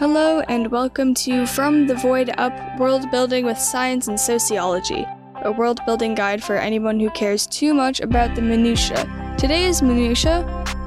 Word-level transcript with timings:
Hello, 0.00 0.40
and 0.48 0.68
welcome 0.68 1.12
to 1.12 1.44
From 1.44 1.86
the 1.86 1.94
Void 1.94 2.30
Up 2.38 2.78
World 2.78 3.10
Building 3.10 3.44
with 3.44 3.58
Science 3.58 4.08
and 4.08 4.18
Sociology, 4.18 5.04
a 5.42 5.52
world 5.52 5.78
building 5.84 6.14
guide 6.14 6.42
for 6.42 6.56
anyone 6.56 6.98
who 6.98 7.10
cares 7.10 7.46
too 7.46 7.74
much 7.74 8.00
about 8.00 8.34
the 8.34 8.40
minutiae. 8.40 9.06
Today's 9.36 9.82
minutiae 9.82 10.40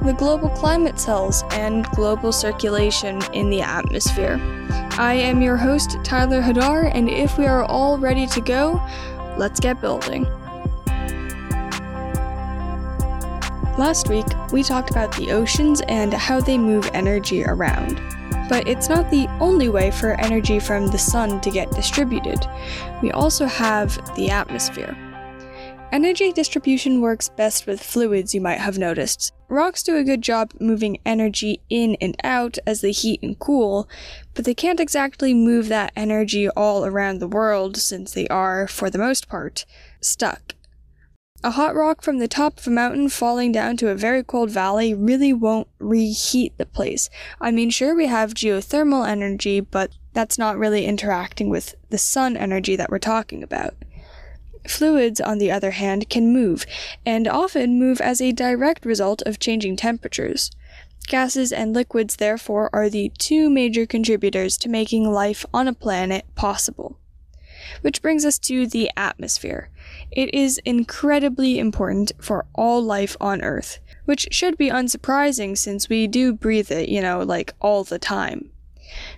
the 0.04 0.14
global 0.14 0.48
climate 0.48 0.98
cells 0.98 1.44
and 1.52 1.86
global 1.90 2.32
circulation 2.32 3.22
in 3.32 3.50
the 3.50 3.62
atmosphere. 3.62 4.36
I 4.98 5.14
am 5.14 5.40
your 5.40 5.58
host, 5.58 5.96
Tyler 6.02 6.42
Hadar, 6.42 6.90
and 6.92 7.08
if 7.08 7.38
we 7.38 7.46
are 7.46 7.62
all 7.66 7.98
ready 7.98 8.26
to 8.26 8.40
go, 8.40 8.84
let's 9.38 9.60
get 9.60 9.80
building. 9.80 10.24
Last 13.78 14.08
week, 14.08 14.26
we 14.50 14.64
talked 14.64 14.90
about 14.90 15.16
the 15.16 15.30
oceans 15.30 15.82
and 15.82 16.12
how 16.12 16.40
they 16.40 16.58
move 16.58 16.90
energy 16.92 17.44
around. 17.44 18.13
But 18.54 18.68
it's 18.68 18.88
not 18.88 19.10
the 19.10 19.26
only 19.40 19.68
way 19.68 19.90
for 19.90 20.12
energy 20.20 20.60
from 20.60 20.86
the 20.86 20.96
sun 20.96 21.40
to 21.40 21.50
get 21.50 21.72
distributed. 21.72 22.46
We 23.02 23.10
also 23.10 23.46
have 23.46 23.96
the 24.14 24.30
atmosphere. 24.30 24.96
Energy 25.90 26.30
distribution 26.32 27.00
works 27.00 27.28
best 27.30 27.66
with 27.66 27.82
fluids, 27.82 28.32
you 28.32 28.40
might 28.40 28.60
have 28.60 28.78
noticed. 28.78 29.32
Rocks 29.48 29.82
do 29.82 29.96
a 29.96 30.04
good 30.04 30.22
job 30.22 30.52
moving 30.60 30.98
energy 31.04 31.62
in 31.68 31.96
and 32.00 32.16
out 32.22 32.56
as 32.64 32.80
they 32.80 32.92
heat 32.92 33.20
and 33.24 33.36
cool, 33.40 33.88
but 34.34 34.44
they 34.44 34.54
can't 34.54 34.78
exactly 34.78 35.34
move 35.34 35.66
that 35.66 35.92
energy 35.96 36.48
all 36.50 36.84
around 36.86 37.18
the 37.18 37.26
world 37.26 37.76
since 37.76 38.12
they 38.12 38.28
are, 38.28 38.68
for 38.68 38.88
the 38.88 38.98
most 38.98 39.26
part, 39.26 39.66
stuck. 40.00 40.54
A 41.44 41.50
hot 41.50 41.74
rock 41.74 42.00
from 42.00 42.20
the 42.20 42.26
top 42.26 42.58
of 42.58 42.66
a 42.66 42.70
mountain 42.70 43.10
falling 43.10 43.52
down 43.52 43.76
to 43.76 43.90
a 43.90 43.94
very 43.94 44.24
cold 44.24 44.48
valley 44.48 44.94
really 44.94 45.34
won't 45.34 45.68
reheat 45.78 46.56
the 46.56 46.64
place. 46.64 47.10
I 47.38 47.50
mean, 47.50 47.68
sure, 47.68 47.94
we 47.94 48.06
have 48.06 48.32
geothermal 48.32 49.06
energy, 49.06 49.60
but 49.60 49.90
that's 50.14 50.38
not 50.38 50.56
really 50.56 50.86
interacting 50.86 51.50
with 51.50 51.74
the 51.90 51.98
sun 51.98 52.34
energy 52.34 52.76
that 52.76 52.90
we're 52.90 52.98
talking 52.98 53.42
about. 53.42 53.74
Fluids, 54.66 55.20
on 55.20 55.36
the 55.36 55.50
other 55.50 55.72
hand, 55.72 56.08
can 56.08 56.32
move, 56.32 56.64
and 57.04 57.28
often 57.28 57.78
move 57.78 58.00
as 58.00 58.22
a 58.22 58.32
direct 58.32 58.86
result 58.86 59.20
of 59.26 59.38
changing 59.38 59.76
temperatures. 59.76 60.50
Gases 61.08 61.52
and 61.52 61.74
liquids, 61.74 62.16
therefore, 62.16 62.70
are 62.72 62.88
the 62.88 63.12
two 63.18 63.50
major 63.50 63.84
contributors 63.84 64.56
to 64.56 64.70
making 64.70 65.12
life 65.12 65.44
on 65.52 65.68
a 65.68 65.74
planet 65.74 66.24
possible. 66.36 66.98
Which 67.82 68.00
brings 68.00 68.24
us 68.24 68.38
to 68.38 68.66
the 68.66 68.90
atmosphere. 68.96 69.68
It 70.14 70.32
is 70.32 70.58
incredibly 70.64 71.58
important 71.58 72.12
for 72.20 72.46
all 72.54 72.80
life 72.80 73.16
on 73.20 73.42
Earth, 73.42 73.80
which 74.04 74.28
should 74.30 74.56
be 74.56 74.70
unsurprising 74.70 75.58
since 75.58 75.88
we 75.88 76.06
do 76.06 76.32
breathe 76.32 76.70
it, 76.70 76.88
you 76.88 77.02
know, 77.02 77.20
like 77.20 77.52
all 77.60 77.82
the 77.82 77.98
time. 77.98 78.50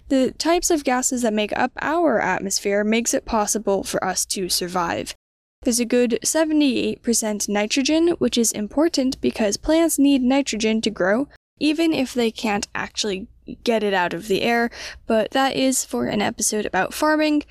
The 0.09 0.31
types 0.33 0.71
of 0.71 0.85
gases 0.85 1.21
that 1.23 1.35
make 1.35 1.57
up 1.57 1.73
our 1.83 2.19
atmosphere 2.19 2.83
makes 2.83 3.13
it 3.13 3.27
possible 3.27 3.85
for 3.85 4.03
us 4.03 4.25
to 4.27 4.49
survive. 4.49 5.15
There's 5.63 5.81
a 5.81 5.85
good 5.85 6.19
78% 6.25 7.49
nitrogen, 7.49 8.09
which 8.19 8.39
is 8.39 8.53
important 8.53 9.21
because 9.21 9.59
plants 9.59 9.99
need 9.99 10.23
nitrogen 10.23 10.81
to 10.81 10.91
grow, 10.91 11.29
even 11.59 11.93
if 11.93 12.15
they 12.15 12.31
can't 12.31 12.69
actually 12.75 13.27
get 13.65 13.83
it 13.83 13.95
out 13.95 14.15
of 14.15 14.29
the 14.29 14.43
air, 14.43 14.71
but 15.07 15.31
that 15.33 15.57
is 15.57 15.85
for 15.85 16.07
an 16.07 16.23
episode 16.23 16.67
about 16.67 16.95
farming, 16.95 17.43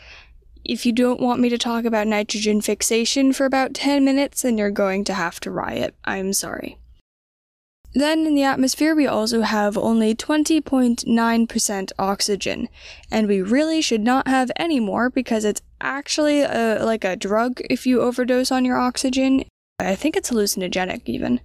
if 0.66 0.86
you 0.86 0.92
don't 0.92 1.22
want 1.22 1.40
me 1.40 1.50
to 1.50 1.58
talk 1.58 1.86
about 1.86 2.08
nitrogen 2.08 2.62
fixation 2.62 3.32
for 3.32 3.46
about 3.46 3.74
10 3.74 4.04
minutes, 4.04 4.42
then 4.42 4.58
you're 4.58 4.72
going 4.72 5.04
to 5.06 5.14
have 5.14 5.40
to 5.42 5.52
riot. 5.52 5.96
I'm 6.04 6.34
sorry. 6.34 6.78
Then 7.94 8.28
in 8.28 8.36
the 8.36 8.44
atmosphere, 8.44 8.94
we 8.94 9.08
also 9.08 9.40
have 9.42 9.78
only 9.78 10.14
20.9% 10.14 11.92
oxygen, 11.98 12.68
and 13.10 13.26
we 13.26 13.42
really 13.42 13.82
should 13.82 14.02
not 14.02 14.28
have 14.28 14.52
any 14.58 14.82
more 14.82 15.10
because 15.10 15.46
it's 15.46 15.62
actually 15.80 16.42
a, 16.42 16.84
like 16.84 17.06
a 17.06 17.16
drug 17.16 17.62
if 17.70 17.88
you 17.88 18.02
overdose 18.02 18.52
on 18.52 18.66
your 18.66 18.78
oxygen. 18.78 19.46
I 19.80 19.96
think 19.96 20.18
it's 20.18 20.30
hallucinogenic 20.30 21.04
even. 21.06 21.40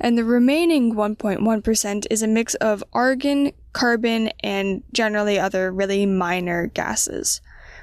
And 0.00 0.16
the 0.16 0.24
remaining 0.24 0.94
1.1% 0.94 2.06
is 2.10 2.22
a 2.22 2.26
mix 2.26 2.54
of 2.54 2.82
argon, 2.94 3.52
carbon, 3.74 4.30
and 4.40 4.82
generally 4.94 5.38
other 5.38 5.70
really 5.70 6.06
minor 6.06 6.68
gases. 6.68 7.42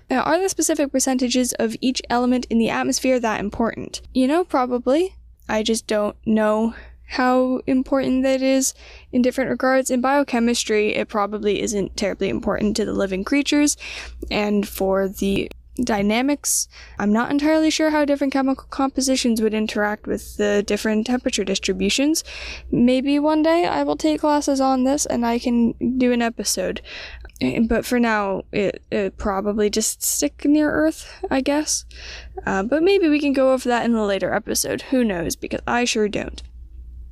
Now, 0.09 0.23
are 0.23 0.39
the 0.39 0.49
specific 0.49 0.91
percentages 0.91 1.53
of 1.53 1.75
each 1.81 2.01
element 2.09 2.45
in 2.49 2.57
the 2.57 2.69
atmosphere 2.69 3.19
that 3.19 3.39
important? 3.39 4.01
You 4.13 4.27
know, 4.27 4.43
probably. 4.43 5.15
I 5.47 5.63
just 5.63 5.87
don't 5.87 6.15
know 6.25 6.73
how 7.09 7.61
important 7.65 8.23
that 8.23 8.41
is 8.41 8.73
in 9.11 9.21
different 9.21 9.49
regards. 9.49 9.89
In 9.89 10.01
biochemistry, 10.01 10.95
it 10.95 11.09
probably 11.09 11.61
isn't 11.61 11.97
terribly 11.97 12.29
important 12.29 12.75
to 12.77 12.85
the 12.85 12.93
living 12.93 13.23
creatures, 13.23 13.77
and 14.29 14.67
for 14.67 15.07
the 15.07 15.49
dynamics, 15.83 16.67
I'm 16.97 17.11
not 17.11 17.31
entirely 17.31 17.69
sure 17.69 17.89
how 17.89 18.05
different 18.05 18.33
chemical 18.33 18.67
compositions 18.69 19.41
would 19.41 19.53
interact 19.53 20.07
with 20.07 20.37
the 20.37 20.63
different 20.63 21.07
temperature 21.07 21.43
distributions. 21.43 22.23
Maybe 22.71 23.19
one 23.19 23.41
day 23.41 23.65
I 23.65 23.83
will 23.83 23.95
take 23.95 24.21
classes 24.21 24.59
on 24.61 24.83
this 24.83 25.05
and 25.05 25.25
I 25.25 25.39
can 25.39 25.73
do 25.97 26.11
an 26.11 26.21
episode. 26.21 26.81
Eh, 27.41 27.61
but 27.61 27.85
for 27.85 27.99
now, 27.99 28.43
it, 28.51 28.83
it 28.91 29.17
probably 29.17 29.69
just 29.69 30.03
stick 30.03 30.43
near 30.45 30.71
Earth, 30.71 31.09
I 31.31 31.41
guess. 31.41 31.85
Uh, 32.45 32.63
but 32.63 32.83
maybe 32.83 33.07
we 33.07 33.19
can 33.19 33.33
go 33.33 33.53
over 33.53 33.69
that 33.69 33.85
in 33.85 33.95
a 33.95 34.05
later 34.05 34.33
episode. 34.33 34.83
Who 34.83 35.03
knows? 35.03 35.35
Because 35.35 35.61
I 35.65 35.85
sure 35.85 36.09
don't. 36.09 36.41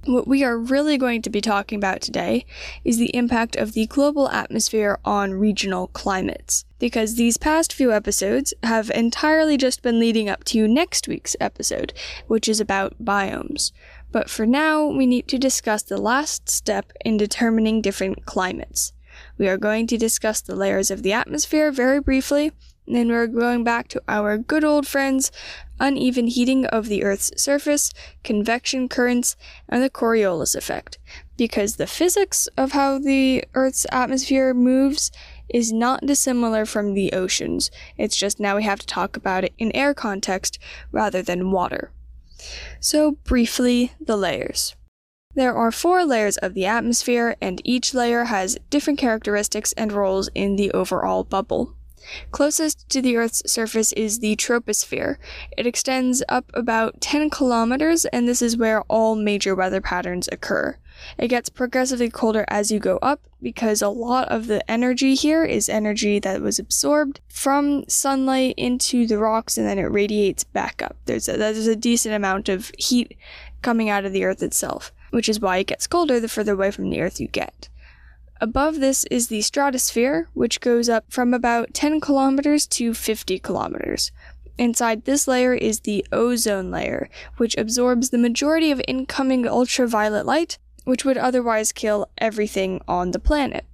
What 0.06 0.28
we 0.28 0.44
are 0.44 0.58
really 0.58 0.98
going 0.98 1.22
to 1.24 1.30
be 1.30 1.42
talking 1.42 1.78
about 1.78 2.00
today 2.00 2.46
is 2.86 2.98
the 2.98 3.14
impact 3.14 3.58
of 3.58 3.74
the 3.74 3.88
global 3.88 4.30
atmosphere 4.30 5.00
on 5.04 5.34
regional 5.34 5.88
climates. 5.88 6.64
Because 6.80 7.16
these 7.16 7.38
past 7.38 7.74
few 7.74 7.92
episodes 7.92 8.54
have 8.64 8.90
entirely 8.92 9.58
just 9.58 9.82
been 9.82 10.00
leading 10.00 10.30
up 10.30 10.46
to 10.46 10.68
next 10.68 11.09
week's 11.09 11.36
episode, 11.42 11.94
which 12.28 12.48
is 12.48 12.62
about 12.62 13.04
biomes. 13.04 13.74
But 14.12 14.30
for 14.30 14.46
now, 14.46 14.86
we 14.86 15.06
need 15.06 15.28
to 15.28 15.38
discuss 15.38 15.84
the 15.84 15.98
last 15.98 16.48
step 16.48 16.94
in 17.04 17.18
determining 17.18 17.82
different 17.82 18.26
climates. 18.26 18.94
We 19.38 19.48
are 19.48 19.58
going 19.58 19.88
to 19.88 19.98
discuss 19.98 20.42
the 20.42 20.56
layers 20.56 20.90
of 20.90 21.03
the 21.03 21.14
atmosphere 21.14 21.72
very 21.72 22.00
briefly, 22.02 22.52
and 22.88 22.96
then 22.96 23.09
we're 23.09 23.28
going 23.28 23.64
back 23.64 23.88
to 23.90 24.02
our 24.08 24.38
good 24.38 24.64
old 24.64 24.88
friends 24.88 25.31
uneven 25.80 26.28
heating 26.28 26.66
of 26.66 26.88
the 26.88 27.03
Earth's 27.03 27.31
surface, 27.42 27.94
convection 28.24 28.90
currents, 28.90 29.36
and 29.70 29.84
the 29.84 29.90
Coriolis 29.90 30.56
effect. 30.56 30.97
Because 31.38 31.76
the 31.76 31.86
physics 31.86 32.47
of 32.58 32.72
how 32.72 32.97
the 32.97 33.44
Earth's 33.53 33.86
atmosphere 33.92 34.53
moves 34.53 35.12
is 35.50 35.72
not 35.72 36.06
dissimilar 36.06 36.66
from 36.66 36.94
the 36.94 37.14
oceans. 37.14 37.70
It's 37.97 38.18
just 38.18 38.40
now 38.40 38.56
we 38.56 38.64
have 38.64 38.80
to 38.80 38.88
talk 38.88 39.16
about 39.16 39.44
it 39.44 39.53
in 39.58 39.76
air 39.76 39.94
context 39.94 40.58
rather 40.92 41.22
than 41.22 41.52
water. 41.52 41.92
So, 42.80 43.12
briefly, 43.24 43.94
the 44.00 44.18
layers. 44.18 44.76
There 45.38 45.56
are 45.56 45.72
four 45.72 46.03
layers 46.03 46.38
of 46.38 46.56
the 46.56 46.66
atmosphere, 46.66 47.36
and 47.40 47.62
each 47.64 47.94
layer 47.94 48.24
has 48.24 48.58
different 48.72 48.98
characteristics 48.98 49.72
and 49.74 49.92
roles 49.92 50.31
in 50.34 50.56
the 50.56 50.72
overall 50.72 51.24
bubble. 51.24 51.75
Closest 52.31 52.90
to 52.90 53.03
the 53.03 53.18
Earth's 53.18 53.44
surface 53.46 53.94
is 53.94 54.18
the 54.18 54.36
troposphere. 54.36 55.18
It 55.56 55.68
extends 55.68 56.24
up 56.28 56.50
about 56.56 57.02
10 57.02 57.30
kilometers, 57.30 58.06
and 58.06 58.28
this 58.28 58.42
is 58.42 58.58
where 58.58 58.81
all 58.88 59.14
major 59.14 59.53
weather 59.53 59.80
patterns 59.80 60.28
occur. 60.31 60.76
It 61.20 61.28
gets 61.28 61.50
progressively 61.50 62.09
colder 62.09 62.44
as 62.47 62.72
you 62.72 62.80
go 62.80 62.97
up 63.03 63.22
because 63.40 63.84
a 63.84 63.90
lot 63.90 64.30
of 64.30 64.47
the 64.47 64.68
energy 64.72 65.14
here 65.14 65.46
is 65.46 65.70
energy 65.70 66.18
that 66.18 66.42
was 66.42 66.58
absorbed 66.58 67.20
from 67.30 67.88
sunlight 67.88 68.56
into 68.58 69.06
the 69.06 69.20
rocks 69.20 69.56
and 69.56 69.68
then 69.68 69.78
it 69.78 69.84
radiates 69.84 70.44
back 70.46 70.81
up. 70.81 70.97
There's 71.06 71.30
a, 71.30 71.38
there's 71.38 71.68
a 71.68 71.76
decent 71.76 72.16
amount 72.16 72.50
of 72.50 72.72
heat 72.80 73.16
coming 73.62 73.88
out 73.88 74.03
of 74.03 74.14
the 74.14 74.24
Earth 74.24 74.42
itself 74.42 74.92
which 75.12 75.29
is 75.29 75.40
why 75.40 75.57
it 75.57 75.68
gets 75.68 75.88
colder 75.88 76.20
the 76.20 76.28
further 76.28 76.53
away 76.53 76.72
from 76.72 76.90
the 76.90 77.02
Earth 77.02 77.20
you 77.20 77.28
get. 77.28 77.70
Above 78.40 78.79
this 78.79 79.03
is 79.05 79.29
the 79.29 79.41
stratosphere, 79.41 80.29
which 80.34 80.61
goes 80.61 80.90
up 80.90 81.05
from 81.09 81.34
about 81.34 81.73
10 81.73 81.99
kilometers 81.99 82.67
to 82.67 82.93
50 82.93 83.40
kilometers. 83.40 84.11
Inside 84.58 85.05
this 85.05 85.28
layer 85.28 85.53
is 85.53 85.82
the 85.82 86.05
ozone 86.11 86.72
layer, 86.72 87.09
which 87.37 87.58
absorbs 87.58 88.09
the 88.09 88.17
majority 88.17 88.72
of 88.72 88.82
incoming 88.87 89.47
ultraviolet 89.47 90.26
light, 90.26 90.58
which 90.84 91.03
would 91.03 91.17
otherwise 91.17 91.72
kill 91.72 92.09
everything 92.17 92.82
on 92.87 93.11
the 93.11 93.20
planet. 93.20 93.66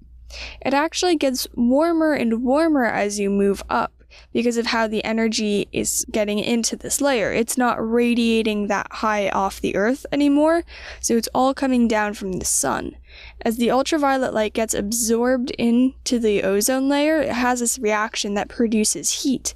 It 0.66 0.74
actually 0.74 1.16
gets 1.16 1.48
warmer 1.54 2.14
and 2.14 2.44
warmer 2.44 2.86
as 2.86 3.20
you 3.20 3.30
move 3.30 3.64
up, 3.70 4.03
because 4.32 4.58
of 4.58 4.68
how 4.68 4.88
the 4.88 5.04
energy 5.04 5.68
is 5.72 6.06
getting 6.12 6.40
into 6.40 6.76
this 6.76 7.02
layer. 7.02 7.32
It's 7.32 7.58
not 7.58 7.78
radiating 7.80 8.68
that 8.68 8.88
high 8.92 9.30
off 9.30 9.62
the 9.62 9.76
Earth 9.76 10.06
anymore, 10.12 10.64
so 11.00 11.16
it's 11.16 11.30
all 11.34 11.54
coming 11.54 11.88
down 11.88 12.14
from 12.14 12.34
the 12.34 12.46
sun. 12.46 12.96
As 13.42 13.58
the 13.58 13.72
ultraviolet 13.72 14.34
light 14.34 14.54
gets 14.54 14.74
absorbed 14.74 15.52
into 15.52 16.20
the 16.20 16.44
ozone 16.44 16.90
layer, 16.90 17.22
it 17.22 17.30
has 17.30 17.60
this 17.60 17.78
reaction 17.80 18.34
that 18.34 18.50
produces 18.50 19.24
heat, 19.24 19.54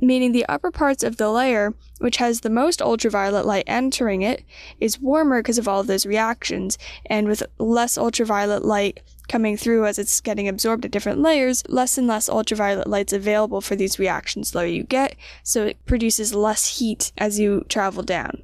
meaning 0.00 0.32
the 0.32 0.46
upper 0.46 0.70
parts 0.70 1.02
of 1.02 1.16
the 1.16 1.30
layer, 1.30 1.74
which 1.98 2.16
has 2.16 2.40
the 2.40 2.50
most 2.50 2.82
ultraviolet 2.82 3.46
light 3.46 3.64
entering 3.66 4.22
it, 4.22 4.42
is 4.80 5.00
warmer 5.00 5.40
because 5.40 5.58
of 5.58 5.68
all 5.68 5.80
of 5.80 5.86
those 5.86 6.06
reactions, 6.06 6.78
and 7.06 7.28
with 7.28 7.42
less 7.58 7.96
ultraviolet 7.96 8.64
light 8.64 9.00
coming 9.28 9.56
through 9.56 9.86
as 9.86 9.98
it's 9.98 10.20
getting 10.20 10.48
absorbed 10.48 10.84
at 10.84 10.90
different 10.90 11.20
layers, 11.20 11.62
less 11.68 11.98
and 11.98 12.06
less 12.06 12.28
ultraviolet 12.28 12.86
light's 12.86 13.12
available 13.12 13.60
for 13.60 13.76
these 13.76 13.98
reactions 13.98 14.50
the 14.50 14.58
lower 14.58 14.66
you 14.66 14.82
get, 14.82 15.16
so 15.42 15.64
it 15.64 15.84
produces 15.86 16.34
less 16.34 16.78
heat 16.78 17.12
as 17.16 17.38
you 17.38 17.64
travel 17.68 18.02
down. 18.02 18.42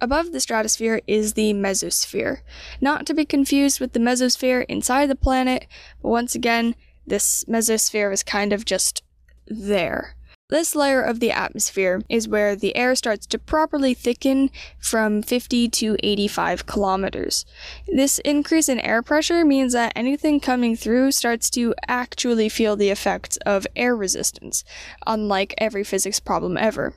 Above 0.00 0.32
the 0.32 0.40
stratosphere 0.40 1.00
is 1.06 1.34
the 1.34 1.54
mesosphere, 1.54 2.40
not 2.80 3.06
to 3.06 3.14
be 3.14 3.24
confused 3.24 3.78
with 3.78 3.92
the 3.92 4.00
mesosphere 4.00 4.64
inside 4.68 5.06
the 5.06 5.14
planet, 5.14 5.66
but 6.02 6.08
once 6.08 6.34
again, 6.34 6.74
this 7.06 7.44
mesosphere 7.44 8.12
is 8.12 8.22
kind 8.22 8.52
of 8.52 8.64
just 8.64 9.02
there. 9.46 10.16
This 10.52 10.74
layer 10.74 11.00
of 11.00 11.20
the 11.20 11.30
atmosphere 11.30 12.02
is 12.10 12.28
where 12.28 12.54
the 12.54 12.76
air 12.76 12.94
starts 12.94 13.24
to 13.28 13.38
properly 13.38 13.94
thicken 13.94 14.50
from 14.78 15.22
50 15.22 15.70
to 15.70 15.96
85 16.02 16.66
kilometers. 16.66 17.46
This 17.88 18.18
increase 18.18 18.68
in 18.68 18.78
air 18.80 19.00
pressure 19.00 19.46
means 19.46 19.72
that 19.72 19.94
anything 19.96 20.40
coming 20.40 20.76
through 20.76 21.12
starts 21.12 21.48
to 21.52 21.74
actually 21.88 22.50
feel 22.50 22.76
the 22.76 22.90
effects 22.90 23.38
of 23.46 23.66
air 23.74 23.96
resistance, 23.96 24.62
unlike 25.06 25.54
every 25.56 25.84
physics 25.84 26.20
problem 26.20 26.58
ever. 26.58 26.96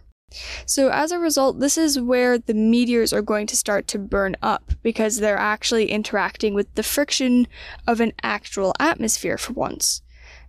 So, 0.66 0.90
as 0.90 1.13
a 1.13 1.19
result, 1.19 1.62
this 1.62 1.78
is 1.78 1.98
where 1.98 2.38
the 2.38 2.54
meteors 2.54 3.13
are 3.13 3.22
going 3.22 3.48
to 3.48 3.56
start 3.56 3.88
to 3.88 3.98
burn 3.98 4.36
up 4.42 4.74
because 4.84 5.19
they're 5.19 5.38
actually 5.38 5.92
interacting 5.92 6.56
with 6.56 6.75
the 6.75 6.84
friction 6.84 7.48
of 7.88 8.01
an 8.01 8.12
actual 8.22 8.74
atmosphere 8.81 9.38
for 9.38 9.54
once. 9.54 10.01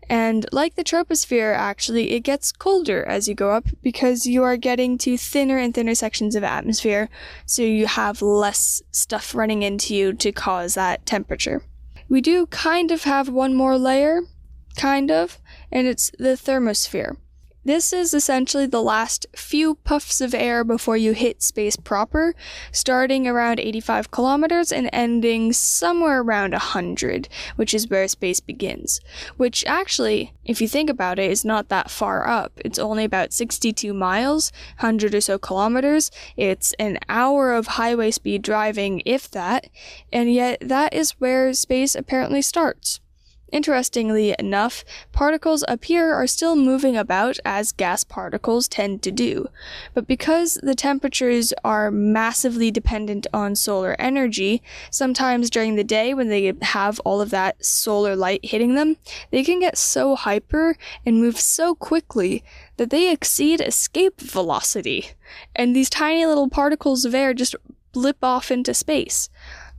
And 0.09 0.47
like 0.53 0.77
the 0.77 0.85
troposphere, 0.85 1.55
actually, 1.55 2.12
it 2.12 2.21
gets 2.21 2.53
colder 2.53 3.05
as 3.05 3.27
you 3.27 3.35
go 3.35 3.50
up 3.50 3.67
because 3.83 4.25
you 4.25 4.44
are 4.44 4.56
getting 4.56 4.99
to 4.99 5.17
thinner 5.17 5.59
and 5.59 5.75
thinner 5.75 5.97
sections 5.97 6.37
of 6.37 6.44
atmosphere, 6.44 7.09
so 7.44 7.62
you 7.62 7.87
have 7.87 8.23
less 8.23 8.83
stuff 8.93 9.35
running 9.35 9.62
into 9.62 9.97
you 9.97 10.12
to 10.12 10.31
cause 10.31 10.75
that 10.75 11.06
temperature. 11.06 11.62
We 12.09 12.21
do 12.21 12.47
kind 12.47 12.93
of 12.93 13.03
have 13.03 13.29
one 13.29 13.55
more 13.55 13.77
layer, 13.77 14.21
kind 14.77 15.11
of, 15.11 15.41
and 15.73 15.88
it's 15.88 16.12
the 16.19 16.37
thermosphere. 16.37 17.17
This 17.66 17.92
is 17.92 18.14
essentially 18.14 18.66
the 18.66 18.80
last 18.80 19.26
few 19.34 19.74
puffs 19.74 20.20
of 20.20 20.34
air 20.34 20.62
before 20.62 20.96
you 20.96 21.10
hit 21.10 21.42
space 21.42 21.74
proper, 21.74 22.36
starting 22.70 23.26
around 23.26 23.58
85 23.58 24.12
kilometers 24.12 24.70
and 24.70 24.88
ending 24.92 25.52
somewhere 25.52 26.20
around 26.20 26.52
100, 26.52 27.28
which 27.56 27.74
is 27.74 27.90
where 27.90 28.06
space 28.06 28.38
begins. 28.38 29.00
Which 29.36 29.64
actually, 29.66 30.32
if 30.44 30.60
you 30.60 30.68
think 30.68 30.88
about 30.88 31.18
it, 31.18 31.28
is 31.28 31.44
not 31.44 31.68
that 31.68 31.90
far 31.90 32.28
up. 32.28 32.52
It's 32.64 32.78
only 32.78 33.02
about 33.02 33.32
62 33.32 33.92
miles, 33.92 34.52
100 34.78 35.12
or 35.12 35.20
so 35.20 35.36
kilometers. 35.36 36.12
It's 36.36 36.72
an 36.74 37.00
hour 37.08 37.52
of 37.52 37.66
highway 37.66 38.12
speed 38.12 38.42
driving, 38.42 39.02
if 39.04 39.28
that, 39.32 39.68
and 40.12 40.32
yet 40.32 40.58
that 40.60 40.94
is 40.94 41.18
where 41.18 41.52
space 41.52 41.96
apparently 41.96 42.42
starts. 42.42 43.00
Interestingly 43.52 44.34
enough, 44.40 44.84
particles 45.12 45.64
up 45.69 45.84
here 45.84 46.12
are 46.12 46.26
still 46.26 46.56
moving 46.56 46.96
about 46.96 47.38
as 47.44 47.70
gas 47.70 48.02
particles 48.02 48.66
tend 48.66 49.02
to 49.02 49.12
do. 49.12 49.46
But 49.94 50.08
because 50.08 50.58
the 50.62 50.75
temperatures 50.75 51.52
are 51.64 51.93
massively 51.93 52.72
dependent 52.72 53.26
on 53.32 53.54
solar 53.54 53.94
energy, 54.00 54.62
sometimes 54.90 55.48
during 55.48 55.76
the 55.76 55.84
day 55.84 56.12
when 56.12 56.28
they 56.28 56.52
have 56.62 56.98
all 57.00 57.20
of 57.20 57.31
that 57.31 57.64
solar 57.64 58.16
light 58.16 58.40
hitting 58.43 58.75
them, 58.75 58.96
they 59.31 59.44
can 59.44 59.60
get 59.60 59.78
so 59.78 60.16
hyper 60.16 60.76
and 61.04 61.20
move 61.20 61.38
so 61.38 61.75
quickly 61.76 62.42
that 62.78 62.90
they 62.90 63.12
exceed 63.12 63.60
escape 63.60 64.20
velocity. 64.20 65.10
And 65.54 65.75
these 65.75 65.88
tiny 65.88 66.26
little 66.26 66.50
particles 66.50 67.04
of 67.04 67.14
air 67.14 67.32
just 67.32 67.54
blip 67.92 68.22
off 68.22 68.50
into 68.50 68.75
space 68.75 69.31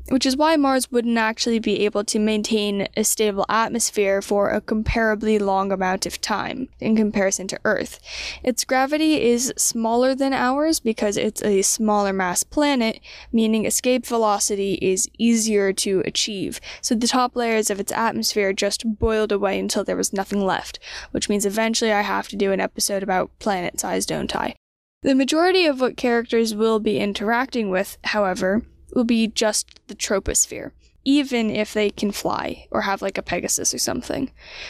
which 0.09 0.25
is 0.25 0.37
why 0.37 0.55
Mars 0.55 0.91
wouldn't 0.91 1.17
actually 1.17 1.59
be 1.59 1.85
able 1.85 2.03
to 2.03 2.19
maintain 2.19 2.87
a 2.95 3.03
stable 3.03 3.45
atmosphere 3.49 4.21
for 4.21 4.49
a 4.49 4.61
comparably 4.61 5.39
long 5.39 5.71
amount 5.71 6.05
of 6.05 6.21
time 6.21 6.69
in 6.79 6.95
comparison 6.95 7.47
to 7.47 7.59
Earth. 7.65 7.99
Its 8.43 8.63
gravity 8.63 9.21
is 9.21 9.53
smaller 9.57 10.15
than 10.15 10.33
ours 10.33 10.79
because 10.79 11.17
it's 11.17 11.43
a 11.43 11.61
smaller 11.61 12.13
mass 12.13 12.43
planet, 12.43 12.99
meaning 13.31 13.65
escape 13.65 14.05
velocity 14.05 14.75
is 14.75 15.09
easier 15.17 15.73
to 15.73 16.01
achieve. 16.05 16.59
So 16.81 16.95
the 16.95 17.07
top 17.07 17.35
layers 17.35 17.69
of 17.69 17.79
its 17.79 17.91
atmosphere 17.91 18.53
just 18.53 18.97
boiled 18.99 19.31
away 19.31 19.59
until 19.59 19.83
there 19.83 19.97
was 19.97 20.13
nothing 20.13 20.45
left, 20.45 20.79
which 21.11 21.29
means 21.29 21.45
eventually 21.45 21.91
I 21.91 22.01
have 22.01 22.27
to 22.29 22.35
do 22.35 22.51
an 22.51 22.59
episode 22.59 23.03
about 23.03 23.37
planet 23.39 23.79
size, 23.79 24.05
don't 24.05 24.35
I? 24.35 24.55
The 25.03 25.15
majority 25.15 25.65
of 25.65 25.79
what 25.79 25.95
characters 25.95 26.55
will 26.55 26.79
be 26.79 26.99
interacting 26.99 27.69
with, 27.69 27.97
however, 28.03 28.63
will 28.93 29.03
be 29.03 29.27
just 29.27 29.79
the 29.87 29.95
troposphere, 29.95 30.71
even 31.03 31.49
if 31.49 31.73
they 31.73 31.89
can 31.89 32.11
fly 32.11 32.67
or 32.69 32.81
have 32.81 33.01
like 33.01 33.17
a 33.17 33.21
Pegasus 33.21 33.73
or 33.73 33.77
something. 33.77 34.29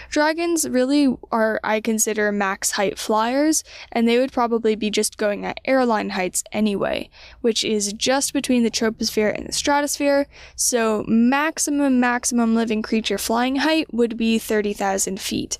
Dragons 0.10 0.70
really 0.70 1.16
are, 1.32 1.60
I 1.64 1.82
consider, 1.82 2.32
max 2.32 2.72
height 2.72 3.00
flyers, 3.00 3.64
and 3.92 4.08
they 4.08 4.20
would 4.20 4.32
probably 4.32 4.76
be 4.76 4.92
just 4.92 5.18
going 5.18 5.46
at 5.46 5.60
airline 5.66 6.12
heights 6.12 6.44
anyway, 6.52 7.10
which 7.42 7.64
is 7.64 7.94
just 7.94 8.34
between 8.34 8.64
the 8.64 8.72
troposphere 8.72 9.36
and 9.36 9.48
the 9.48 9.52
stratosphere, 9.52 10.28
so 10.56 11.04
maximum, 11.08 12.00
maximum 12.00 12.54
living 12.54 12.82
creature 12.82 13.18
flying 13.18 13.58
height 13.58 13.92
would 13.94 14.16
be 14.16 14.38
30,000 14.38 15.20
feet. 15.20 15.58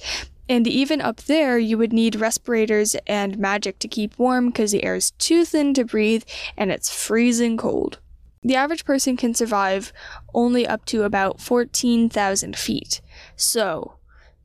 And 0.50 0.66
even 0.66 1.02
up 1.02 1.18
there, 1.24 1.58
you 1.58 1.78
would 1.78 1.92
need 1.92 2.16
respirators 2.16 2.96
and 3.06 3.38
magic 3.38 3.80
to 3.80 3.88
keep 3.88 4.18
warm 4.18 4.48
because 4.48 4.72
the 4.72 4.84
air 4.84 4.96
is 4.96 5.12
too 5.12 5.44
thin 5.44 5.74
to 5.74 5.84
breathe 5.84 6.24
and 6.56 6.72
it's 6.72 6.94
freezing 6.94 7.58
cold. 7.58 8.00
The 8.48 8.56
average 8.56 8.86
person 8.86 9.18
can 9.18 9.34
survive 9.34 9.92
only 10.34 10.66
up 10.66 10.86
to 10.86 11.04
about 11.04 11.42
14,000 11.42 12.56
feet. 12.56 13.02
So, 13.36 13.98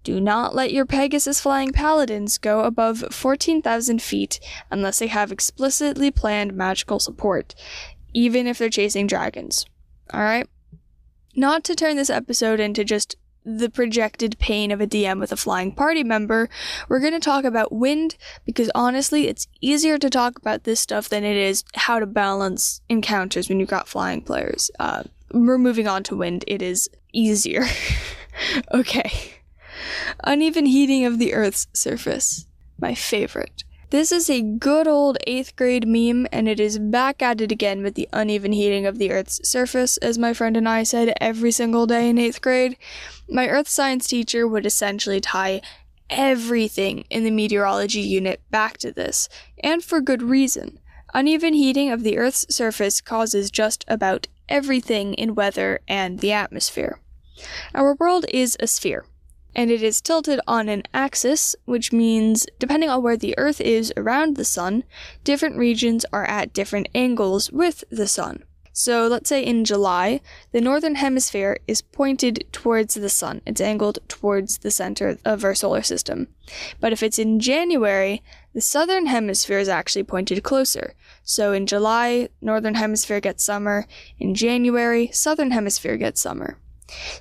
do 0.03 0.21
not 0.21 0.57
let 0.57 0.73
your 0.73 0.85
Pegasus 0.85 1.41
flying 1.41 1.71
paladins 1.71 2.37
go 2.37 2.65
above 2.65 3.05
14,000 3.13 4.03
feet 4.03 4.41
unless 4.73 4.99
they 4.99 5.07
have 5.07 5.31
explicitly 5.31 6.11
planned 6.11 6.53
magical 6.53 6.99
support, 6.99 7.55
even 8.13 8.49
if 8.49 8.59
they're 8.59 8.69
chasing 8.69 9.07
dragons. 9.07 9.67
Alright? 10.13 10.49
Not 11.37 11.63
to 11.63 11.77
turn 11.77 11.95
this 11.95 12.11
episode 12.11 12.59
into 12.59 12.83
just 12.83 13.15
the 13.45 13.71
projected 13.71 14.39
pain 14.39 14.71
of 14.71 14.81
a 14.81 14.87
DM 14.87 15.19
with 15.19 15.33
a 15.33 15.37
flying 15.37 15.73
party 15.73 16.05
member, 16.05 16.49
we're 16.89 17.01
going 17.01 17.13
to 17.13 17.21
talk 17.21 17.45
about 17.45 17.73
wind 17.73 18.17
because 18.45 18.71
honestly, 18.75 19.29
it's 19.29 19.49
easier 19.61 19.99
to 19.99 20.11
talk 20.11 20.39
about 20.39 20.65
this 20.65 20.81
stuff 20.81 21.09
than 21.09 21.25
it 21.25 21.37
is 21.37 21.65
how 21.75 21.99
to 21.99 22.07
balance 22.07 22.81
encounters 22.89 23.49
when 23.49 23.59
you've 23.59 23.69
got 23.69 23.89
flying 23.89 24.23
players. 24.23 24.71
Uh, 24.79 25.03
we're 25.33 25.59
moving 25.59 25.89
on 25.89 26.03
to 26.05 26.17
wind, 26.17 26.45
it 26.47 26.63
is 26.63 26.89
easier. 27.13 27.65
okay. 28.73 29.11
Uneven 30.25 30.67
heating 30.67 31.05
of 31.05 31.19
the 31.19 31.35
Earth's 31.35 31.67
surface. 31.73 32.47
My 32.79 32.95
favorite. 32.95 33.65
This 33.93 34.11
is 34.11 34.31
a 34.31 34.41
good 34.41 34.89
old 34.89 35.19
8th 35.27 35.55
grade 35.55 35.87
meme, 35.87 36.27
and 36.33 36.49
it 36.49 36.59
is 36.59 36.79
back 36.79 37.21
at 37.21 37.43
it 37.43 37.53
again 37.53 37.83
with 37.83 37.95
the 37.95 38.09
uneven 38.11 38.53
heating 38.53 38.87
of 38.87 38.97
the 38.97 39.11
Earth's 39.11 39.47
surface, 39.47 39.99
as 39.99 40.17
my 40.17 40.33
friend 40.33 40.57
and 40.57 40.67
I 40.67 40.83
said 40.83 41.13
every 41.21 41.51
single 41.51 41.87
day 41.87 42.09
in 42.09 42.17
8th 42.17 42.41
grade. 42.41 42.79
My 43.29 43.49
earth 43.49 43.69
science 43.69 44.07
teacher 44.07 44.49
would 44.49 44.65
essentially 44.65 45.21
tie 45.21 45.61
everything 46.09 47.05
in 47.11 47.25
the 47.25 47.31
meteorology 47.31 48.01
unit 48.01 48.41
back 48.51 48.79
to 48.79 48.93
this, 48.93 49.29
and 49.63 49.85
for 49.85 50.01
good 50.01 50.23
reason. 50.23 50.79
Uneven 51.13 51.53
heating 51.53 51.91
of 51.91 52.03
the 52.03 52.17
Earth's 52.17 52.47
surface 52.49 53.03
causes 53.03 53.51
just 53.51 53.85
about 53.89 54.27
everything 54.49 55.13
in 55.13 55.35
weather 55.35 55.81
and 55.87 56.21
the 56.21 56.33
atmosphere. 56.33 56.99
Our 57.75 57.95
world 57.97 58.25
is 58.31 58.57
a 58.59 58.67
sphere 58.69 59.05
and 59.55 59.71
it 59.71 59.83
is 59.83 60.01
tilted 60.01 60.41
on 60.47 60.69
an 60.69 60.83
axis, 60.95 61.55
which 61.65 61.93
means 61.93 62.47
depending 62.59 62.89
on 62.89 63.03
where 63.03 63.17
the 63.17 63.35
Earth 63.39 63.61
is 63.61 63.93
around 63.97 64.37
the 64.37 64.45
Sun, 64.45 64.85
different 65.25 65.57
regions 65.57 66.05
are 66.13 66.25
at 66.25 66.53
different 66.53 66.89
angles 66.95 67.51
with 67.51 67.85
the 67.91 68.09
Sun. 68.09 68.45
So 68.75 69.07
let's 69.07 69.29
say 69.29 69.45
in 69.45 69.67
July, 69.67 70.23
the 70.53 70.61
northern 70.61 70.95
hemisphere 70.95 71.59
is 71.69 71.83
pointed 71.83 72.47
towards 72.53 72.95
the 72.95 73.11
sun. 73.11 73.43
It's 73.45 73.61
angled 73.61 73.99
towards 74.09 74.59
the 74.59 74.71
center 74.71 75.19
of 75.27 75.45
our 75.45 75.55
solar 75.55 75.83
system. 75.83 76.29
But 76.81 76.93
if 76.93 77.03
it's 77.03 77.19
in 77.19 77.39
January, 77.39 78.23
the 78.55 78.63
southern 78.63 79.07
hemisphere 79.07 79.59
is 79.59 79.69
actually 79.69 80.05
pointed 80.05 80.43
closer. 80.43 80.95
So 81.23 81.53
in 81.53 81.67
July, 81.67 82.31
northern 82.41 82.77
hemisphere 82.77 83.21
gets 83.21 83.45
summer. 83.45 83.87
In 84.19 84.35
January, 84.35 85.11
southern 85.13 85.51
hemisphere 85.51 85.99
gets 85.99 86.23
summer. 86.23 86.57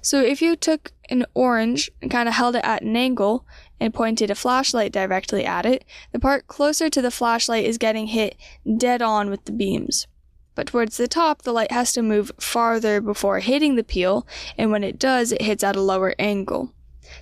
So 0.02 0.22
if 0.22 0.42
you 0.42 0.56
took 0.56 0.92
an 1.10 1.26
orange 1.34 1.92
and 2.02 2.10
kind 2.10 2.28
of 2.28 2.36
held 2.36 2.56
it 2.56 2.66
at 2.66 2.82
an 2.82 2.96
angle 2.96 3.46
and 3.80 3.94
pointed 3.94 4.30
a 4.30 4.36
flashlight 4.36 4.92
directly 4.92 5.46
at 5.46 5.66
it, 5.66 5.86
the 6.12 6.20
part 6.20 6.48
closer 6.48 6.90
to 6.90 7.02
the 7.02 7.12
flashlight 7.12 7.66
is 7.66 7.78
getting 7.78 8.08
hit 8.08 8.36
dead 8.78 9.02
on 9.02 9.30
with 9.30 9.46
the 9.46 9.52
beams. 9.52 10.08
But 10.56 10.68
towards 10.68 10.98
the 10.98 11.08
top, 11.08 11.44
the 11.44 11.54
light 11.54 11.72
has 11.72 11.94
to 11.94 12.02
move 12.02 12.32
farther 12.40 13.00
before 13.00 13.40
hitting 13.40 13.76
the 13.76 13.84
peel, 13.84 14.28
and 14.58 14.72
when 14.72 14.84
it 14.84 15.00
does, 15.00 15.32
it 15.32 15.42
hits 15.42 15.64
at 15.64 15.76
a 15.76 15.82
lower 15.82 16.14
angle. 16.20 16.74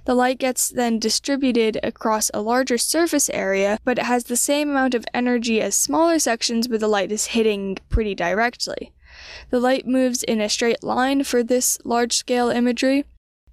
The 0.06 0.16
light 0.16 0.40
gets 0.40 0.70
then 0.70 1.00
distributed 1.00 1.80
across 1.84 2.30
a 2.34 2.42
larger 2.42 2.78
surface 2.78 3.30
area, 3.30 3.80
but 3.84 3.98
it 3.98 4.06
has 4.06 4.26
the 4.26 4.38
same 4.38 4.70
amount 4.70 4.94
of 4.94 5.06
energy 5.14 5.62
as 5.62 5.76
smaller 5.76 6.20
sections 6.20 6.68
where 6.68 6.78
the 6.78 6.88
light 6.88 7.12
is 7.12 7.28
hitting 7.28 7.78
pretty 7.90 8.16
directly. 8.16 8.94
The 9.50 9.60
light 9.60 9.88
moves 9.88 10.24
in 10.24 10.42
a 10.42 10.50
straight 10.50 10.84
line 10.84 11.24
for 11.24 11.44
this 11.44 11.80
large 11.84 12.16
scale 12.16 12.50
imagery, 12.50 13.06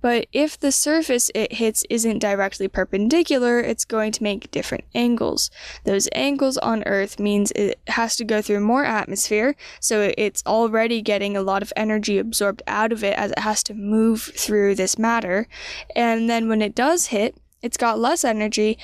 But 0.06 0.28
if 0.32 0.56
the 0.56 0.70
surface 0.70 1.32
it 1.34 1.54
hits 1.54 1.84
isn't 1.90 2.20
directly 2.20 2.68
perpendicular, 2.68 3.58
it's 3.58 3.84
going 3.84 4.12
to 4.12 4.22
make 4.22 4.52
different 4.52 4.84
angles. 4.94 5.50
Those 5.82 6.08
angles 6.12 6.58
on 6.58 6.84
Earth 6.84 7.18
means 7.18 7.50
it 7.52 7.80
has 7.88 8.14
to 8.16 8.24
go 8.24 8.42
through 8.42 8.60
more 8.60 8.84
atmosphere, 8.84 9.56
so 9.80 10.12
it's 10.16 10.44
already 10.46 11.02
getting 11.02 11.36
a 11.36 11.42
lot 11.42 11.62
of 11.62 11.72
energy 11.76 12.18
absorbed 12.18 12.62
out 12.68 12.92
of 12.92 13.02
it 13.02 13.18
as 13.18 13.32
it 13.32 13.40
has 13.40 13.62
to 13.64 13.74
move 13.74 14.22
through 14.22 14.74
this 14.76 14.96
matter. 14.96 15.48
And 15.94 16.28
then 16.30 16.48
when 16.48 16.62
it 16.62 16.76
does 16.76 17.06
hit, 17.06 17.36
it's 17.62 17.76
got 17.76 17.98
less 17.98 18.22
energy 18.24 18.78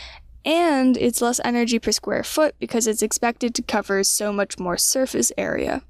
and 0.44 0.96
it's 0.96 1.22
less 1.22 1.40
energy 1.44 1.78
per 1.78 1.92
square 1.92 2.24
foot 2.24 2.56
because 2.58 2.88
it's 2.88 3.02
expected 3.02 3.54
to 3.54 3.62
cover 3.62 4.02
so 4.02 4.32
much 4.32 4.58
more 4.58 4.76
surface 4.76 5.30
area. 5.38 5.82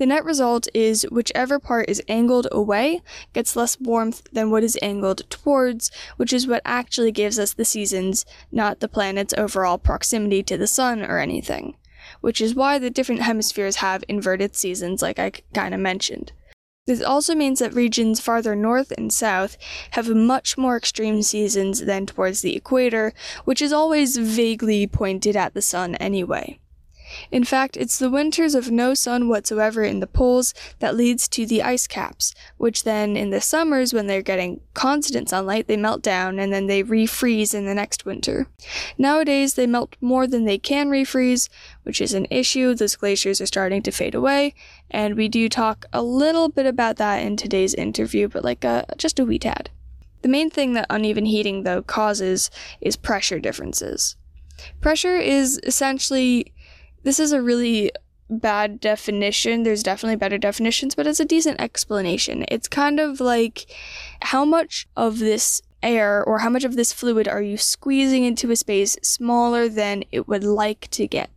The 0.00 0.06
net 0.06 0.24
result 0.24 0.66
is 0.72 1.06
whichever 1.12 1.58
part 1.58 1.90
is 1.90 2.02
angled 2.08 2.48
away 2.50 3.02
gets 3.34 3.54
less 3.54 3.78
warmth 3.78 4.22
than 4.32 4.50
what 4.50 4.64
is 4.64 4.78
angled 4.80 5.28
towards, 5.28 5.90
which 6.16 6.32
is 6.32 6.46
what 6.46 6.62
actually 6.64 7.12
gives 7.12 7.38
us 7.38 7.52
the 7.52 7.66
seasons, 7.66 8.24
not 8.50 8.80
the 8.80 8.88
planet's 8.88 9.34
overall 9.36 9.76
proximity 9.76 10.42
to 10.44 10.56
the 10.56 10.66
sun 10.66 11.02
or 11.02 11.18
anything. 11.18 11.76
Which 12.22 12.40
is 12.40 12.54
why 12.54 12.78
the 12.78 12.88
different 12.88 13.20
hemispheres 13.20 13.76
have 13.76 14.02
inverted 14.08 14.56
seasons, 14.56 15.02
like 15.02 15.18
I 15.18 15.32
kind 15.52 15.74
of 15.74 15.80
mentioned. 15.80 16.32
This 16.86 17.02
also 17.02 17.34
means 17.34 17.58
that 17.58 17.74
regions 17.74 18.20
farther 18.20 18.56
north 18.56 18.94
and 18.96 19.12
south 19.12 19.58
have 19.90 20.08
much 20.08 20.56
more 20.56 20.78
extreme 20.78 21.20
seasons 21.20 21.84
than 21.84 22.06
towards 22.06 22.40
the 22.40 22.56
equator, 22.56 23.12
which 23.44 23.60
is 23.60 23.70
always 23.70 24.16
vaguely 24.16 24.86
pointed 24.86 25.36
at 25.36 25.52
the 25.52 25.60
sun 25.60 25.94
anyway. 25.96 26.58
In 27.30 27.44
fact, 27.44 27.76
it's 27.76 27.98
the 27.98 28.10
winters 28.10 28.54
of 28.54 28.70
no 28.70 28.94
sun 28.94 29.28
whatsoever 29.28 29.82
in 29.82 30.00
the 30.00 30.06
poles 30.06 30.54
that 30.78 30.96
leads 30.96 31.28
to 31.28 31.46
the 31.46 31.62
ice 31.62 31.86
caps, 31.86 32.34
which 32.56 32.84
then 32.84 33.16
in 33.16 33.30
the 33.30 33.40
summers 33.40 33.92
when 33.92 34.06
they're 34.06 34.22
getting 34.22 34.60
constant 34.74 35.28
sunlight, 35.28 35.66
they 35.66 35.76
melt 35.76 36.02
down 36.02 36.38
and 36.38 36.52
then 36.52 36.66
they 36.66 36.82
refreeze 36.82 37.54
in 37.54 37.66
the 37.66 37.74
next 37.74 38.04
winter. 38.04 38.46
Nowadays, 38.98 39.54
they 39.54 39.66
melt 39.66 39.96
more 40.00 40.26
than 40.26 40.44
they 40.44 40.58
can 40.58 40.88
refreeze, 40.88 41.48
which 41.82 42.00
is 42.00 42.14
an 42.14 42.26
issue. 42.30 42.74
Those 42.74 42.96
glaciers 42.96 43.40
are 43.40 43.46
starting 43.46 43.82
to 43.82 43.90
fade 43.90 44.14
away, 44.14 44.54
and 44.90 45.16
we 45.16 45.28
do 45.28 45.48
talk 45.48 45.86
a 45.92 46.02
little 46.02 46.48
bit 46.48 46.66
about 46.66 46.96
that 46.96 47.18
in 47.18 47.36
today's 47.36 47.74
interview, 47.74 48.28
but 48.28 48.44
like 48.44 48.64
a, 48.64 48.84
just 48.96 49.18
a 49.18 49.24
wee 49.24 49.38
tad. 49.38 49.70
The 50.22 50.28
main 50.28 50.50
thing 50.50 50.74
that 50.74 50.86
uneven 50.90 51.24
heating, 51.24 51.62
though, 51.62 51.82
causes 51.82 52.50
is 52.80 52.96
pressure 52.96 53.38
differences. 53.38 54.16
Pressure 54.80 55.16
is 55.16 55.58
essentially 55.64 56.52
this 57.02 57.20
is 57.20 57.32
a 57.32 57.42
really 57.42 57.90
bad 58.28 58.80
definition. 58.80 59.62
There's 59.62 59.82
definitely 59.82 60.16
better 60.16 60.38
definitions, 60.38 60.94
but 60.94 61.06
it's 61.06 61.20
a 61.20 61.24
decent 61.24 61.60
explanation. 61.60 62.44
It's 62.48 62.68
kind 62.68 63.00
of 63.00 63.20
like 63.20 63.66
how 64.22 64.44
much 64.44 64.86
of 64.96 65.18
this 65.18 65.60
air 65.82 66.22
or 66.22 66.40
how 66.40 66.50
much 66.50 66.64
of 66.64 66.76
this 66.76 66.92
fluid 66.92 67.26
are 67.26 67.42
you 67.42 67.56
squeezing 67.56 68.24
into 68.24 68.50
a 68.50 68.56
space 68.56 68.96
smaller 69.02 69.68
than 69.68 70.04
it 70.12 70.28
would 70.28 70.44
like 70.44 70.88
to 70.90 71.06
get. 71.06 71.30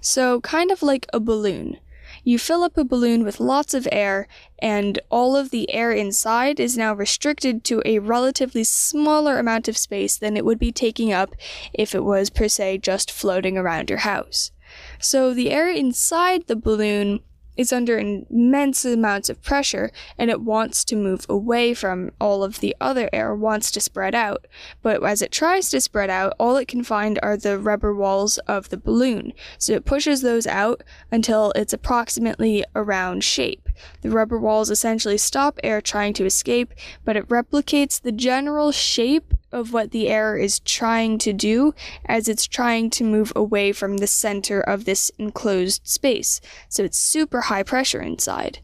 So, 0.00 0.40
kind 0.40 0.70
of 0.70 0.82
like 0.82 1.06
a 1.12 1.20
balloon. 1.20 1.78
You 2.22 2.38
fill 2.38 2.62
up 2.62 2.76
a 2.76 2.84
balloon 2.84 3.24
with 3.24 3.40
lots 3.40 3.72
of 3.72 3.88
air, 3.90 4.28
and 4.58 4.98
all 5.10 5.36
of 5.36 5.50
the 5.50 5.72
air 5.72 5.90
inside 5.90 6.60
is 6.60 6.76
now 6.76 6.92
restricted 6.92 7.64
to 7.64 7.80
a 7.86 7.98
relatively 7.98 8.62
smaller 8.62 9.38
amount 9.38 9.68
of 9.68 9.78
space 9.78 10.18
than 10.18 10.36
it 10.36 10.44
would 10.44 10.58
be 10.58 10.72
taking 10.72 11.12
up 11.12 11.34
if 11.72 11.94
it 11.94 12.04
was, 12.04 12.28
per 12.28 12.48
se, 12.48 12.78
just 12.78 13.10
floating 13.10 13.56
around 13.56 13.88
your 13.88 14.00
house. 14.00 14.52
So 15.00 15.34
the 15.34 15.50
air 15.50 15.68
inside 15.68 16.46
the 16.46 16.56
balloon 16.56 17.20
is 17.56 17.72
under 17.72 17.98
immense 17.98 18.84
amounts 18.84 19.28
of 19.28 19.42
pressure 19.42 19.90
and 20.16 20.30
it 20.30 20.40
wants 20.40 20.84
to 20.84 20.96
move 20.96 21.26
away 21.28 21.74
from 21.74 22.10
all 22.20 22.42
of 22.42 22.60
the 22.60 22.74
other 22.80 23.10
air, 23.12 23.34
wants 23.34 23.70
to 23.72 23.80
spread 23.80 24.14
out. 24.14 24.46
But 24.82 25.04
as 25.04 25.20
it 25.20 25.30
tries 25.30 25.68
to 25.70 25.80
spread 25.80 26.08
out, 26.08 26.32
all 26.38 26.56
it 26.56 26.68
can 26.68 26.82
find 26.82 27.18
are 27.22 27.36
the 27.36 27.58
rubber 27.58 27.94
walls 27.94 28.38
of 28.38 28.70
the 28.70 28.78
balloon. 28.78 29.32
So 29.58 29.74
it 29.74 29.84
pushes 29.84 30.22
those 30.22 30.46
out 30.46 30.82
until 31.10 31.52
it's 31.54 31.74
approximately 31.74 32.64
a 32.74 32.82
round 32.82 33.24
shape. 33.24 33.68
The 34.00 34.10
rubber 34.10 34.38
walls 34.38 34.70
essentially 34.70 35.18
stop 35.18 35.58
air 35.62 35.80
trying 35.80 36.14
to 36.14 36.24
escape, 36.24 36.72
but 37.04 37.16
it 37.16 37.28
replicates 37.28 38.00
the 38.00 38.12
general 38.12 38.72
shape 38.72 39.34
of 39.52 39.72
what 39.72 39.90
the 39.90 40.08
air 40.08 40.36
is 40.36 40.60
trying 40.60 41.18
to 41.18 41.32
do 41.32 41.74
as 42.06 42.28
it's 42.28 42.46
trying 42.46 42.90
to 42.90 43.04
move 43.04 43.32
away 43.34 43.72
from 43.72 43.98
the 43.98 44.06
center 44.06 44.60
of 44.60 44.84
this 44.84 45.10
enclosed 45.18 45.86
space. 45.86 46.40
So 46.68 46.84
it's 46.84 46.98
super 46.98 47.42
high 47.42 47.62
pressure 47.62 48.00
inside. 48.00 48.60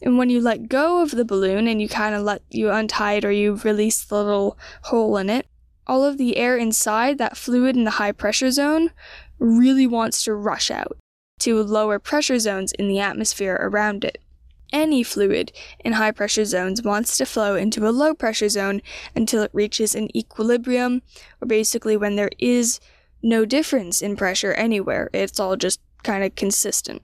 And 0.00 0.16
when 0.16 0.30
you 0.30 0.40
let 0.40 0.68
go 0.68 1.02
of 1.02 1.10
the 1.10 1.24
balloon 1.24 1.66
and 1.66 1.82
you 1.82 1.88
kind 1.88 2.14
of 2.14 2.22
let 2.22 2.42
you 2.50 2.70
untie 2.70 3.14
it 3.14 3.24
or 3.24 3.32
you 3.32 3.56
release 3.56 4.04
the 4.04 4.22
little 4.22 4.56
hole 4.84 5.16
in 5.16 5.28
it, 5.28 5.46
all 5.86 6.04
of 6.04 6.18
the 6.18 6.36
air 6.36 6.56
inside 6.56 7.18
that 7.18 7.36
fluid 7.36 7.76
in 7.76 7.84
the 7.84 7.92
high 7.92 8.12
pressure 8.12 8.50
zone 8.50 8.90
really 9.38 9.86
wants 9.86 10.22
to 10.24 10.34
rush 10.34 10.70
out 10.70 10.96
to 11.40 11.62
lower 11.62 11.98
pressure 11.98 12.38
zones 12.38 12.72
in 12.72 12.88
the 12.88 13.00
atmosphere 13.00 13.56
around 13.60 14.04
it 14.04 14.20
any 14.72 15.02
fluid 15.02 15.52
in 15.84 15.94
high 15.94 16.10
pressure 16.10 16.44
zones 16.44 16.82
wants 16.82 17.16
to 17.16 17.26
flow 17.26 17.54
into 17.54 17.88
a 17.88 17.90
low 17.90 18.14
pressure 18.14 18.48
zone 18.48 18.82
until 19.14 19.42
it 19.42 19.50
reaches 19.52 19.94
an 19.94 20.14
equilibrium, 20.16 21.02
or 21.40 21.46
basically 21.46 21.96
when 21.96 22.16
there 22.16 22.30
is 22.38 22.80
no 23.22 23.44
difference 23.44 24.02
in 24.02 24.16
pressure 24.16 24.52
anywhere. 24.52 25.10
It's 25.12 25.40
all 25.40 25.56
just 25.56 25.80
kind 26.02 26.24
of 26.24 26.34
consistent. 26.34 27.02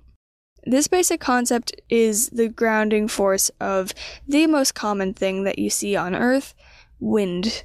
This 0.67 0.89
basic 0.89 1.21
concept 1.21 1.81
is 1.91 2.31
the 2.31 2.49
grounding 2.49 3.09
force 3.09 3.51
of 3.61 3.93
the 4.27 4.47
most 4.47 4.75
common 4.75 5.13
thing 5.13 5.45
that 5.45 5.59
you 5.59 5.69
see 5.69 5.95
on 5.95 6.15
Earth 6.15 6.55
wind. 7.01 7.65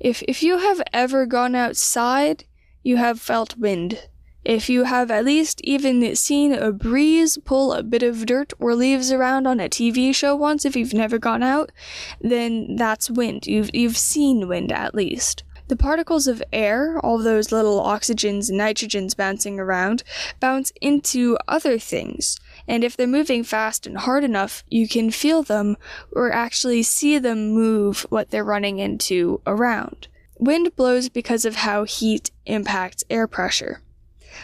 If, 0.00 0.22
if 0.22 0.42
you 0.42 0.58
have 0.58 0.80
ever 0.92 1.26
gone 1.26 1.54
outside, 1.54 2.44
you 2.82 2.96
have 2.96 3.20
felt 3.20 3.58
wind. 3.58 4.08
If 4.48 4.70
you 4.70 4.84
have 4.84 5.10
at 5.10 5.26
least 5.26 5.60
even 5.62 6.16
seen 6.16 6.54
a 6.54 6.72
breeze 6.72 7.36
pull 7.44 7.74
a 7.74 7.82
bit 7.82 8.02
of 8.02 8.24
dirt 8.24 8.54
or 8.58 8.74
leaves 8.74 9.12
around 9.12 9.46
on 9.46 9.60
a 9.60 9.68
TV 9.68 10.14
show 10.14 10.34
once, 10.34 10.64
if 10.64 10.74
you've 10.74 10.94
never 10.94 11.18
gone 11.18 11.42
out, 11.42 11.70
then 12.18 12.74
that's 12.76 13.10
wind. 13.10 13.46
You've, 13.46 13.68
you've 13.74 13.98
seen 13.98 14.48
wind 14.48 14.72
at 14.72 14.94
least. 14.94 15.42
The 15.66 15.76
particles 15.76 16.26
of 16.26 16.42
air, 16.50 16.98
all 17.00 17.18
those 17.18 17.52
little 17.52 17.82
oxygens 17.82 18.48
and 18.48 18.58
nitrogens 18.58 19.14
bouncing 19.14 19.60
around, 19.60 20.02
bounce 20.40 20.72
into 20.80 21.36
other 21.46 21.78
things. 21.78 22.38
And 22.66 22.82
if 22.82 22.96
they're 22.96 23.06
moving 23.06 23.44
fast 23.44 23.86
and 23.86 23.98
hard 23.98 24.24
enough, 24.24 24.64
you 24.70 24.88
can 24.88 25.10
feel 25.10 25.42
them 25.42 25.76
or 26.10 26.32
actually 26.32 26.84
see 26.84 27.18
them 27.18 27.50
move 27.50 28.06
what 28.08 28.30
they're 28.30 28.44
running 28.44 28.78
into 28.78 29.42
around. 29.46 30.08
Wind 30.38 30.74
blows 30.74 31.10
because 31.10 31.44
of 31.44 31.56
how 31.56 31.84
heat 31.84 32.30
impacts 32.46 33.04
air 33.10 33.26
pressure. 33.26 33.82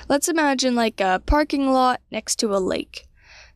Let's 0.09 0.29
imagine 0.29 0.75
like 0.75 1.01
a 1.01 1.23
parking 1.25 1.73
lot 1.73 2.01
next 2.11 2.37
to 2.37 2.55
a 2.55 2.59
lake. 2.59 3.07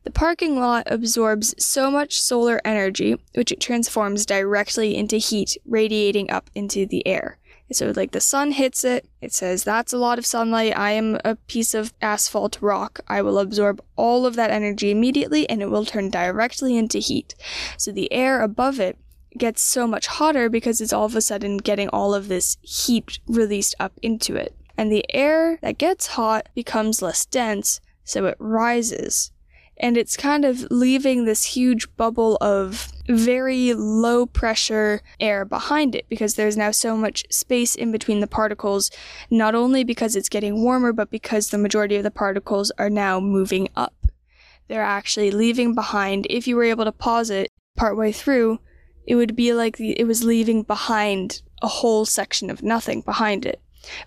The 0.05 0.11
parking 0.11 0.59
lot 0.59 0.85
absorbs 0.87 1.55
so 1.63 1.91
much 1.91 2.21
solar 2.21 2.61
energy, 2.65 3.17
which 3.35 3.53
it 3.53 3.61
transforms 3.61 4.25
directly 4.25 4.97
into 4.97 5.17
heat 5.17 5.59
radiating 5.67 6.31
up 6.31 6.51
into 6.55 6.87
the 6.87 7.07
air. 7.07 7.39
So, 7.71 7.93
like 7.95 8.13
the 8.13 8.21
sun 8.21 8.53
hits 8.53 8.83
it, 8.85 9.07
it 9.21 9.35
says, 9.35 9.65
That's 9.65 9.93
a 9.93 9.99
lot 9.99 10.19
of 10.19 10.25
sunlight. 10.25 10.75
I 10.79 10.93
am 10.93 11.19
a 11.25 11.37
piece 11.37 11.75
of 11.75 11.93
asphalt 12.01 12.57
rock. 12.63 13.01
I 13.07 13.21
will 13.21 13.39
absorb 13.39 13.83
all 13.97 14.25
of 14.25 14.37
that 14.37 14.51
energy 14.51 14.91
immediately 14.91 15.47
and 15.51 15.61
it 15.61 15.71
will 15.71 15.85
turn 15.85 16.09
directly 16.09 16.79
into 16.79 16.99
heat. 16.99 17.35
So, 17.77 17.93
the 17.93 18.11
air 18.11 18.41
above 18.41 18.81
it 18.81 18.97
gets 19.37 19.61
so 19.61 19.87
much 19.87 20.07
hotter 20.07 20.49
because 20.49 20.81
it's 20.81 20.93
all 20.93 21.05
of 21.05 21.17
a 21.17 21.21
sudden 21.21 21.59
getting 21.59 21.91
all 21.91 22.15
of 22.15 22.29
this 22.29 22.57
heat 22.63 23.19
released 23.27 23.75
up 23.79 23.93
into 24.03 24.35
it 24.35 24.55
and 24.79 24.93
the 24.93 25.05
air 25.13 25.59
that 25.61 25.77
gets 25.77 26.07
hot 26.07 26.49
becomes 26.55 27.03
less 27.03 27.27
dense, 27.27 27.81
so 28.05 28.27
it 28.27 28.37
rises. 28.39 29.33
And 29.77 29.97
it's 29.97 30.17
kind 30.17 30.45
of 30.45 30.67
leaving 30.71 31.25
this 31.25 31.45
huge 31.45 31.95
bubble 31.97 32.37
of 32.41 32.91
very 33.09 33.75
low 33.75 34.27
pressure 34.27 35.03
air 35.19 35.45
behind 35.45 35.95
it 35.95 36.07
because 36.09 36.35
there's 36.35 36.57
now 36.57 36.71
so 36.71 36.97
much 36.97 37.25
space 37.31 37.75
in 37.75 37.91
between 37.91 38.21
the 38.21 38.27
particles, 38.27 38.91
not 39.31 39.55
only 39.55 39.83
because 39.83 40.15
it's 40.15 40.29
getting 40.29 40.63
warmer, 40.63 40.93
but 40.93 41.11
because 41.11 41.51
the 41.51 41.59
majority 41.59 41.97
of 41.97 42.05
the 42.05 42.11
particles 42.11 42.71
are 42.79 42.91
now 42.91 43.19
moving 43.19 43.69
up. 43.75 43.95
They're 44.69 44.83
actually 44.83 45.33
leaving 45.33 45.75
behind, 45.75 46.27
if 46.31 46.47
you 46.47 46.55
were 46.55 46.65
able 46.65 46.85
to 46.85 46.93
pause 46.93 47.31
it 47.31 47.51
partway 47.77 48.13
through, 48.13 48.61
it 49.07 49.17
would 49.17 49.35
be 49.35 49.53
like 49.53 49.81
it 49.81 50.07
was 50.07 50.23
leaving 50.23 50.63
behind 50.63 51.43
a 51.63 51.69
whole 51.69 52.05
section 52.05 52.51
of 52.51 52.63
nothing 52.63 53.01
behind 53.01 53.45
it. 53.45 53.61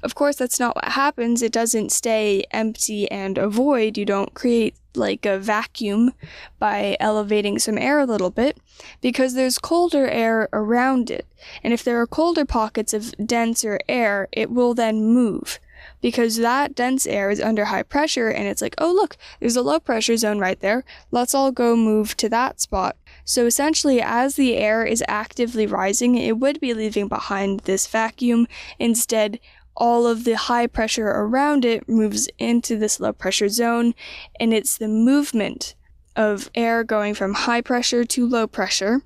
Of 0.03 0.15
course, 0.15 0.35
that's 0.35 0.59
not 0.59 0.75
what 0.75 0.85
happens. 0.85 1.41
It 1.41 1.51
doesn't 1.51 1.91
stay 1.91 2.43
empty 2.51 3.09
and 3.11 3.38
a 3.38 3.50
void. 3.50 3.97
You 3.97 4.05
don't 4.05 4.33
create 4.33 4.75
like 4.95 5.25
a 5.25 5.39
vacuum 5.39 6.13
by 6.59 6.97
elevating 7.00 7.59
some 7.59 7.77
air 7.77 8.00
a 8.00 8.05
little 8.05 8.29
bit 8.29 8.57
because 9.01 9.33
there's 9.33 9.57
colder 9.57 10.07
air 10.07 10.50
around 10.51 11.09
it. 11.09 11.25
And 11.63 11.73
if 11.73 11.83
there 11.83 12.00
are 12.01 12.07
colder 12.07 12.45
pockets 12.45 12.93
of 12.93 13.13
denser 13.25 13.79
air, 13.88 14.27
it 14.31 14.51
will 14.51 14.73
then 14.73 15.05
move 15.05 15.59
because 16.01 16.38
that 16.38 16.75
dense 16.75 17.05
air 17.05 17.29
is 17.29 17.41
under 17.41 17.65
high 17.65 17.83
pressure 17.83 18.29
and 18.29 18.47
it's 18.47 18.61
like, 18.61 18.75
oh, 18.77 18.91
look, 18.91 19.17
there's 19.39 19.55
a 19.55 19.61
low 19.61 19.79
pressure 19.79 20.17
zone 20.17 20.39
right 20.39 20.59
there. 20.59 20.83
Let's 21.11 21.33
all 21.33 21.51
go 21.51 21.75
move 21.75 22.17
to 22.17 22.29
that 22.29 22.59
spot. 22.59 22.97
So 23.23 23.45
essentially, 23.45 24.01
as 24.01 24.35
the 24.35 24.55
air 24.55 24.83
is 24.83 25.03
actively 25.07 25.67
rising, 25.67 26.15
it 26.15 26.38
would 26.39 26.59
be 26.59 26.73
leaving 26.73 27.07
behind 27.07 27.61
this 27.61 27.88
vacuum. 27.88 28.47
Instead, 28.79 29.39
all 29.75 30.05
of 30.07 30.23
the 30.23 30.35
high 30.35 30.67
pressure 30.67 31.07
around 31.07 31.65
it 31.65 31.87
moves 31.87 32.29
into 32.37 32.77
this 32.77 32.99
low 32.99 33.13
pressure 33.13 33.49
zone, 33.49 33.93
and 34.39 34.53
it's 34.53 34.77
the 34.77 34.87
movement 34.87 35.75
of 36.15 36.49
air 36.55 36.83
going 36.83 37.13
from 37.13 37.33
high 37.33 37.61
pressure 37.61 38.03
to 38.03 38.27
low 38.27 38.47
pressure 38.47 39.01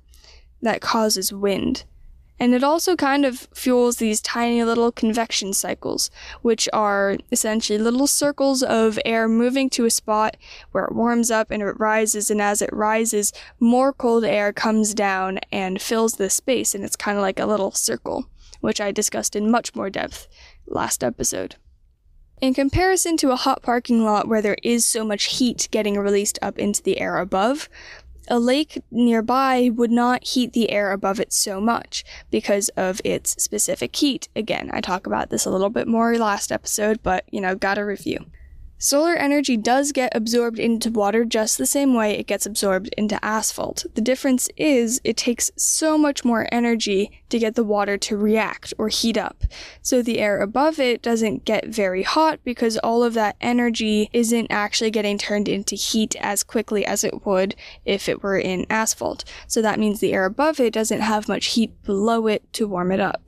that 0.62 0.80
causes 0.80 1.32
wind. 1.32 1.84
And 2.38 2.54
it 2.54 2.62
also 2.62 2.96
kind 2.96 3.24
of 3.24 3.48
fuels 3.54 3.96
these 3.96 4.20
tiny 4.20 4.62
little 4.62 4.92
convection 4.92 5.52
cycles, 5.52 6.10
which 6.42 6.68
are 6.72 7.16
essentially 7.32 7.78
little 7.78 8.06
circles 8.06 8.62
of 8.62 8.98
air 9.04 9.26
moving 9.26 9.70
to 9.70 9.86
a 9.86 9.90
spot 9.90 10.36
where 10.72 10.84
it 10.84 10.94
warms 10.94 11.30
up 11.30 11.50
and 11.50 11.62
it 11.62 11.80
rises. 11.80 12.30
And 12.30 12.42
as 12.42 12.60
it 12.60 12.72
rises, 12.72 13.32
more 13.58 13.92
cold 13.92 14.24
air 14.24 14.52
comes 14.52 14.92
down 14.92 15.38
and 15.50 15.80
fills 15.80 16.14
the 16.14 16.28
space. 16.28 16.74
And 16.74 16.84
it's 16.84 16.96
kind 16.96 17.16
of 17.16 17.22
like 17.22 17.40
a 17.40 17.46
little 17.46 17.72
circle, 17.72 18.26
which 18.60 18.80
I 18.80 18.92
discussed 18.92 19.34
in 19.34 19.50
much 19.50 19.74
more 19.74 19.88
depth 19.88 20.28
last 20.66 21.02
episode. 21.02 21.56
In 22.38 22.52
comparison 22.52 23.16
to 23.18 23.30
a 23.30 23.36
hot 23.36 23.62
parking 23.62 24.04
lot 24.04 24.28
where 24.28 24.42
there 24.42 24.58
is 24.62 24.84
so 24.84 25.06
much 25.06 25.38
heat 25.38 25.68
getting 25.70 25.98
released 25.98 26.38
up 26.42 26.58
into 26.58 26.82
the 26.82 27.00
air 27.00 27.16
above, 27.16 27.70
a 28.28 28.38
lake 28.38 28.82
nearby 28.90 29.70
would 29.72 29.90
not 29.90 30.24
heat 30.24 30.52
the 30.52 30.70
air 30.70 30.92
above 30.92 31.20
it 31.20 31.32
so 31.32 31.60
much 31.60 32.04
because 32.30 32.68
of 32.70 33.00
its 33.04 33.42
specific 33.42 33.94
heat. 33.96 34.28
Again, 34.34 34.70
I 34.72 34.80
talk 34.80 35.06
about 35.06 35.30
this 35.30 35.46
a 35.46 35.50
little 35.50 35.70
bit 35.70 35.88
more 35.88 36.16
last 36.16 36.50
episode, 36.52 37.02
but 37.02 37.24
you 37.30 37.40
know, 37.40 37.54
gotta 37.54 37.84
review. 37.84 38.26
Solar 38.78 39.14
energy 39.14 39.56
does 39.56 39.90
get 39.90 40.14
absorbed 40.14 40.58
into 40.58 40.90
water 40.90 41.24
just 41.24 41.56
the 41.56 41.64
same 41.64 41.94
way 41.94 42.12
it 42.12 42.26
gets 42.26 42.44
absorbed 42.44 42.88
into 42.98 43.22
asphalt. 43.24 43.86
The 43.94 44.02
difference 44.02 44.50
is 44.58 45.00
it 45.02 45.16
takes 45.16 45.50
so 45.56 45.96
much 45.96 46.26
more 46.26 46.46
energy 46.52 47.22
to 47.30 47.38
get 47.38 47.54
the 47.54 47.64
water 47.64 47.96
to 47.96 48.18
react 48.18 48.74
or 48.76 48.88
heat 48.88 49.16
up. 49.16 49.44
So 49.80 50.02
the 50.02 50.18
air 50.18 50.42
above 50.42 50.78
it 50.78 51.00
doesn't 51.00 51.46
get 51.46 51.68
very 51.68 52.02
hot 52.02 52.40
because 52.44 52.76
all 52.78 53.02
of 53.02 53.14
that 53.14 53.36
energy 53.40 54.10
isn't 54.12 54.48
actually 54.50 54.90
getting 54.90 55.16
turned 55.16 55.48
into 55.48 55.74
heat 55.74 56.14
as 56.20 56.44
quickly 56.44 56.84
as 56.84 57.02
it 57.02 57.24
would 57.24 57.56
if 57.86 58.10
it 58.10 58.22
were 58.22 58.38
in 58.38 58.66
asphalt. 58.68 59.24
So 59.46 59.62
that 59.62 59.78
means 59.78 60.00
the 60.00 60.12
air 60.12 60.26
above 60.26 60.60
it 60.60 60.74
doesn't 60.74 61.00
have 61.00 61.28
much 61.28 61.46
heat 61.46 61.82
below 61.82 62.26
it 62.26 62.52
to 62.52 62.68
warm 62.68 62.92
it 62.92 63.00
up. 63.00 63.25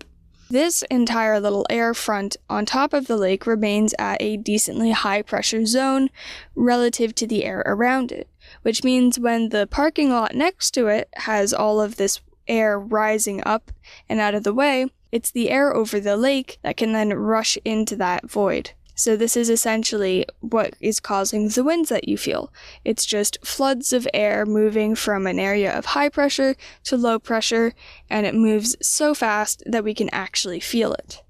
This 0.50 0.83
entire 0.90 1.40
little 1.40 1.67
air 1.69 1.93
front 1.93 2.38
on 2.49 2.64
top 2.64 2.95
of 2.95 3.07
the 3.07 3.19
lake 3.19 3.47
remains 3.47 3.95
at 3.99 4.23
a 4.23 4.38
decently 4.38 4.93
high 4.93 5.21
pressure 5.21 5.67
zone 5.67 6.09
relative 6.55 7.14
to 7.17 7.26
the 7.26 7.45
air 7.45 7.62
around 7.67 8.12
it, 8.12 8.28
which 8.62 8.83
means 8.83 9.19
when 9.19 9.50
the 9.50 9.67
parking 9.67 10.09
lot 10.09 10.35
next 10.35 10.71
to 10.73 10.87
it 10.87 11.11
has 11.17 11.52
all 11.52 11.83
of 11.83 11.97
this 11.97 12.21
air 12.47 12.81
rising 12.81 13.43
up 13.45 13.71
and 14.09 14.21
out 14.21 14.35
of 14.35 14.43
the 14.43 14.55
way, 14.55 14.87
it's 15.12 15.31
the 15.31 15.50
air 15.50 15.75
over 15.75 16.00
the 16.00 16.17
lake 16.17 16.59
that 16.62 16.78
can 16.78 16.93
then 16.93 17.12
rush 17.12 17.59
into 17.64 17.95
that 17.97 18.31
void. 18.31 18.71
So, 18.99 19.14
this 19.14 19.37
is 19.37 19.49
essentially 19.49 20.26
what 20.40 20.75
is 20.81 20.99
causing 20.99 21.47
the 21.49 21.62
winds 21.62 21.88
that 21.88 22.09
you 22.09 22.19
feel. 22.19 22.52
It's 22.85 23.07
just 23.07 23.38
floods 23.47 23.93
of 23.93 24.09
air 24.12 24.45
moving 24.45 24.97
from 24.97 25.28
an 25.28 25.38
area 25.38 25.73
of 25.73 25.85
high 25.85 26.09
pressure 26.09 26.57
to 26.83 26.97
low 26.97 27.21
pressure, 27.21 27.75
and 28.11 28.26
it 28.26 28.35
moves 28.35 28.75
so 28.83 29.14
fast 29.14 29.62
that 29.67 29.85
we 29.85 29.95
can 29.95 30.09
actually 30.11 30.59
feel 30.59 30.95
it. 30.95 31.23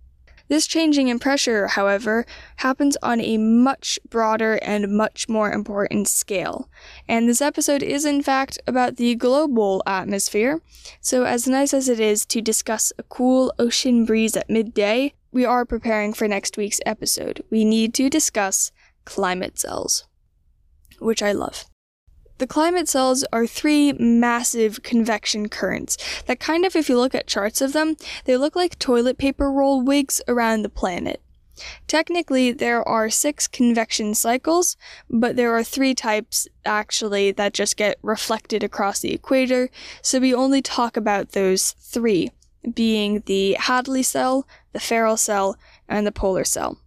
This 0.49 0.67
changing 0.67 1.09
in 1.09 1.19
pressure, 1.19 1.67
however, 1.67 2.25
happens 2.57 2.97
on 3.03 3.21
a 3.21 3.37
much 3.37 3.99
broader 4.09 4.59
and 4.63 4.97
much 4.97 5.29
more 5.29 5.53
important 5.53 6.09
scale. 6.09 6.71
And 7.07 7.29
this 7.29 7.43
episode 7.43 7.83
is, 7.83 8.07
in 8.07 8.23
fact, 8.23 8.59
about 8.67 8.97
the 8.97 9.15
global 9.15 9.83
atmosphere. 9.87 10.63
So, 11.03 11.25
as 11.25 11.47
nice 11.47 11.75
as 11.75 11.91
it 11.91 12.01
is 12.01 12.25
to 12.27 12.41
discuss 12.41 12.95
a 12.97 13.03
cool 13.03 13.53
ocean 13.59 14.07
breeze 14.07 14.39
at 14.39 14.49
midday, 14.49 15.13
we 15.33 15.45
are 15.45 15.65
preparing 15.65 16.13
for 16.13 16.27
next 16.27 16.57
week's 16.57 16.81
episode. 16.87 17.43
We 17.51 17.65
need 17.65 17.95
to 17.95 18.11
discuss 18.11 18.73
climate 19.05 19.59
cells, 19.59 20.07
which 20.99 21.23
I 21.23 21.33
love. 21.33 21.65
The 22.39 22.47
climate 22.47 22.89
cells 22.89 23.25
are 23.33 23.47
three 23.47 23.93
massive 23.95 24.83
convection 24.85 25.49
currents 25.49 25.97
that 26.27 26.39
kind 26.39 26.65
of, 26.65 26.77
if 26.77 26.89
you 26.89 26.97
look 26.97 27.15
at 27.15 27.27
charts 27.27 27.61
of 27.61 27.73
them, 27.73 27.97
they 28.27 28.37
look 28.37 28.55
like 28.55 28.79
toilet 28.79 29.19
paper 29.19 29.51
roll 29.51 29.83
wigs 29.83 30.23
around 30.29 30.63
the 30.63 30.69
planet. 30.69 31.21
Technically, 31.89 32.53
there 32.53 32.87
are 32.87 33.11
six 33.11 33.49
convection 33.49 34.15
cycles, 34.15 34.77
but 35.11 35.35
there 35.35 35.53
are 35.57 35.65
three 35.65 35.95
types 35.95 36.47
actually 36.65 37.33
that 37.33 37.53
just 37.53 37.77
get 37.77 37.99
reflected 38.03 38.63
across 38.63 39.01
the 39.01 39.13
equator, 39.13 39.69
so 40.01 40.21
we 40.21 40.33
only 40.33 40.63
talk 40.63 40.97
about 40.97 41.33
those 41.33 41.73
three 41.73 42.31
being 42.75 43.23
the 43.27 43.55
Hadley 43.55 44.03
cell, 44.03 44.47
the 44.73 44.81
Ferrel 44.81 45.17
cell, 45.17 45.57
and 45.89 46.07
the 46.07 46.13
polar 46.13 46.45
cell. 46.45 46.79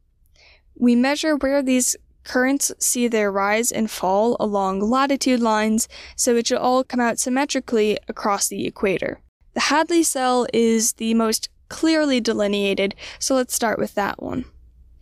We 0.76 0.96
measure 0.96 1.36
where 1.36 1.62
these 1.62 1.96
currents 2.24 2.72
see 2.80 3.08
their 3.08 3.32
rise 3.32 3.72
and 3.72 3.90
fall 3.90 4.38
along 4.40 4.82
latitude 4.82 5.40
lines, 5.40 5.88
so 6.16 6.36
it 6.36 6.48
should 6.48 6.58
all 6.58 6.84
come 6.84 7.00
out 7.00 7.20
symmetrically 7.20 7.98
across 8.08 8.48
the 8.48 8.68
equator. 8.68 9.20
The 9.54 9.62
Hadley 9.62 10.04
cell 10.04 10.48
is 10.54 10.94
the 10.94 11.14
most 11.14 11.50
clearly 11.70 12.20
delineated, 12.20 12.96
so 13.20 13.36
let's 13.36 13.56
start 13.56 13.80
with 13.80 13.96
that 13.96 14.22
one. 14.22 14.46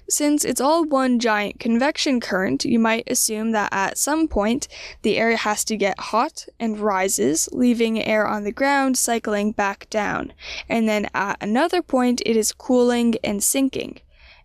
Since 0.10 0.44
it's 0.44 0.60
all 0.60 0.86
one 0.86 1.20
giant 1.20 1.60
convection 1.60 2.20
current, 2.20 2.66
you 2.66 2.80
might 2.80 3.04
assume 3.06 3.52
that 3.52 3.70
at 3.72 4.00
some 4.00 4.28
point 4.28 4.68
the 5.04 5.18
air 5.18 5.36
has 5.36 5.64
to 5.66 5.78
get 5.78 6.00
hot 6.00 6.48
and 6.60 6.80
rises, 6.80 7.48
leaving 7.52 8.04
air 8.04 8.28
on 8.28 8.44
the 8.44 8.52
ground 8.52 8.98
cycling 8.98 9.52
back 9.52 9.88
down, 9.92 10.34
and 10.68 10.90
then 10.90 11.10
at 11.14 11.38
another 11.42 11.84
point 11.84 12.24
it 12.26 12.36
is 12.36 12.52
cooling 12.52 13.18
and 13.24 13.44
sinking. 13.44 14.00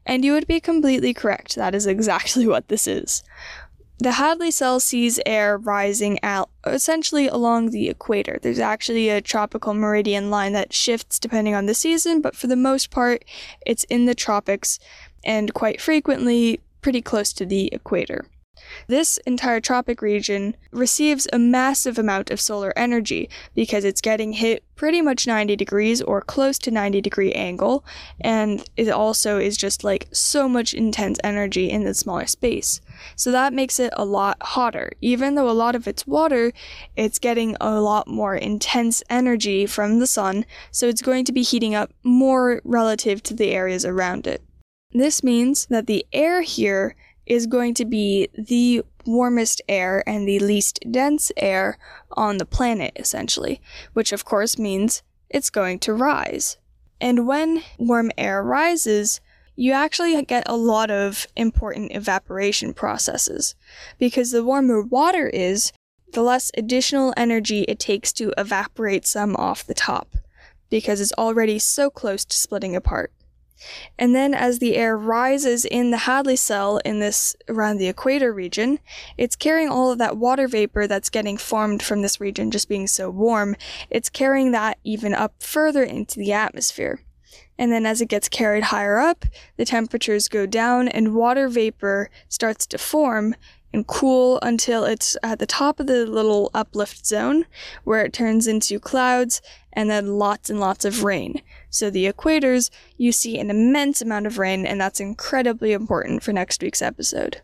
And 0.04 0.22
you 0.22 0.34
would 0.34 0.46
be 0.46 0.60
completely 0.60 1.14
correct, 1.14 1.56
that 1.56 1.74
is 1.74 1.86
exactly 1.86 2.46
what 2.54 2.68
this 2.68 2.86
is. 2.86 3.24
The 3.98 4.12
Hadley 4.12 4.50
cell 4.50 4.80
sees 4.80 5.20
air 5.24 5.56
rising 5.56 6.22
out 6.22 6.50
essentially 6.66 7.28
along 7.28 7.70
the 7.70 7.88
equator. 7.88 8.38
There's 8.42 8.58
actually 8.58 9.08
a 9.08 9.22
tropical 9.22 9.72
meridian 9.72 10.30
line 10.30 10.52
that 10.52 10.74
shifts 10.74 11.18
depending 11.18 11.54
on 11.54 11.66
the 11.66 11.74
season, 11.74 12.20
but 12.20 12.36
for 12.36 12.48
the 12.48 12.56
most 12.56 12.90
part, 12.90 13.24
it's 13.64 13.84
in 13.84 14.04
the 14.04 14.14
tropics 14.14 14.78
and 15.24 15.54
quite 15.54 15.80
frequently 15.80 16.60
pretty 16.80 17.02
close 17.02 17.32
to 17.32 17.46
the 17.46 17.68
equator. 17.72 18.26
This 18.86 19.18
entire 19.26 19.60
tropic 19.60 20.00
region 20.00 20.56
receives 20.70 21.26
a 21.32 21.38
massive 21.38 21.98
amount 21.98 22.30
of 22.30 22.40
solar 22.40 22.72
energy 22.76 23.28
because 23.54 23.84
it's 23.84 24.00
getting 24.00 24.34
hit 24.34 24.62
pretty 24.76 25.02
much 25.02 25.26
90 25.26 25.56
degrees 25.56 26.00
or 26.02 26.20
close 26.20 26.58
to 26.60 26.70
90 26.70 27.00
degree 27.00 27.32
angle, 27.32 27.84
and 28.20 28.68
it 28.76 28.88
also 28.88 29.38
is 29.38 29.56
just 29.56 29.84
like 29.84 30.08
so 30.12 30.48
much 30.48 30.72
intense 30.72 31.18
energy 31.24 31.70
in 31.70 31.84
the 31.84 31.94
smaller 31.94 32.26
space. 32.26 32.80
So 33.16 33.32
that 33.32 33.52
makes 33.52 33.80
it 33.80 33.92
a 33.96 34.04
lot 34.04 34.36
hotter. 34.40 34.92
Even 35.00 35.34
though 35.34 35.50
a 35.50 35.52
lot 35.52 35.74
of 35.74 35.88
it's 35.88 36.06
water, 36.06 36.52
it's 36.96 37.18
getting 37.18 37.56
a 37.60 37.80
lot 37.80 38.06
more 38.08 38.36
intense 38.36 39.02
energy 39.10 39.66
from 39.66 39.98
the 39.98 40.06
sun, 40.06 40.46
so 40.70 40.86
it's 40.86 41.02
going 41.02 41.24
to 41.24 41.32
be 41.32 41.42
heating 41.42 41.74
up 41.74 41.92
more 42.02 42.60
relative 42.64 43.22
to 43.24 43.34
the 43.34 43.50
areas 43.50 43.84
around 43.84 44.26
it. 44.26 44.42
This 44.94 45.24
means 45.24 45.66
that 45.66 45.88
the 45.88 46.06
air 46.12 46.42
here 46.42 46.94
is 47.26 47.48
going 47.48 47.74
to 47.74 47.84
be 47.84 48.28
the 48.38 48.82
warmest 49.04 49.60
air 49.68 50.08
and 50.08 50.26
the 50.26 50.38
least 50.38 50.78
dense 50.88 51.32
air 51.36 51.78
on 52.12 52.38
the 52.38 52.46
planet, 52.46 52.92
essentially, 52.96 53.60
which 53.92 54.12
of 54.12 54.24
course 54.24 54.56
means 54.56 55.02
it's 55.28 55.50
going 55.50 55.80
to 55.80 55.92
rise. 55.92 56.58
And 57.00 57.26
when 57.26 57.64
warm 57.76 58.12
air 58.16 58.42
rises, 58.42 59.20
you 59.56 59.72
actually 59.72 60.22
get 60.22 60.48
a 60.48 60.56
lot 60.56 60.90
of 60.90 61.26
important 61.36 61.92
evaporation 61.92 62.72
processes. 62.72 63.56
Because 63.98 64.30
the 64.30 64.44
warmer 64.44 64.80
water 64.80 65.28
is, 65.28 65.72
the 66.12 66.22
less 66.22 66.52
additional 66.56 67.12
energy 67.16 67.62
it 67.62 67.80
takes 67.80 68.12
to 68.12 68.32
evaporate 68.38 69.06
some 69.06 69.34
off 69.36 69.66
the 69.66 69.74
top, 69.74 70.16
because 70.70 71.00
it's 71.00 71.12
already 71.14 71.58
so 71.58 71.90
close 71.90 72.24
to 72.24 72.36
splitting 72.36 72.76
apart. 72.76 73.12
And 73.98 74.14
then 74.14 74.34
as 74.34 74.58
the 74.58 74.76
air 74.76 74.96
rises 74.96 75.64
in 75.64 75.90
the 75.90 75.98
Hadley 75.98 76.36
cell 76.36 76.78
in 76.84 77.00
this 77.00 77.36
around 77.48 77.78
the 77.78 77.88
equator 77.88 78.32
region, 78.32 78.78
it's 79.16 79.36
carrying 79.36 79.68
all 79.68 79.90
of 79.90 79.98
that 79.98 80.16
water 80.16 80.48
vapor 80.48 80.86
that's 80.86 81.10
getting 81.10 81.36
formed 81.36 81.82
from 81.82 82.02
this 82.02 82.20
region 82.20 82.50
just 82.50 82.68
being 82.68 82.86
so 82.86 83.10
warm. 83.10 83.56
It's 83.90 84.10
carrying 84.10 84.52
that 84.52 84.78
even 84.84 85.14
up 85.14 85.42
further 85.42 85.82
into 85.82 86.18
the 86.18 86.32
atmosphere. 86.32 87.00
And 87.58 87.70
then 87.70 87.86
as 87.86 88.00
it 88.00 88.08
gets 88.08 88.28
carried 88.28 88.64
higher 88.64 88.98
up, 88.98 89.24
the 89.56 89.64
temperatures 89.64 90.28
go 90.28 90.46
down 90.46 90.88
and 90.88 91.14
water 91.14 91.48
vapor 91.48 92.10
starts 92.28 92.66
to 92.66 92.78
form 92.78 93.36
and 93.74 93.86
cool 93.86 94.38
until 94.40 94.84
it's 94.84 95.16
at 95.22 95.38
the 95.38 95.46
top 95.46 95.80
of 95.80 95.86
the 95.86 96.06
little 96.06 96.50
uplift 96.54 97.04
zone 97.04 97.44
where 97.82 98.04
it 98.04 98.12
turns 98.12 98.46
into 98.46 98.80
clouds 98.80 99.42
and 99.72 99.90
then 99.90 100.18
lots 100.18 100.48
and 100.48 100.60
lots 100.60 100.84
of 100.84 101.04
rain. 101.04 101.42
So 101.68 101.90
the 101.90 102.10
equators, 102.10 102.70
you 102.96 103.12
see 103.12 103.38
an 103.38 103.50
immense 103.50 104.00
amount 104.00 104.26
of 104.26 104.38
rain, 104.38 104.64
and 104.64 104.80
that's 104.80 105.00
incredibly 105.00 105.72
important 105.72 106.22
for 106.22 106.32
next 106.32 106.62
week's 106.62 106.80
episode. 106.80 107.42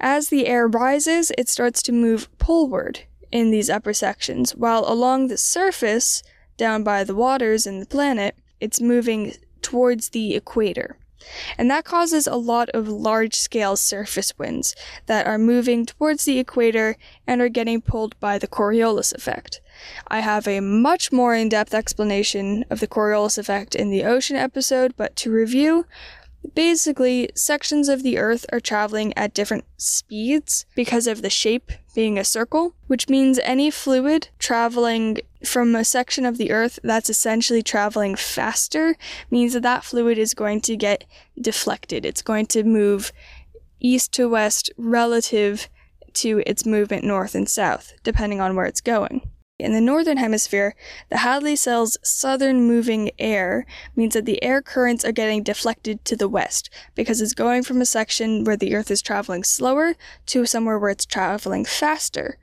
As 0.00 0.28
the 0.28 0.46
air 0.46 0.66
rises, 0.66 1.30
it 1.38 1.48
starts 1.48 1.80
to 1.84 1.92
move 1.92 2.28
poleward, 2.38 3.04
in 3.34 3.50
these 3.50 3.68
upper 3.68 3.92
sections, 3.92 4.54
while 4.54 4.84
along 4.86 5.26
the 5.26 5.36
surface, 5.36 6.22
down 6.56 6.84
by 6.84 7.02
the 7.02 7.16
waters 7.16 7.66
in 7.66 7.80
the 7.80 7.86
planet, 7.86 8.36
it's 8.60 8.80
moving 8.80 9.34
towards 9.60 10.10
the 10.10 10.36
equator. 10.36 10.96
And 11.58 11.70
that 11.70 11.84
causes 11.84 12.26
a 12.26 12.36
lot 12.36 12.68
of 12.70 12.88
large 12.88 13.34
scale 13.34 13.76
surface 13.76 14.36
winds 14.38 14.74
that 15.06 15.26
are 15.26 15.38
moving 15.38 15.86
towards 15.86 16.24
the 16.24 16.38
equator 16.38 16.96
and 17.26 17.40
are 17.40 17.48
getting 17.48 17.80
pulled 17.80 18.18
by 18.20 18.38
the 18.38 18.48
Coriolis 18.48 19.14
effect. 19.14 19.60
I 20.08 20.20
have 20.20 20.46
a 20.46 20.60
much 20.60 21.12
more 21.12 21.34
in 21.34 21.48
depth 21.48 21.74
explanation 21.74 22.64
of 22.70 22.80
the 22.80 22.86
Coriolis 22.86 23.38
effect 23.38 23.74
in 23.74 23.90
the 23.90 24.04
ocean 24.04 24.36
episode, 24.36 24.94
but 24.96 25.16
to 25.16 25.30
review, 25.30 25.86
Basically, 26.54 27.30
sections 27.34 27.88
of 27.88 28.02
the 28.02 28.18
Earth 28.18 28.44
are 28.52 28.60
traveling 28.60 29.16
at 29.16 29.32
different 29.32 29.64
speeds 29.76 30.66
because 30.74 31.06
of 31.06 31.22
the 31.22 31.30
shape 31.30 31.72
being 31.94 32.18
a 32.18 32.24
circle, 32.24 32.74
which 32.86 33.08
means 33.08 33.38
any 33.40 33.70
fluid 33.70 34.28
traveling 34.38 35.20
from 35.44 35.74
a 35.74 35.84
section 35.84 36.26
of 36.26 36.36
the 36.36 36.50
Earth 36.50 36.78
that's 36.82 37.08
essentially 37.08 37.62
traveling 37.62 38.14
faster 38.14 38.96
means 39.30 39.54
that 39.54 39.62
that 39.62 39.84
fluid 39.84 40.18
is 40.18 40.34
going 40.34 40.60
to 40.62 40.76
get 40.76 41.04
deflected. 41.40 42.04
It's 42.04 42.22
going 42.22 42.46
to 42.46 42.62
move 42.62 43.12
east 43.80 44.12
to 44.12 44.28
west 44.28 44.70
relative 44.76 45.68
to 46.14 46.42
its 46.46 46.64
movement 46.64 47.04
north 47.04 47.34
and 47.34 47.48
south, 47.48 47.94
depending 48.02 48.40
on 48.40 48.54
where 48.54 48.66
it's 48.66 48.80
going. 48.80 49.28
In 49.64 49.72
the 49.72 49.80
northern 49.80 50.18
hemisphere, 50.18 50.74
the 51.08 51.16
Hadley 51.16 51.56
cell's 51.56 51.96
southern 52.02 52.68
moving 52.68 53.10
air 53.18 53.64
means 53.96 54.12
that 54.12 54.26
the 54.26 54.42
air 54.44 54.60
currents 54.60 55.06
are 55.06 55.10
getting 55.10 55.42
deflected 55.42 56.04
to 56.04 56.16
the 56.16 56.28
west 56.28 56.68
because 56.94 57.22
it's 57.22 57.32
going 57.32 57.62
from 57.62 57.80
a 57.80 57.86
section 57.86 58.44
where 58.44 58.58
the 58.58 58.74
Earth 58.74 58.90
is 58.90 59.00
traveling 59.00 59.42
slower 59.42 59.94
to 60.26 60.44
somewhere 60.44 60.78
where 60.78 60.90
it's 60.90 61.06
traveling 61.06 61.64
faster. 61.64 62.36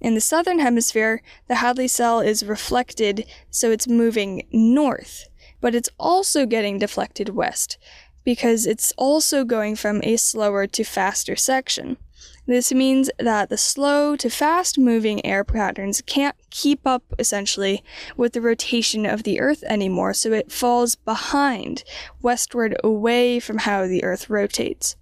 In 0.00 0.16
the 0.16 0.20
southern 0.20 0.58
hemisphere, 0.58 1.22
the 1.46 1.54
Hadley 1.62 1.86
cell 1.86 2.18
is 2.18 2.44
reflected, 2.44 3.24
so 3.50 3.70
it's 3.70 3.86
moving 3.86 4.44
north, 4.50 5.28
but 5.60 5.76
it's 5.76 5.90
also 5.96 6.44
getting 6.44 6.80
deflected 6.80 7.28
west 7.28 7.78
because 8.24 8.66
it's 8.66 8.92
also 8.98 9.44
going 9.44 9.76
from 9.76 10.00
a 10.02 10.16
slower 10.16 10.66
to 10.66 10.82
faster 10.82 11.36
section. 11.36 11.98
This 12.46 12.72
means 12.72 13.10
that 13.18 13.48
the 13.48 13.56
slow 13.56 14.16
to 14.16 14.28
fast 14.28 14.78
moving 14.78 15.24
air 15.24 15.44
patterns 15.44 16.02
can't 16.02 16.36
keep 16.50 16.86
up 16.86 17.02
essentially 17.18 17.82
with 18.18 18.34
the 18.34 18.42
rotation 18.42 19.06
of 19.06 19.22
the 19.22 19.40
Earth 19.40 19.62
anymore, 19.64 20.12
so 20.12 20.30
it 20.32 20.52
falls 20.52 20.94
behind, 20.94 21.84
westward 22.20 22.76
away 22.84 23.40
from 23.40 23.58
how 23.58 23.86
the 23.86 24.04
Earth 24.04 24.28
rotates. 24.28 24.96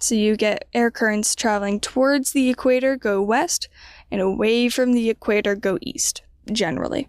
So 0.00 0.16
you 0.16 0.36
get 0.36 0.66
air 0.74 0.90
currents 0.90 1.36
traveling 1.36 1.78
towards 1.78 2.32
the 2.32 2.50
equator 2.50 2.96
go 2.96 3.22
west, 3.22 3.68
and 4.10 4.20
away 4.20 4.68
from 4.68 4.92
the 4.92 5.10
equator 5.10 5.54
go 5.54 5.78
east, 5.80 6.22
generally. 6.50 7.08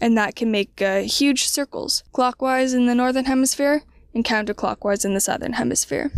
And 0.00 0.18
that 0.18 0.36
can 0.36 0.50
make 0.50 0.82
uh, 0.82 1.02
huge 1.02 1.44
circles, 1.44 2.02
clockwise 2.12 2.74
in 2.74 2.84
the 2.84 2.94
northern 2.94 3.24
hemisphere 3.24 3.82
and 4.12 4.24
counterclockwise 4.24 5.06
in 5.06 5.14
the 5.14 5.20
southern 5.20 5.54
hemisphere. 5.54 6.10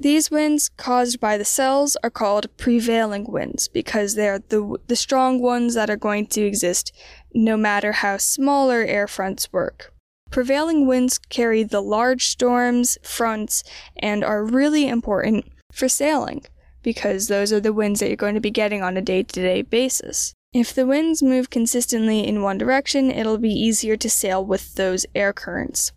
These 0.00 0.30
winds 0.30 0.68
caused 0.68 1.18
by 1.18 1.36
the 1.36 1.44
cells 1.44 1.96
are 2.04 2.10
called 2.10 2.56
prevailing 2.56 3.24
winds 3.24 3.66
because 3.66 4.14
they 4.14 4.28
are 4.28 4.38
the, 4.38 4.76
the 4.86 4.94
strong 4.94 5.40
ones 5.40 5.74
that 5.74 5.90
are 5.90 5.96
going 5.96 6.26
to 6.28 6.42
exist 6.42 6.92
no 7.34 7.56
matter 7.56 7.90
how 7.90 8.16
smaller 8.16 8.82
air 8.82 9.08
fronts 9.08 9.52
work. 9.52 9.92
Prevailing 10.30 10.86
winds 10.86 11.18
carry 11.18 11.64
the 11.64 11.80
large 11.80 12.26
storms, 12.28 12.96
fronts, 13.02 13.64
and 13.96 14.22
are 14.22 14.44
really 14.44 14.86
important 14.86 15.46
for 15.72 15.88
sailing 15.88 16.44
because 16.82 17.26
those 17.26 17.52
are 17.52 17.60
the 17.60 17.72
winds 17.72 17.98
that 17.98 18.06
you're 18.06 18.16
going 18.16 18.34
to 18.34 18.40
be 18.40 18.52
getting 18.52 18.82
on 18.82 18.96
a 18.96 19.02
day 19.02 19.24
to 19.24 19.40
day 19.40 19.62
basis. 19.62 20.32
If 20.52 20.72
the 20.72 20.86
winds 20.86 21.22
move 21.22 21.50
consistently 21.50 22.26
in 22.26 22.42
one 22.42 22.56
direction, 22.56 23.10
it'll 23.10 23.38
be 23.38 23.52
easier 23.52 23.96
to 23.96 24.08
sail 24.08 24.44
with 24.44 24.74
those 24.76 25.06
air 25.14 25.32
currents. 25.32 25.92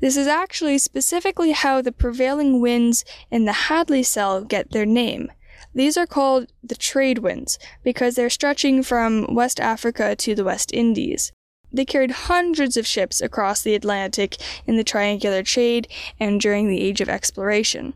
This 0.00 0.16
is 0.16 0.26
actually 0.26 0.78
specifically 0.78 1.52
how 1.52 1.80
the 1.80 1.92
prevailing 1.92 2.60
winds 2.60 3.04
in 3.30 3.44
the 3.44 3.52
Hadley 3.52 4.02
cell 4.02 4.42
get 4.42 4.70
their 4.70 4.86
name. 4.86 5.30
These 5.74 5.96
are 5.96 6.06
called 6.06 6.52
the 6.62 6.74
trade 6.74 7.18
winds 7.18 7.58
because 7.82 8.14
they're 8.14 8.30
stretching 8.30 8.82
from 8.82 9.34
West 9.34 9.60
Africa 9.60 10.16
to 10.16 10.34
the 10.34 10.44
West 10.44 10.72
Indies. 10.72 11.32
They 11.70 11.84
carried 11.84 12.12
hundreds 12.12 12.76
of 12.76 12.86
ships 12.86 13.20
across 13.20 13.62
the 13.62 13.74
Atlantic 13.74 14.36
in 14.66 14.76
the 14.76 14.84
triangular 14.84 15.42
trade 15.42 15.86
and 16.18 16.40
during 16.40 16.68
the 16.68 16.80
Age 16.80 17.00
of 17.00 17.08
Exploration. 17.08 17.94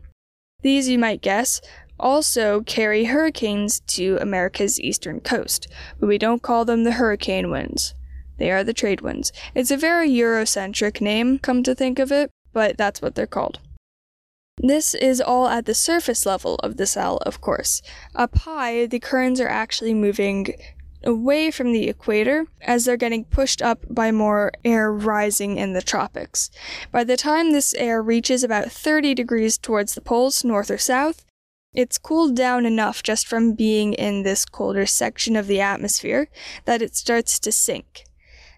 These, 0.61 0.87
you 0.87 0.99
might 0.99 1.21
guess, 1.21 1.59
also 1.99 2.61
carry 2.61 3.05
hurricanes 3.05 3.79
to 3.81 4.17
America's 4.21 4.79
eastern 4.79 5.19
coast, 5.19 5.67
but 5.99 6.07
we 6.07 6.17
don't 6.17 6.41
call 6.41 6.65
them 6.65 6.83
the 6.83 6.93
hurricane 6.93 7.49
winds. 7.49 7.95
They 8.37 8.51
are 8.51 8.63
the 8.63 8.73
trade 8.73 9.01
winds. 9.01 9.31
It's 9.53 9.71
a 9.71 9.77
very 9.77 10.09
Eurocentric 10.09 11.01
name, 11.01 11.39
come 11.39 11.63
to 11.63 11.75
think 11.75 11.99
of 11.99 12.11
it, 12.11 12.29
but 12.51 12.77
that's 12.77 13.01
what 13.01 13.15
they're 13.15 13.27
called. 13.27 13.59
This 14.57 14.93
is 14.93 15.19
all 15.19 15.47
at 15.47 15.65
the 15.65 15.73
surface 15.73 16.25
level 16.25 16.55
of 16.57 16.77
the 16.77 16.85
cell, 16.85 17.17
of 17.17 17.41
course. 17.41 17.81
Up 18.15 18.37
high, 18.39 18.85
the 18.85 18.99
currents 18.99 19.39
are 19.39 19.47
actually 19.47 19.93
moving 19.93 20.53
away 21.03 21.51
from 21.51 21.73
the 21.73 21.89
equator 21.89 22.45
as 22.61 22.85
they're 22.85 22.95
getting 22.95 23.25
pushed 23.25 23.61
up 23.61 23.83
by 23.89 24.11
more 24.11 24.51
air 24.63 24.91
rising 24.91 25.57
in 25.57 25.73
the 25.73 25.81
tropics. 25.81 26.49
By 26.91 27.03
the 27.03 27.17
time 27.17 27.51
this 27.51 27.73
air 27.73 28.01
reaches 28.01 28.43
about 28.43 28.71
30 28.71 29.13
degrees 29.13 29.57
towards 29.57 29.95
the 29.95 30.01
poles, 30.01 30.43
north 30.43 30.71
or 30.71 30.77
south, 30.77 31.25
it's 31.73 31.97
cooled 31.97 32.35
down 32.35 32.65
enough 32.65 33.01
just 33.01 33.27
from 33.27 33.53
being 33.53 33.93
in 33.93 34.21
this 34.21 34.45
colder 34.45 34.85
section 34.85 35.35
of 35.35 35.47
the 35.47 35.59
atmosphere 35.59 36.29
that 36.65 36.81
it 36.81 36.95
starts 36.95 37.39
to 37.39 37.51
sink. 37.51 38.05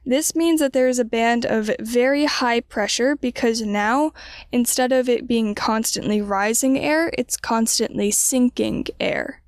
This 0.05 0.35
means 0.35 0.59
that 0.59 0.73
there 0.73 0.87
is 0.87 0.99
a 0.99 1.05
band 1.05 1.45
of 1.45 1.71
very 1.79 2.25
high 2.25 2.59
pressure 2.59 3.15
because 3.15 3.61
now, 3.61 4.13
instead 4.51 4.91
of 4.91 5.09
it 5.09 5.27
being 5.27 5.55
constantly 5.55 6.21
rising 6.21 6.77
air, 6.77 7.11
it's 7.17 7.35
constantly 7.35 8.11
sinking 8.11 8.85
air. 8.99 9.41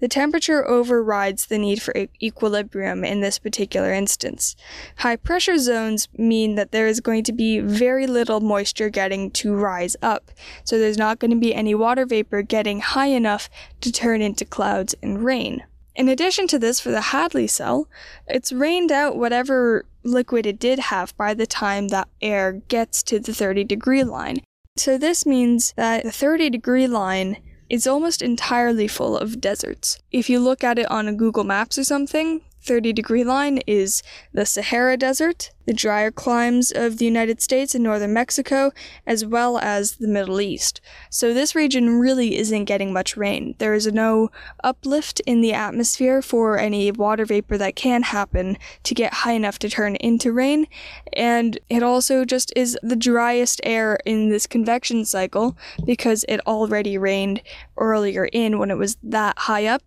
The 0.00 0.08
temperature 0.08 0.68
overrides 0.68 1.46
the 1.46 1.58
need 1.58 1.80
for 1.80 1.94
equilibrium 2.20 3.04
in 3.04 3.20
this 3.20 3.38
particular 3.38 3.92
instance. 3.92 4.56
High 4.96 5.16
pressure 5.16 5.58
zones 5.58 6.08
mean 6.18 6.56
that 6.56 6.72
there 6.72 6.88
is 6.88 7.00
going 7.00 7.22
to 7.24 7.32
be 7.32 7.60
very 7.60 8.08
little 8.08 8.40
moisture 8.40 8.90
getting 8.90 9.30
to 9.30 9.54
rise 9.54 9.96
up, 10.02 10.32
so 10.64 10.76
there's 10.76 10.98
not 10.98 11.20
going 11.20 11.30
to 11.30 11.36
be 11.36 11.54
any 11.54 11.74
water 11.74 12.04
vapor 12.04 12.42
getting 12.42 12.80
high 12.80 13.06
enough 13.06 13.48
to 13.80 13.92
turn 13.92 14.20
into 14.20 14.44
clouds 14.44 14.94
and 15.02 15.24
rain. 15.24 15.62
In 15.94 16.08
addition 16.08 16.46
to 16.48 16.58
this, 16.58 16.80
for 16.80 16.90
the 16.90 17.00
Hadley 17.00 17.46
cell, 17.46 17.88
it's 18.26 18.52
rained 18.52 18.90
out 18.90 19.16
whatever 19.16 19.84
liquid 20.02 20.46
it 20.46 20.58
did 20.58 20.78
have 20.78 21.16
by 21.16 21.34
the 21.34 21.46
time 21.46 21.88
that 21.88 22.08
air 22.20 22.52
gets 22.68 23.02
to 23.04 23.20
the 23.20 23.34
30 23.34 23.64
degree 23.64 24.04
line. 24.04 24.40
So 24.76 24.96
this 24.96 25.26
means 25.26 25.74
that 25.76 26.02
the 26.02 26.12
30 26.12 26.48
degree 26.50 26.86
line 26.86 27.36
is 27.68 27.86
almost 27.86 28.22
entirely 28.22 28.88
full 28.88 29.16
of 29.16 29.40
deserts. 29.40 29.98
If 30.10 30.28
you 30.30 30.40
look 30.40 30.64
at 30.64 30.78
it 30.78 30.90
on 30.90 31.08
a 31.08 31.14
Google 31.14 31.44
Maps 31.44 31.78
or 31.78 31.84
something, 31.84 32.40
30 32.62 32.92
degree 32.92 33.24
line 33.24 33.58
is 33.66 34.02
the 34.32 34.46
Sahara 34.46 34.96
Desert, 34.96 35.50
the 35.66 35.72
drier 35.72 36.10
climes 36.10 36.72
of 36.72 36.98
the 36.98 37.04
United 37.04 37.40
States 37.40 37.74
and 37.74 37.84
northern 37.84 38.12
Mexico, 38.12 38.72
as 39.06 39.24
well 39.24 39.58
as 39.58 39.96
the 39.96 40.08
Middle 40.08 40.40
East. 40.40 40.80
So 41.10 41.32
this 41.32 41.54
region 41.54 41.98
really 41.98 42.36
isn't 42.36 42.64
getting 42.64 42.92
much 42.92 43.16
rain. 43.16 43.54
There 43.58 43.74
is 43.74 43.86
no 43.86 44.30
uplift 44.64 45.20
in 45.26 45.40
the 45.40 45.52
atmosphere 45.52 46.22
for 46.22 46.58
any 46.58 46.90
water 46.90 47.24
vapor 47.24 47.58
that 47.58 47.76
can 47.76 48.02
happen 48.02 48.58
to 48.84 48.94
get 48.94 49.12
high 49.12 49.32
enough 49.32 49.58
to 49.60 49.68
turn 49.68 49.96
into 49.96 50.32
rain, 50.32 50.66
and 51.12 51.58
it 51.68 51.82
also 51.82 52.24
just 52.24 52.52
is 52.56 52.78
the 52.82 52.96
driest 52.96 53.60
air 53.64 53.98
in 54.04 54.30
this 54.30 54.46
convection 54.46 55.04
cycle 55.04 55.56
because 55.84 56.24
it 56.28 56.40
already 56.46 56.98
rained 56.98 57.42
earlier 57.76 58.26
in 58.26 58.58
when 58.58 58.70
it 58.70 58.78
was 58.78 58.96
that 59.02 59.38
high 59.38 59.66
up 59.66 59.82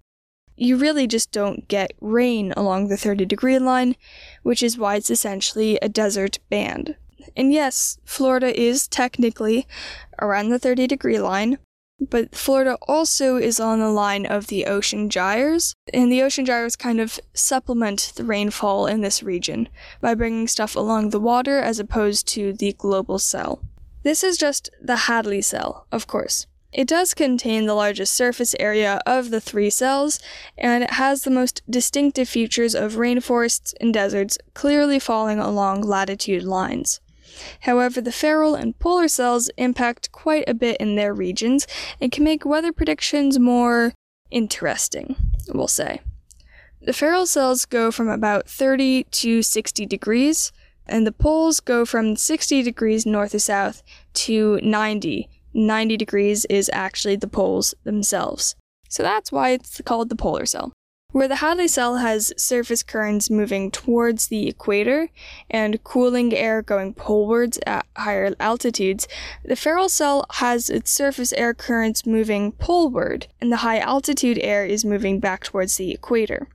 you 0.57 0.77
really 0.77 1.07
just 1.07 1.31
don't 1.31 1.67
get 1.67 1.93
rain 2.01 2.53
along 2.55 2.87
the 2.87 2.97
30 2.97 3.25
degree 3.25 3.59
line, 3.59 3.95
which 4.43 4.63
is 4.63 4.77
why 4.77 4.95
it's 4.95 5.09
essentially 5.09 5.77
a 5.81 5.89
desert 5.89 6.39
band. 6.49 6.95
And 7.35 7.51
yes, 7.51 7.97
Florida 8.05 8.57
is 8.59 8.87
technically 8.87 9.67
around 10.21 10.49
the 10.49 10.59
30 10.59 10.87
degree 10.87 11.19
line, 11.19 11.57
but 11.99 12.35
Florida 12.35 12.77
also 12.87 13.37
is 13.37 13.59
on 13.59 13.79
the 13.79 13.89
line 13.89 14.25
of 14.25 14.47
the 14.47 14.65
ocean 14.65 15.09
gyres, 15.09 15.75
and 15.93 16.11
the 16.11 16.21
ocean 16.21 16.45
gyres 16.45 16.75
kind 16.75 16.99
of 16.99 17.19
supplement 17.33 18.13
the 18.15 18.23
rainfall 18.23 18.85
in 18.85 19.01
this 19.01 19.23
region 19.23 19.69
by 20.01 20.13
bringing 20.13 20.47
stuff 20.47 20.75
along 20.75 21.09
the 21.09 21.19
water 21.19 21.59
as 21.59 21.79
opposed 21.79 22.27
to 22.27 22.53
the 22.53 22.73
global 22.73 23.17
cell. 23.17 23.61
This 24.03 24.23
is 24.23 24.37
just 24.37 24.69
the 24.81 24.95
Hadley 24.95 25.41
cell, 25.41 25.87
of 25.91 26.05
course. 26.05 26.47
It 26.75 26.89
does 26.89 27.13
contain 27.13 27.65
the 27.65 27.73
largest 27.73 28.13
surface 28.13 28.53
area 28.59 28.99
of 29.05 29.29
the 29.29 29.39
three 29.39 29.69
cells, 29.69 30.19
and 30.57 30.83
it 30.83 30.91
has 30.91 31.23
the 31.23 31.31
most 31.31 31.61
distinctive 31.69 32.27
features 32.27 32.75
of 32.75 32.95
rainforests 32.95 33.73
and 33.79 33.93
deserts 33.93 34.37
clearly 34.53 34.99
falling 34.99 35.39
along 35.39 35.83
latitude 35.83 36.43
lines. 36.43 36.99
However, 37.61 38.01
the 38.01 38.11
Ferrel 38.11 38.55
and 38.55 38.77
polar 38.77 39.07
cells 39.07 39.49
impact 39.57 40.11
quite 40.11 40.43
a 40.49 40.53
bit 40.53 40.75
in 40.81 40.95
their 40.95 41.13
regions 41.13 41.65
and 42.01 42.11
can 42.11 42.25
make 42.25 42.43
weather 42.43 42.73
predictions 42.73 43.39
more 43.39 43.93
interesting, 44.29 45.15
we'll 45.53 45.69
say. 45.69 46.01
The 46.81 46.93
Ferrel 46.93 47.25
cells 47.25 47.63
go 47.63 47.89
from 47.89 48.09
about 48.09 48.49
30 48.49 49.05
to 49.05 49.41
60 49.41 49.85
degrees, 49.85 50.51
and 50.85 51.07
the 51.07 51.13
poles 51.13 51.61
go 51.61 51.85
from 51.85 52.17
60 52.17 52.63
degrees 52.63 53.05
north 53.05 53.31
to 53.31 53.39
south 53.39 53.81
to 54.15 54.59
90. 54.61 55.29
90 55.55 55.97
degrees 55.97 56.45
is 56.45 56.69
actually 56.73 57.15
the 57.15 57.27
poles 57.27 57.73
themselves. 57.83 58.55
So 58.89 59.01
that's 59.01 59.31
why 59.31 59.51
it's 59.51 59.81
called 59.81 60.09
the 60.09 60.15
polar 60.15 60.45
cell. 60.45 60.73
Where 61.11 61.29
the 61.29 61.37
Hadley 61.37 61.69
cell 61.69 61.95
has 61.97 62.33
surface 62.35 62.83
currents 62.83 63.29
moving 63.29 63.71
towards 63.71 64.27
the 64.27 64.49
equator 64.49 65.07
and 65.49 65.81
cooling 65.81 66.33
air 66.33 66.61
going 66.61 66.93
polewards 66.93 67.57
at 67.65 67.85
higher 67.95 68.35
altitudes, 68.37 69.07
the 69.41 69.55
Ferrel 69.55 69.87
cell 69.87 70.25
has 70.33 70.69
its 70.69 70.91
surface 70.91 71.31
air 71.31 71.53
currents 71.53 72.05
moving 72.05 72.51
poleward, 72.51 73.27
and 73.39 73.49
the 73.49 73.63
high 73.63 73.79
altitude 73.79 74.37
air 74.39 74.65
is 74.65 74.83
moving 74.83 75.21
back 75.21 75.45
towards 75.45 75.77
the 75.77 75.93
equator. 75.93 76.49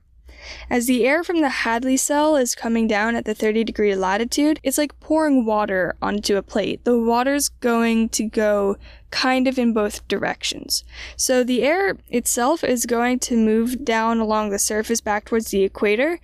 As 0.69 0.87
the 0.87 1.05
air 1.05 1.23
from 1.23 1.41
the 1.41 1.49
Hadley 1.49 1.97
cell 1.97 2.35
is 2.35 2.55
coming 2.55 2.87
down 2.87 3.15
at 3.15 3.25
the 3.25 3.35
30 3.35 3.63
degree 3.63 3.95
latitude, 3.95 4.59
it's 4.63 4.77
like 4.77 4.99
pouring 4.99 5.45
water 5.45 5.95
onto 6.01 6.37
a 6.37 6.43
plate. 6.43 6.83
The 6.83 6.99
water's 6.99 7.49
going 7.49 8.09
to 8.09 8.23
go 8.23 8.77
kind 9.11 9.47
of 9.47 9.59
in 9.59 9.73
both 9.73 10.07
directions. 10.07 10.83
So 11.15 11.43
the 11.43 11.63
air 11.63 11.97
itself 12.09 12.63
is 12.63 12.85
going 12.85 13.19
to 13.19 13.35
move 13.35 13.83
down 13.83 14.19
along 14.19 14.49
the 14.49 14.59
surface 14.59 15.01
back 15.01 15.25
towards 15.25 15.51
the 15.51 15.63
equator, 15.63 16.19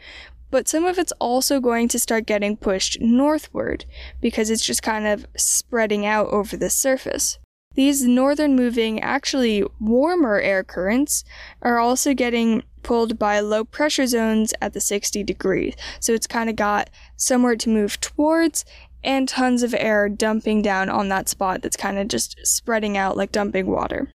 but 0.50 0.68
some 0.68 0.86
of 0.86 0.98
it's 0.98 1.12
also 1.20 1.60
going 1.60 1.88
to 1.90 2.00
start 2.00 2.26
getting 2.26 2.56
pushed 2.56 3.02
northward 3.02 3.86
because 4.22 4.50
it's 4.50 4.66
just 4.66 4.82
kind 4.82 5.06
of 5.06 5.26
spreading 5.36 6.06
out 6.06 6.28
over 6.28 6.56
the 6.56 6.70
surface. 6.70 7.38
These 7.78 8.08
northern 8.08 8.56
moving, 8.56 9.00
actually 9.02 9.64
warmer 9.80 10.40
air 10.40 10.64
currents 10.64 11.24
are 11.62 11.78
also 11.78 12.16
getting 12.16 12.64
pulled 12.82 13.20
by 13.20 13.40
low 13.40 13.64
pressure 13.64 14.08
zones 14.08 14.52
at 14.60 14.74
the 14.74 14.82
60 14.82 15.24
degrees. 15.24 15.76
So 16.00 16.14
it's 16.14 16.26
kind 16.26 16.50
of 16.50 16.56
got 16.56 16.90
somewhere 17.18 17.56
to 17.56 17.70
move 17.70 18.02
towards 18.02 18.66
and 19.04 19.30
tons 19.30 19.62
of 19.62 19.76
air 19.78 20.10
dumping 20.10 20.64
down 20.64 20.90
on 20.90 21.10
that 21.10 21.30
spot 21.30 21.62
that's 21.62 21.78
kind 21.78 22.00
of 22.00 22.08
just 22.08 22.40
spreading 22.48 22.98
out 22.98 23.16
like 23.16 23.32
dumping 23.32 23.68
water. 23.68 24.10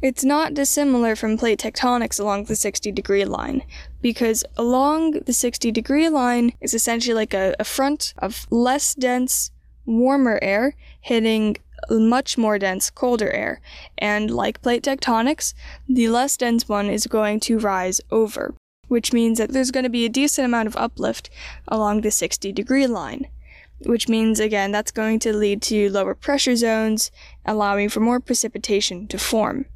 It's 0.00 0.24
not 0.24 0.54
dissimilar 0.54 1.14
from 1.14 1.36
plate 1.36 1.60
tectonics 1.60 2.18
along 2.18 2.44
the 2.44 2.56
60 2.56 2.90
degree 2.92 3.26
line, 3.26 3.64
because 4.00 4.44
along 4.56 5.10
the 5.26 5.34
60 5.34 5.70
degree 5.72 6.08
line 6.08 6.54
is 6.62 6.72
essentially 6.72 7.14
like 7.14 7.34
a, 7.34 7.54
a 7.60 7.64
front 7.64 8.14
of 8.16 8.46
less 8.50 8.94
dense, 8.94 9.50
warmer 9.84 10.38
air 10.40 10.74
hitting 11.02 11.56
much 11.90 12.38
more 12.38 12.58
dense, 12.58 12.90
colder 12.90 13.30
air, 13.30 13.60
and 13.96 14.30
like 14.30 14.62
plate 14.62 14.82
tectonics, 14.82 15.54
the 15.88 16.08
less 16.08 16.36
dense 16.36 16.68
one 16.68 16.88
is 16.90 17.06
going 17.06 17.40
to 17.40 17.58
rise 17.58 18.00
over, 18.10 18.54
which 18.88 19.12
means 19.12 19.38
that 19.38 19.52
there's 19.52 19.70
going 19.70 19.84
to 19.84 19.90
be 19.90 20.04
a 20.04 20.10
decent 20.10 20.44
amount 20.44 20.68
of 20.68 20.76
uplift 20.76 21.30
along 21.68 22.00
the 22.00 22.10
60 22.10 22.52
degree 22.52 22.86
line, 22.86 23.26
which 23.80 24.08
means 24.08 24.40
again 24.40 24.72
that's 24.72 24.90
going 24.90 25.18
to 25.20 25.36
lead 25.36 25.62
to 25.62 25.90
lower 25.90 26.14
pressure 26.14 26.56
zones, 26.56 27.10
allowing 27.44 27.88
for 27.88 28.00
more 28.00 28.20
precipitation 28.20 29.06
to 29.08 29.18
form. 29.18 29.66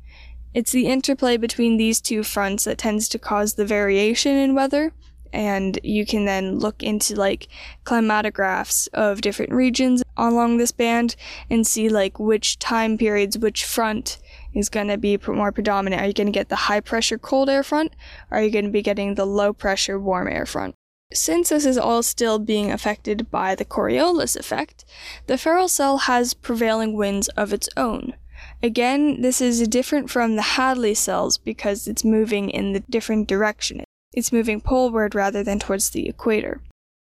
It's 0.55 0.73
the 0.73 0.87
interplay 0.87 1.39
between 1.39 1.79
these 1.79 2.01
two 2.01 2.23
fronts 2.23 2.65
that 2.65 2.79
tends 2.79 3.09
to 3.09 3.19
cause 3.19 3.55
the 3.55 3.65
variation 3.65 4.37
in 4.37 4.55
weather, 4.55 4.93
and 5.33 5.79
you 5.83 6.05
can 6.05 6.25
then 6.25 6.59
look 6.59 6.83
into 6.83 7.15
like 7.15 7.49
climatographs 7.85 8.89
of 8.93 9.21
different 9.21 9.53
regions 9.53 10.03
along 10.17 10.57
this 10.57 10.73
band 10.73 11.17
and 11.51 11.67
see 11.67 11.89
like 11.89 12.19
which 12.19 12.59
time 12.59 12.99
periods 12.99 13.39
which 13.39 13.65
front 13.65 14.19
is 14.55 14.69
going 14.69 14.89
to 14.89 14.99
be 14.99 15.19
more 15.27 15.53
predominant. 15.53 16.03
Are 16.03 16.07
you 16.07 16.13
going 16.13 16.27
to 16.27 16.33
get 16.33 16.49
the 16.49 16.57
high 16.57 16.81
pressure 16.81 17.19
cold 17.19 17.49
air 17.49 17.63
front? 17.63 17.95
Are 18.31 18.43
you 18.43 18.51
going 18.51 18.67
to 18.67 18.71
be 18.71 18.83
getting 18.83 19.15
the 19.15 19.27
low 19.27 19.53
pressure 19.53 19.99
warm 19.99 20.29
air 20.29 20.47
front? 20.47 20.75
Since 21.15 21.51
this 21.51 21.67
is 21.67 21.77
all 21.77 22.03
still 22.03 22.39
being 22.39 22.71
affected 22.71 23.31
by 23.31 23.55
the 23.55 23.67
Coriolis 23.67 24.35
effect, 24.35 24.85
the 25.27 25.37
Ferrel 25.37 25.69
cell 25.69 25.99
has 25.99 26.33
prevailing 26.33 26.95
winds 26.95 27.29
of 27.31 27.53
its 27.53 27.69
own. 27.77 28.15
Again, 28.63 29.21
this 29.21 29.41
is 29.41 29.67
different 29.69 30.09
from 30.09 30.37
the 30.37 30.43
Hadley 30.43 30.95
cells 30.95 31.37
because 31.37 31.87
it's 31.87 32.05
moving 32.05 32.49
in 32.49 32.73
the 32.73 32.81
different 32.81 33.29
direction. 33.29 33.85
It's 34.13 34.33
moving 34.33 34.61
poleward 34.61 35.15
rather 35.15 35.43
than 35.43 35.59
towards 35.59 35.91
the 35.91 36.09
equator. 36.09 36.61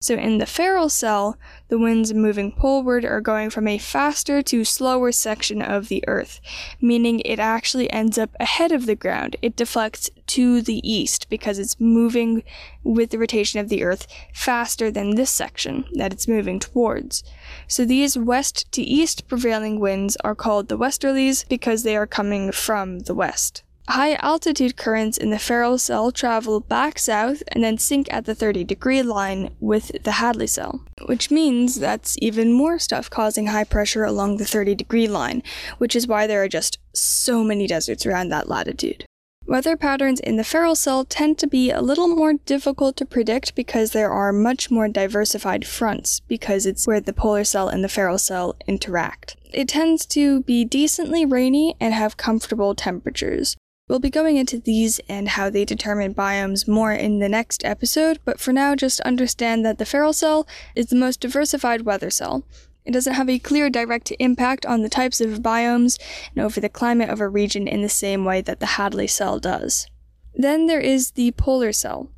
So 0.04 0.16
in 0.16 0.38
the 0.38 0.46
Ferrel 0.46 0.90
cell, 0.90 1.38
the 1.70 1.80
winds 1.80 2.14
moving 2.14 2.52
poleward 2.52 3.06
are 3.06 3.22
going 3.22 3.50
from 3.50 3.70
a 3.70 3.78
faster 3.78 4.42
to 4.42 4.66
slower 4.66 5.14
section 5.14 5.62
of 5.62 5.88
the 5.88 6.04
Earth, 6.08 6.42
meaning 6.82 7.22
it 7.22 7.40
actually 7.40 7.90
ends 7.90 8.18
up 8.18 8.32
ahead 8.38 8.74
of 8.74 8.86
the 8.86 8.98
ground. 8.98 9.38
It 9.42 9.56
deflects 9.56 10.10
to 10.28 10.62
the 10.62 10.82
east 10.84 11.30
because 11.30 11.58
it's 11.58 11.80
moving 11.80 12.44
with 12.84 13.12
the 13.12 13.18
rotation 13.18 13.62
of 13.62 13.70
the 13.70 13.82
Earth 13.82 14.06
faster 14.34 14.92
than 14.92 15.16
this 15.16 15.32
section 15.32 15.86
that 15.94 16.12
it's 16.12 16.28
moving 16.28 16.60
towards. 16.60 17.24
So 17.70 17.86
these 17.86 18.18
west 18.18 18.70
to 18.74 18.82
east 18.82 19.30
prevailing 19.30 19.80
winds 19.80 20.18
are 20.18 20.36
called 20.36 20.68
the 20.68 20.78
westerlies 20.78 21.48
because 21.48 21.84
they 21.84 21.96
are 21.96 22.08
coming 22.08 22.52
from 22.52 23.00
the 23.00 23.16
west. 23.16 23.64
High 23.90 24.14
altitude 24.16 24.78
currents 24.78 25.18
in 25.18 25.30
the 25.30 25.38
Ferrel 25.38 25.78
cell 25.78 26.12
travel 26.12 26.62
back 26.62 26.98
south 26.98 27.44
and 27.50 27.64
then 27.64 27.78
sink 27.78 28.12
at 28.12 28.26
the 28.26 28.34
30 28.34 28.64
degree 28.64 29.04
line 29.04 29.54
with 29.60 30.04
the 30.04 30.14
Hadley 30.14 30.48
cell, 30.48 30.86
which 31.06 31.30
means 31.30 31.76
that's 31.76 32.16
even 32.22 32.54
more 32.54 32.80
stuff 32.80 33.10
causing 33.10 33.48
high 33.48 33.66
pressure 33.66 34.06
along 34.06 34.38
the 34.38 34.46
30 34.46 34.74
degree 34.74 35.08
line, 35.08 35.44
which 35.80 35.96
is 35.96 36.08
why 36.08 36.26
there 36.26 36.42
are 36.42 36.48
just 36.48 36.80
so 36.94 37.44
many 37.44 37.68
deserts 37.68 38.06
around 38.06 38.30
that 38.30 38.48
latitude. 38.48 39.06
Weather 39.46 39.76
patterns 39.76 40.22
in 40.22 40.38
the 40.38 40.46
Ferrel 40.46 40.76
cell 40.76 41.04
tend 41.04 41.38
to 41.40 41.48
be 41.48 41.70
a 41.70 41.82
little 41.82 42.08
more 42.08 42.34
difficult 42.34 42.96
to 42.96 43.06
predict 43.06 43.54
because 43.54 43.92
there 43.92 44.10
are 44.10 44.32
much 44.32 44.72
more 44.72 44.88
diversified 44.88 45.68
fronts 45.68 46.22
because 46.22 46.66
it's 46.66 46.88
where 46.88 47.02
the 47.02 47.12
polar 47.12 47.44
cell 47.44 47.68
and 47.68 47.84
the 47.84 47.90
Ferrel 47.90 48.18
cell 48.18 48.56
interact. 48.66 49.36
It 49.52 49.68
tends 49.68 50.06
to 50.08 50.42
be 50.44 50.64
decently 50.64 51.26
rainy 51.26 51.76
and 51.82 51.94
have 51.94 52.16
comfortable 52.16 52.74
temperatures. 52.74 53.58
We'll 53.90 54.00
be 54.00 54.10
going 54.10 54.38
into 54.38 54.60
these 54.60 55.00
and 55.10 55.28
how 55.28 55.50
they 55.50 55.66
determine 55.66 56.14
biomes 56.14 56.70
more 56.70 56.94
in 56.94 57.20
the 57.20 57.28
next 57.28 57.66
episode, 57.66 58.18
but 58.24 58.40
for 58.40 58.54
now, 58.54 58.76
just 58.76 59.02
understand 59.02 59.66
that 59.66 59.78
the 59.78 59.86
Ferrel 59.86 60.14
cell 60.14 60.48
is 60.74 60.88
the 60.88 60.96
most 60.96 61.20
diversified 61.20 61.82
weather 61.82 62.10
cell. 62.10 62.46
It 62.86 62.94
doesn't 62.94 63.14
have 63.14 63.30
a 63.30 63.40
clear 63.40 63.70
direct 63.70 64.14
impact 64.20 64.66
on 64.66 64.84
the 64.84 64.90
types 64.90 65.20
of 65.20 65.42
biomes 65.42 66.00
and 66.34 66.46
over 66.46 66.62
the 66.62 66.70
climate 66.70 67.10
of 67.10 67.20
a 67.20 67.28
region 67.28 67.68
in 67.68 67.82
the 67.82 67.90
same 67.90 68.24
way 68.24 68.40
that 68.42 68.62
the 68.62 68.78
Hadley 68.78 69.08
cell 69.08 69.38
does. 69.38 69.88
Then 70.34 70.68
there 70.68 70.80
is 70.80 71.12
the 71.12 71.32
polar 71.32 71.74
cell. 71.74 72.10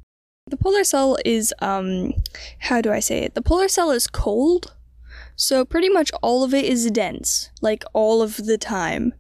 The 0.48 0.58
polar 0.58 0.84
cell 0.84 1.18
is, 1.26 1.52
um, 1.60 2.14
how 2.60 2.80
do 2.80 2.92
I 2.92 3.00
say 3.00 3.24
it? 3.24 3.34
The 3.34 3.42
polar 3.42 3.70
cell 3.70 3.90
is 3.90 4.06
cold, 4.06 4.76
so 5.36 5.66
pretty 5.66 5.90
much 5.90 6.12
all 6.22 6.44
of 6.44 6.54
it 6.54 6.66
is 6.66 6.90
dense, 6.92 7.50
like 7.60 7.84
all 7.94 8.22
of 8.22 8.46
the 8.46 8.60
time. 8.60 9.16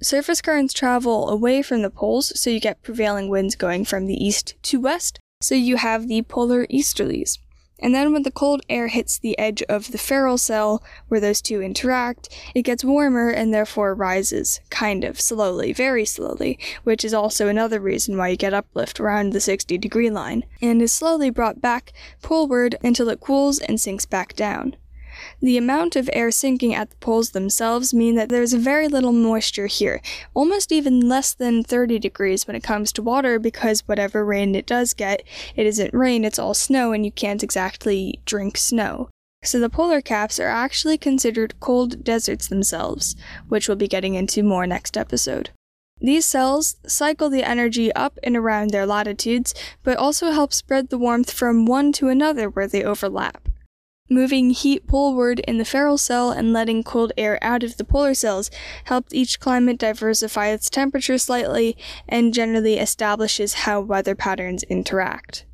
Surface 0.00 0.40
currents 0.40 0.72
travel 0.72 1.28
away 1.28 1.60
from 1.60 1.82
the 1.82 1.90
poles, 1.90 2.38
so 2.38 2.50
you 2.50 2.60
get 2.60 2.82
prevailing 2.82 3.28
winds 3.28 3.56
going 3.56 3.84
from 3.84 4.06
the 4.06 4.14
east 4.14 4.54
to 4.62 4.80
west, 4.80 5.18
so 5.40 5.56
you 5.56 5.76
have 5.76 6.06
the 6.06 6.22
polar 6.22 6.66
easterlies. 6.68 7.38
And 7.80 7.94
then 7.94 8.12
when 8.12 8.22
the 8.22 8.30
cold 8.30 8.62
air 8.68 8.88
hits 8.88 9.18
the 9.18 9.36
edge 9.38 9.62
of 9.64 9.90
the 9.90 9.98
Ferrel 9.98 10.38
cell, 10.38 10.82
where 11.08 11.20
those 11.20 11.42
two 11.42 11.60
interact, 11.60 12.28
it 12.54 12.62
gets 12.62 12.84
warmer 12.84 13.30
and 13.30 13.52
therefore 13.52 13.94
rises, 13.94 14.60
kind 14.70 15.02
of, 15.02 15.20
slowly, 15.20 15.72
very 15.72 16.04
slowly, 16.04 16.58
which 16.84 17.04
is 17.04 17.14
also 17.14 17.48
another 17.48 17.80
reason 17.80 18.16
why 18.16 18.28
you 18.28 18.36
get 18.36 18.54
uplift 18.54 19.00
around 19.00 19.32
the 19.32 19.40
60 19.40 19.78
degree 19.78 20.10
line, 20.10 20.44
and 20.60 20.80
is 20.80 20.92
slowly 20.92 21.30
brought 21.30 21.60
back 21.60 21.92
poleward 22.22 22.76
until 22.82 23.08
it 23.08 23.20
cools 23.20 23.58
and 23.58 23.80
sinks 23.80 24.06
back 24.06 24.34
down. 24.34 24.76
The 25.40 25.56
amount 25.56 25.94
of 25.94 26.10
air 26.12 26.32
sinking 26.32 26.74
at 26.74 26.90
the 26.90 26.96
poles 26.96 27.30
themselves 27.30 27.94
mean 27.94 28.16
that 28.16 28.28
there's 28.28 28.54
very 28.54 28.88
little 28.88 29.12
moisture 29.12 29.68
here, 29.68 30.02
almost 30.34 30.72
even 30.72 31.08
less 31.08 31.32
than 31.32 31.62
30 31.62 32.00
degrees 32.00 32.46
when 32.46 32.56
it 32.56 32.64
comes 32.64 32.90
to 32.92 33.02
water 33.02 33.38
because 33.38 33.86
whatever 33.86 34.24
rain 34.24 34.56
it 34.56 34.66
does 34.66 34.94
get, 34.94 35.22
it 35.54 35.64
isn't 35.64 35.94
rain, 35.94 36.24
it's 36.24 36.40
all 36.40 36.54
snow 36.54 36.92
and 36.92 37.04
you 37.04 37.12
can't 37.12 37.44
exactly 37.44 38.20
drink 38.24 38.56
snow. 38.56 39.10
So 39.44 39.60
the 39.60 39.70
polar 39.70 40.00
caps 40.00 40.40
are 40.40 40.48
actually 40.48 40.98
considered 40.98 41.60
cold 41.60 42.02
deserts 42.02 42.48
themselves, 42.48 43.14
which 43.46 43.68
we'll 43.68 43.76
be 43.76 43.86
getting 43.86 44.14
into 44.14 44.42
more 44.42 44.66
next 44.66 44.96
episode. 44.96 45.50
These 46.00 46.26
cells 46.26 46.76
cycle 46.84 47.30
the 47.30 47.48
energy 47.48 47.92
up 47.92 48.18
and 48.24 48.36
around 48.36 48.70
their 48.70 48.86
latitudes, 48.86 49.54
but 49.84 49.96
also 49.96 50.32
help 50.32 50.52
spread 50.52 50.88
the 50.88 50.98
warmth 50.98 51.30
from 51.30 51.64
one 51.64 51.92
to 51.92 52.08
another 52.08 52.50
where 52.50 52.66
they 52.66 52.82
overlap. 52.82 53.48
Moving 54.10 54.50
heat 54.50 54.86
poleward 54.86 55.40
in 55.40 55.58
the 55.58 55.66
Ferrel 55.66 55.98
cell 55.98 56.30
and 56.30 56.52
letting 56.52 56.82
cold 56.82 57.12
air 57.18 57.38
out 57.42 57.62
of 57.62 57.76
the 57.76 57.84
polar 57.84 58.14
cells 58.14 58.50
helped 58.84 59.12
each 59.12 59.38
climate 59.38 59.78
diversify 59.78 60.46
its 60.46 60.70
temperature 60.70 61.18
slightly 61.18 61.76
and 62.08 62.32
generally 62.32 62.78
establishes 62.78 63.52
how 63.52 63.82
weather 63.82 64.14
patterns 64.14 64.62
interact. 64.64 65.44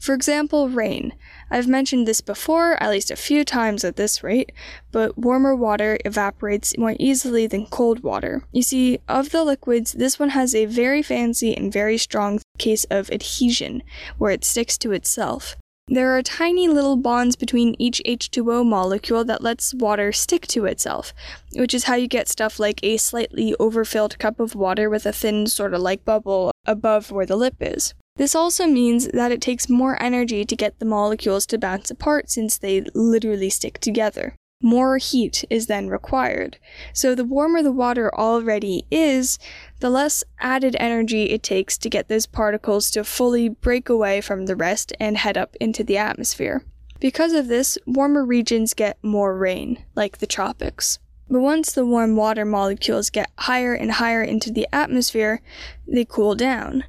For 0.00 0.14
example, 0.14 0.70
rain. 0.70 1.12
I've 1.50 1.68
mentioned 1.68 2.08
this 2.08 2.22
before, 2.22 2.82
at 2.82 2.90
least 2.90 3.10
a 3.10 3.16
few 3.16 3.44
times 3.44 3.84
at 3.84 3.96
this 3.96 4.22
rate, 4.24 4.50
but 4.90 5.18
warmer 5.18 5.54
water 5.54 5.98
evaporates 6.04 6.76
more 6.78 6.96
easily 6.98 7.46
than 7.46 7.66
cold 7.66 8.02
water. 8.02 8.42
You 8.50 8.62
see, 8.62 8.98
of 9.08 9.30
the 9.30 9.44
liquids, 9.44 9.92
this 9.92 10.18
one 10.18 10.30
has 10.30 10.54
a 10.54 10.64
very 10.64 11.02
fancy 11.02 11.54
and 11.54 11.70
very 11.70 11.98
strong 11.98 12.40
case 12.58 12.84
of 12.84 13.10
adhesion, 13.10 13.82
where 14.16 14.32
it 14.32 14.44
sticks 14.44 14.78
to 14.78 14.92
itself. 14.92 15.56
There 15.92 16.16
are 16.16 16.22
tiny 16.22 16.68
little 16.68 16.96
bonds 16.96 17.34
between 17.34 17.74
each 17.80 18.00
H2O 18.06 18.64
molecule 18.64 19.24
that 19.24 19.42
lets 19.42 19.74
water 19.74 20.12
stick 20.12 20.46
to 20.46 20.64
itself, 20.64 21.12
which 21.56 21.74
is 21.74 21.84
how 21.84 21.96
you 21.96 22.06
get 22.06 22.28
stuff 22.28 22.60
like 22.60 22.78
a 22.84 22.96
slightly 22.96 23.56
overfilled 23.58 24.16
cup 24.20 24.38
of 24.38 24.54
water 24.54 24.88
with 24.88 25.04
a 25.04 25.12
thin 25.12 25.48
sort 25.48 25.74
of 25.74 25.80
like 25.80 26.04
bubble 26.04 26.52
above 26.64 27.10
where 27.10 27.26
the 27.26 27.34
lip 27.34 27.56
is. 27.58 27.94
This 28.14 28.36
also 28.36 28.68
means 28.68 29.08
that 29.08 29.32
it 29.32 29.40
takes 29.40 29.68
more 29.68 30.00
energy 30.00 30.44
to 30.44 30.54
get 30.54 30.78
the 30.78 30.84
molecules 30.84 31.44
to 31.46 31.58
bounce 31.58 31.90
apart 31.90 32.30
since 32.30 32.56
they 32.56 32.82
literally 32.94 33.50
stick 33.50 33.80
together. 33.80 34.36
More 34.62 34.98
heat 34.98 35.44
is 35.50 35.66
then 35.66 35.88
required. 35.88 36.58
So 36.92 37.16
the 37.16 37.24
warmer 37.24 37.62
the 37.64 37.72
water 37.72 38.14
already 38.14 38.84
is, 38.92 39.38
the 39.80 39.90
less 39.90 40.22
added 40.38 40.76
energy 40.78 41.24
it 41.24 41.42
takes 41.42 41.76
to 41.78 41.90
get 41.90 42.08
those 42.08 42.26
particles 42.26 42.90
to 42.92 43.02
fully 43.02 43.48
break 43.48 43.88
away 43.88 44.20
from 44.20 44.46
the 44.46 44.56
rest 44.56 44.92
and 45.00 45.16
head 45.16 45.36
up 45.36 45.56
into 45.60 45.82
the 45.82 45.98
atmosphere. 45.98 46.62
Because 47.00 47.32
of 47.32 47.48
this, 47.48 47.78
warmer 47.86 48.24
regions 48.24 48.74
get 48.74 49.02
more 49.02 49.36
rain, 49.36 49.82
like 49.96 50.18
the 50.18 50.26
tropics. 50.26 50.98
But 51.30 51.40
once 51.40 51.72
the 51.72 51.86
warm 51.86 52.16
water 52.16 52.44
molecules 52.44 53.08
get 53.08 53.30
higher 53.38 53.72
and 53.72 53.92
higher 53.92 54.22
into 54.22 54.50
the 54.52 54.68
atmosphere, 54.72 55.40
they 55.86 56.04
cool 56.04 56.34
down. 56.34 56.84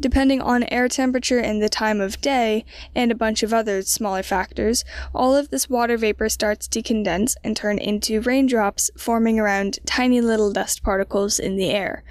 Depending 0.00 0.40
on 0.40 0.64
air 0.64 0.88
temperature 0.88 1.38
and 1.38 1.62
the 1.62 1.68
time 1.68 2.00
of 2.00 2.20
day, 2.22 2.64
and 2.94 3.12
a 3.12 3.14
bunch 3.14 3.42
of 3.42 3.52
other 3.52 3.82
smaller 3.82 4.22
factors, 4.22 4.82
all 5.14 5.36
of 5.36 5.50
this 5.50 5.68
water 5.68 5.98
vapor 5.98 6.30
starts 6.30 6.66
to 6.68 6.82
condense 6.82 7.36
and 7.44 7.54
turn 7.54 7.78
into 7.78 8.22
raindrops, 8.22 8.90
forming 8.96 9.38
around 9.38 9.78
tiny 9.84 10.20
little 10.22 10.52
dust 10.52 10.82
particles 10.82 11.38
in 11.38 11.56
the 11.56 11.70
air. 11.70 12.02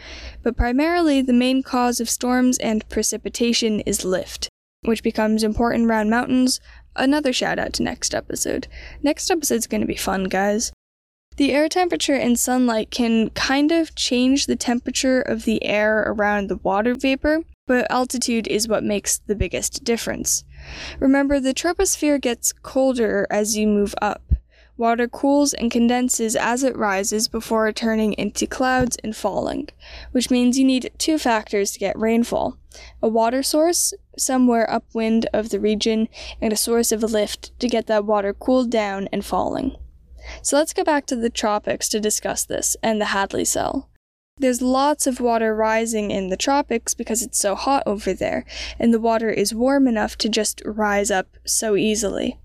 But 0.43 0.55
primarily, 0.55 1.21
the 1.21 1.33
main 1.33 1.63
cause 1.63 1.99
of 1.99 2.09
storms 2.09 2.59
and 2.59 2.87
precipitation 2.89 3.79
is 3.81 4.05
lift, 4.05 4.49
which 4.83 5.03
becomes 5.03 5.43
important 5.43 5.89
around 5.89 6.11
mountains. 6.11 6.59
Another 6.95 7.33
shout 7.33 7.57
out 7.57 7.73
to 7.73 7.83
next 7.83 8.13
episode. 8.13 8.67
Next 9.01 9.31
episode's 9.31 9.67
gonna 9.67 9.85
be 9.87 9.95
fun, 9.95 10.25
guys. 10.25 10.71
The 11.39 11.53
air 11.53 11.69
temperature 11.69 12.15
and 12.15 12.37
sunlight 12.37 12.91
can 12.91 13.29
kind 13.29 13.71
of 13.71 13.95
change 13.95 14.45
the 14.45 14.57
temperature 14.57 15.21
of 15.21 15.45
the 15.45 15.63
air 15.63 16.03
around 16.05 16.49
the 16.49 16.57
water 16.57 16.93
vapor, 16.93 17.43
but 17.65 17.89
altitude 17.89 18.45
is 18.47 18.67
what 18.67 18.83
makes 18.83 19.19
the 19.19 19.35
biggest 19.35 19.85
difference. 19.85 20.43
Remember, 20.99 21.39
the 21.39 21.53
troposphere 21.53 22.19
gets 22.19 22.51
colder 22.51 23.25
as 23.29 23.55
you 23.55 23.67
move 23.67 23.95
up. 24.01 24.21
Water 24.75 25.07
cools 25.07 25.53
and 25.53 25.71
condenses 25.71 26.35
as 26.35 26.61
it 26.61 26.75
rises 26.75 27.29
before 27.29 27.71
turning 27.71 28.11
into 28.15 28.45
clouds 28.45 28.97
and 29.01 29.15
falling, 29.15 29.69
which 30.11 30.29
means 30.29 30.59
you 30.59 30.65
need 30.65 30.91
two 30.97 31.17
factors 31.17 31.71
to 31.71 31.79
get 31.79 31.97
rainfall 31.97 32.57
a 33.01 33.07
water 33.07 33.43
source, 33.43 33.93
somewhere 34.17 34.69
upwind 34.69 35.25
of 35.31 35.51
the 35.51 35.59
region, 35.61 36.09
and 36.41 36.51
a 36.51 36.57
source 36.57 36.91
of 36.91 37.01
lift 37.01 37.57
to 37.61 37.69
get 37.69 37.87
that 37.87 38.03
water 38.03 38.33
cooled 38.33 38.69
down 38.69 39.07
and 39.13 39.23
falling. 39.23 39.77
So 40.41 40.57
let's 40.57 40.73
go 40.73 40.83
back 40.83 41.05
to 41.07 41.15
the 41.15 41.29
tropics 41.29 41.89
to 41.89 41.99
discuss 41.99 42.45
this 42.45 42.75
and 42.81 42.99
the 42.99 43.05
Hadley 43.05 43.45
cell. 43.45 43.89
There's 44.37 44.61
lots 44.61 45.05
of 45.05 45.19
water 45.19 45.53
rising 45.53 46.11
in 46.11 46.29
the 46.29 46.37
tropics 46.37 46.93
because 46.93 47.21
it's 47.21 47.37
so 47.37 47.55
hot 47.55 47.83
over 47.85 48.13
there, 48.13 48.45
and 48.79 48.93
the 48.93 48.99
water 48.99 49.29
is 49.29 49.53
warm 49.53 49.87
enough 49.87 50.17
to 50.19 50.29
just 50.29 50.61
rise 50.65 51.11
up 51.11 51.27
so 51.45 51.75
easily. 51.75 52.39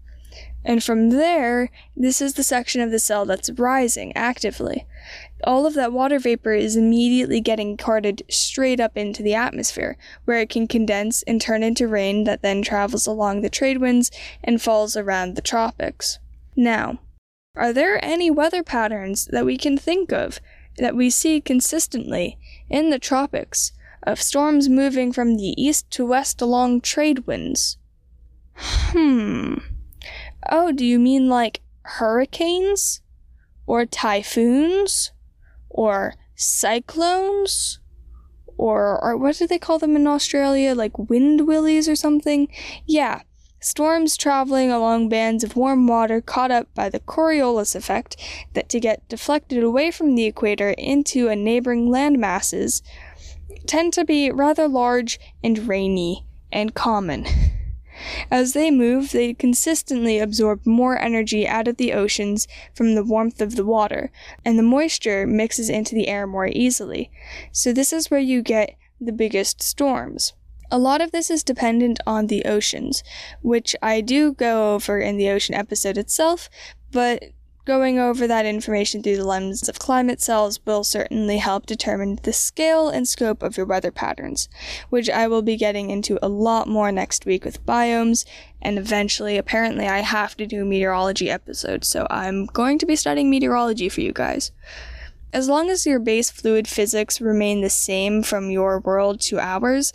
And 0.65 0.83
from 0.83 1.11
there, 1.11 1.71
this 1.95 2.21
is 2.21 2.35
the 2.35 2.43
section 2.43 2.81
of 2.81 2.91
the 2.91 2.99
cell 2.99 3.27
that's 3.27 3.51
rising 3.51 4.17
actively. 4.17 4.87
All 5.45 5.67
of 5.67 5.75
that 5.75 5.93
water 5.93 6.19
vapor 6.19 6.55
is 6.55 6.75
immediately 6.75 7.41
getting 7.41 7.77
carted 7.77 8.23
straight 8.31 8.81
up 8.81 8.97
into 8.97 9.23
the 9.23 9.35
atmosphere, 9.35 9.99
where 10.25 10.41
it 10.41 10.49
can 10.49 10.67
condense 10.67 11.23
and 11.25 11.41
turn 11.41 11.63
into 11.63 11.87
rain 11.87 12.25
that 12.25 12.41
then 12.41 12.63
travels 12.63 13.07
along 13.07 13.43
the 13.43 13.51
trade 13.51 13.79
winds 13.79 14.11
and 14.43 14.63
falls 14.63 14.97
around 14.97 15.35
the 15.37 15.43
tropics. 15.43 16.19
Now, 16.57 16.99
are 17.55 17.73
there 17.73 18.05
any 18.05 18.31
weather 18.31 18.63
patterns 18.63 19.27
that 19.27 19.45
we 19.45 19.57
can 19.57 19.79
think 19.79 20.13
of 20.13 20.41
that 20.79 20.97
we 20.97 21.11
see 21.11 21.41
consistently 21.41 22.39
in 22.69 22.91
the 22.91 22.99
tropics 22.99 23.73
of 24.07 24.21
storms 24.21 24.69
moving 24.69 25.13
from 25.13 25.37
the 25.37 25.55
east 25.61 25.91
to 25.91 26.07
west 26.07 26.41
along 26.41 26.81
trade 26.81 27.27
winds. 27.27 27.79
Hmm. 28.57 29.55
Oh, 30.51 30.73
do 30.73 30.85
you 30.85 30.99
mean 30.99 31.29
like 31.29 31.63
hurricanes? 31.83 33.01
Or 33.67 33.87
typhoons? 33.87 35.13
Or 35.71 36.15
cyclones? 36.37 37.81
Or, 38.57 39.03
or 39.03 39.17
what 39.17 39.37
do 39.37 39.47
they 39.47 39.59
call 39.59 39.79
them 39.79 39.97
in 39.97 40.07
Australia? 40.07 40.75
Like 40.75 40.99
wind 40.99 41.47
willies 41.47 41.89
or 41.89 41.97
something? 41.97 42.49
Yeah, 42.85 43.23
Storms 43.65 44.19
traveling 44.19 44.71
along 44.71 45.09
bands 45.09 45.43
of 45.43 45.57
warm 45.57 45.87
water 45.87 46.21
caught 46.21 46.51
up 46.51 46.69
by 46.75 46.91
the 46.91 47.01
Coriolis 47.01 47.75
effect 47.75 48.15
that 48.53 48.69
to 48.69 48.79
get 48.79 49.09
deflected 49.09 49.63
away 49.65 49.91
from 49.91 50.15
the 50.15 50.27
equator 50.27 50.73
into 50.73 51.29
a 51.29 51.35
neighboring 51.35 51.91
land 51.91 52.19
masses 52.19 52.83
tend 53.67 53.95
to 53.95 54.05
be 54.05 54.31
rather 54.31 54.69
large 54.69 55.19
and 55.43 55.67
rainy 55.67 56.27
and 56.53 56.75
common. 56.75 57.25
As 58.31 58.53
they 58.53 58.71
move, 58.71 59.13
they 59.13 59.33
consistently 59.33 60.19
absorb 60.19 60.67
more 60.67 61.01
energy 61.01 61.49
out 61.49 61.67
of 61.67 61.79
the 61.79 61.95
oceans 61.95 62.47
from 62.75 62.95
the 62.95 63.03
warmth 63.03 63.41
of 63.41 63.57
the 63.57 63.65
water, 63.65 64.13
and 64.45 64.59
the 64.59 64.63
moisture 64.63 65.27
mixes 65.27 65.71
into 65.71 65.95
the 65.95 66.09
air 66.09 66.27
more 66.27 66.49
easily. 66.49 67.11
So, 67.51 67.73
this 67.73 67.95
is 67.95 68.11
where 68.11 68.21
you 68.21 68.43
get 68.43 68.77
the 69.01 69.13
biggest 69.13 69.63
storms. 69.63 70.35
A 70.75 70.79
lot 70.79 71.01
of 71.01 71.13
this 71.13 71.31
is 71.31 71.45
dependent 71.45 72.01
on 72.05 72.27
the 72.27 72.45
oceans, 72.47 73.05
which 73.43 73.77
I 73.81 74.01
do 74.01 74.33
go 74.33 74.75
over 74.75 74.99
in 74.99 75.17
the 75.17 75.29
ocean 75.29 75.55
episode 75.55 75.97
itself, 75.97 76.51
but 76.91 77.27
going 77.65 78.01
over 78.01 78.27
that 78.27 78.45
information 78.45 79.01
through 79.01 79.19
the 79.19 79.25
lens 79.25 79.69
of 79.69 79.79
climate 79.79 80.21
cells 80.21 80.59
will 80.67 80.83
certainly 80.83 81.39
help 81.39 81.67
determine 81.67 82.19
the 82.25 82.33
scale 82.33 82.89
and 82.89 83.07
scope 83.07 83.41
of 83.41 83.57
your 83.57 83.67
weather 83.67 83.93
patterns, 83.93 84.49
which 84.91 85.09
I 85.09 85.29
will 85.29 85.43
be 85.43 85.57
getting 85.57 85.91
into 85.91 86.19
a 86.21 86.29
lot 86.29 86.67
more 86.67 86.91
next 86.91 87.25
week 87.25 87.45
with 87.45 87.65
biomes, 87.65 88.25
and 88.61 88.77
eventually, 88.77 89.39
apparently, 89.39 89.87
I 89.87 90.01
have 90.01 90.37
to 90.39 90.45
do 90.45 90.63
a 90.63 90.65
meteorology 90.65 91.31
episode, 91.31 91.85
so 91.85 92.05
I'm 92.11 92.47
going 92.47 92.81
to 92.81 92.87
be 92.87 92.97
studying 92.97 93.31
meteorology 93.31 93.89
for 93.89 94.01
you 94.01 94.13
guys. 94.13 94.51
As 95.33 95.49
long 95.49 95.69
as 95.69 95.85
your 95.85 95.99
base 95.99 96.31
fluid 96.31 96.69
physics 96.69 97.21
remain 97.21 97.61
the 97.61 97.71
same 97.71 98.23
from 98.23 98.51
your 98.51 98.79
world 98.79 99.21
to 99.23 99.41
ours, 99.41 99.93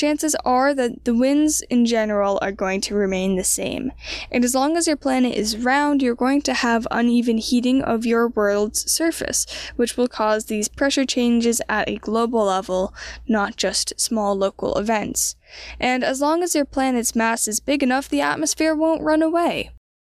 chances 0.00 0.34
are 0.46 0.72
that 0.74 1.04
the 1.04 1.14
winds 1.14 1.60
in 1.68 1.84
general 1.84 2.38
are 2.40 2.52
going 2.52 2.80
to 2.80 2.94
remain 2.94 3.36
the 3.36 3.44
same. 3.44 3.92
And 4.30 4.44
as 4.44 4.54
long 4.54 4.76
as 4.78 4.86
your 4.86 4.96
planet 4.96 5.34
is 5.34 5.58
round, 5.58 6.00
you're 6.00 6.14
going 6.14 6.40
to 6.42 6.54
have 6.54 6.88
uneven 6.90 7.36
heating 7.36 7.82
of 7.82 8.06
your 8.06 8.28
world's 8.28 8.90
surface, 8.90 9.44
which 9.76 9.98
will 9.98 10.08
cause 10.08 10.46
these 10.46 10.68
pressure 10.68 11.04
changes 11.04 11.60
at 11.68 11.88
a 11.88 11.96
global 11.96 12.44
level, 12.44 12.94
not 13.28 13.56
just 13.56 14.00
small 14.00 14.34
local 14.34 14.78
events. 14.78 15.36
And 15.78 16.02
as 16.02 16.22
long 16.22 16.42
as 16.42 16.54
your 16.54 16.64
planet's 16.64 17.14
mass 17.14 17.46
is 17.46 17.60
big 17.60 17.82
enough, 17.82 18.08
the 18.08 18.22
atmosphere 18.22 18.74
won't 18.74 19.02
run 19.02 19.20
away. 19.20 19.70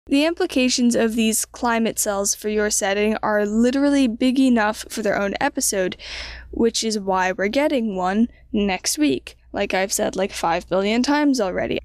The 0.07 0.25
implications 0.25 0.95
of 0.95 1.17
these 1.17 1.45
climate 1.45 1.99
cells 1.99 2.37
for 2.37 2.49
your 2.49 2.71
setting 2.71 3.17
are 3.21 3.47
literally 3.47 4.07
big 4.07 4.39
enough 4.39 4.85
for 4.89 5.03
their 5.03 5.19
own 5.19 5.35
episode, 5.41 5.97
which 6.53 6.85
is 6.85 7.01
why 7.01 7.33
we're 7.33 7.49
getting 7.49 7.97
one 7.97 8.29
next 8.53 8.97
week 8.97 9.37
like 9.53 9.75
I've 9.75 9.93
said 9.93 10.17
like 10.17 10.33
5 10.33 10.69
billion 10.69 11.03
times 11.03 11.41
already. 11.41 11.79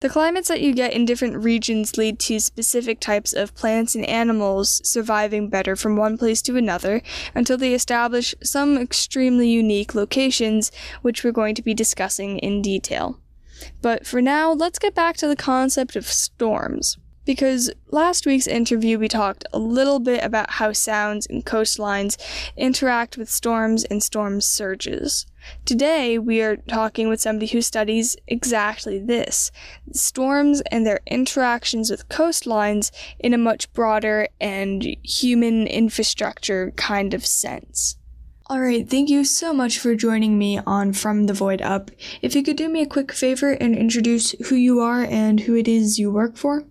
The 0.00 0.10
climates 0.10 0.48
that 0.48 0.60
you 0.60 0.74
get 0.74 0.92
in 0.92 1.06
different 1.06 1.42
regions 1.42 1.96
lead 1.96 2.18
to 2.20 2.38
specific 2.38 3.00
types 3.00 3.32
of 3.32 3.54
plants 3.54 3.94
and 3.94 4.04
animals 4.04 4.82
surviving 4.84 5.48
better 5.48 5.76
from 5.76 5.96
one 5.96 6.18
place 6.18 6.42
to 6.42 6.58
another 6.58 7.00
until 7.34 7.56
they 7.56 7.72
establish 7.72 8.34
some 8.42 8.76
extremely 8.76 9.48
unique 9.48 9.94
locations, 9.94 10.70
which 11.00 11.24
we're 11.24 11.32
going 11.32 11.54
to 11.54 11.62
be 11.62 11.72
discussing 11.72 12.38
in 12.40 12.60
detail. 12.60 13.18
But 13.80 14.06
for 14.06 14.20
now, 14.20 14.52
let's 14.52 14.78
get 14.78 14.94
back 14.94 15.16
to 15.18 15.26
the 15.26 15.36
concept 15.36 15.96
of 15.96 16.06
storms. 16.06 16.98
Because 17.24 17.70
last 17.90 18.26
week's 18.26 18.46
interview, 18.46 18.98
we 18.98 19.08
talked 19.08 19.46
a 19.52 19.58
little 19.58 19.98
bit 19.98 20.22
about 20.22 20.50
how 20.50 20.72
sounds 20.72 21.26
and 21.26 21.46
coastlines 21.46 22.18
interact 22.56 23.16
with 23.16 23.30
storms 23.30 23.84
and 23.84 24.02
storm 24.02 24.42
surges. 24.42 25.24
Today, 25.64 26.18
we 26.18 26.42
are 26.42 26.56
talking 26.56 27.08
with 27.08 27.20
somebody 27.20 27.46
who 27.46 27.62
studies 27.62 28.16
exactly 28.26 28.98
this 28.98 29.50
storms 29.92 30.60
and 30.70 30.86
their 30.86 31.00
interactions 31.06 31.90
with 31.90 32.08
coastlines 32.08 32.90
in 33.18 33.34
a 33.34 33.38
much 33.38 33.72
broader 33.72 34.28
and 34.40 34.96
human 35.02 35.66
infrastructure 35.66 36.72
kind 36.76 37.14
of 37.14 37.24
sense. 37.24 37.96
Alright, 38.50 38.90
thank 38.90 39.08
you 39.08 39.24
so 39.24 39.54
much 39.54 39.78
for 39.78 39.94
joining 39.94 40.38
me 40.38 40.60
on 40.66 40.92
From 40.92 41.24
the 41.24 41.32
Void 41.32 41.62
Up. 41.62 41.90
If 42.20 42.34
you 42.34 42.42
could 42.42 42.56
do 42.56 42.68
me 42.68 42.82
a 42.82 42.86
quick 42.86 43.10
favor 43.10 43.52
and 43.52 43.74
introduce 43.74 44.32
who 44.48 44.54
you 44.54 44.80
are 44.80 45.02
and 45.02 45.40
who 45.40 45.56
it 45.56 45.66
is 45.66 45.98
you 45.98 46.12
work 46.12 46.36
for. 46.36 46.64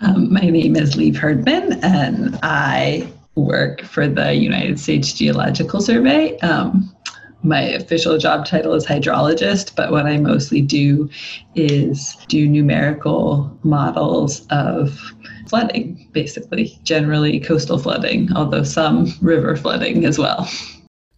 Um, 0.00 0.32
my 0.32 0.40
name 0.40 0.74
is 0.74 0.96
Liv 0.96 1.16
Herdman, 1.16 1.84
and 1.84 2.38
I 2.42 3.12
work 3.34 3.82
for 3.82 4.08
the 4.08 4.32
United 4.32 4.80
States 4.80 5.12
Geological 5.12 5.80
Survey. 5.80 6.38
Um, 6.38 6.94
my 7.42 7.60
official 7.60 8.18
job 8.18 8.46
title 8.46 8.74
is 8.74 8.86
hydrologist, 8.86 9.74
but 9.74 9.90
what 9.90 10.06
I 10.06 10.18
mostly 10.18 10.60
do 10.60 11.10
is 11.54 12.16
do 12.28 12.46
numerical 12.46 13.56
models 13.62 14.46
of 14.50 14.98
flooding, 15.48 16.08
basically, 16.12 16.78
generally 16.84 17.40
coastal 17.40 17.78
flooding, 17.78 18.28
although 18.34 18.62
some 18.62 19.12
river 19.20 19.56
flooding 19.56 20.04
as 20.04 20.18
well. 20.18 20.48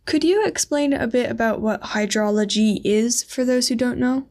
Could 0.07 0.25
you 0.25 0.45
explain 0.47 0.93
a 0.93 1.07
bit 1.07 1.31
about 1.31 1.61
what 1.61 1.81
hydrology 1.81 2.81
is 2.85 3.23
for 3.23 3.45
those 3.45 3.69
who 3.69 3.75
don't 3.75 3.99
know? 3.99 4.27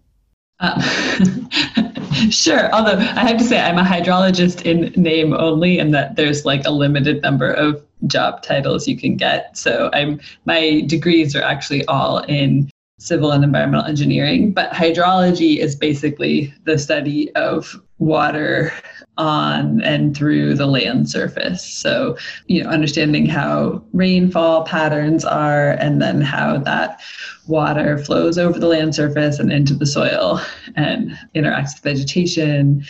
Um, 0.59 1.49
sure. 2.29 2.73
Although 2.73 2.97
I 2.97 3.27
have 3.27 3.37
to 3.37 3.43
say, 3.43 3.59
I'm 3.59 3.77
a 3.77 3.83
hydrologist 3.83 4.63
in 4.63 4.91
name 5.01 5.33
only, 5.33 5.79
and 5.79 5.93
that 5.93 6.15
there's 6.15 6.45
like 6.45 6.65
a 6.65 6.71
limited 6.71 7.21
number 7.21 7.51
of 7.51 7.83
job 8.07 8.43
titles 8.43 8.87
you 8.87 8.97
can 8.97 9.15
get. 9.15 9.57
So 9.57 9.89
I'm 9.93 10.19
my 10.45 10.81
degrees 10.87 11.35
are 11.35 11.41
actually 11.41 11.85
all 11.85 12.19
in 12.19 12.69
civil 13.03 13.31
and 13.31 13.43
environmental 13.43 13.85
engineering, 13.85 14.53
but 14.53 14.71
hydrology 14.71 15.57
is 15.57 15.75
basically 15.75 16.53
the 16.63 16.79
study 16.79 17.29
of 17.35 17.79
water 17.97 18.71
on 19.17 19.81
and 19.81 20.15
through 20.15 20.55
the 20.55 20.65
land 20.65 21.09
surface. 21.09 21.63
So, 21.63 22.17
you 22.47 22.63
know, 22.63 22.69
understanding 22.69 23.25
how 23.25 23.83
rainfall 23.91 24.63
patterns 24.63 25.25
are 25.25 25.71
and 25.71 26.01
then 26.01 26.21
how 26.21 26.57
that 26.59 27.01
water 27.45 27.97
flows 27.97 28.37
over 28.37 28.57
the 28.57 28.67
land 28.67 28.95
surface 28.95 29.37
and 29.37 29.51
into 29.51 29.75
the 29.75 29.85
soil 29.85 30.41
and 30.75 31.11
interacts 31.35 31.75
with 31.75 31.83
vegetation 31.83 32.85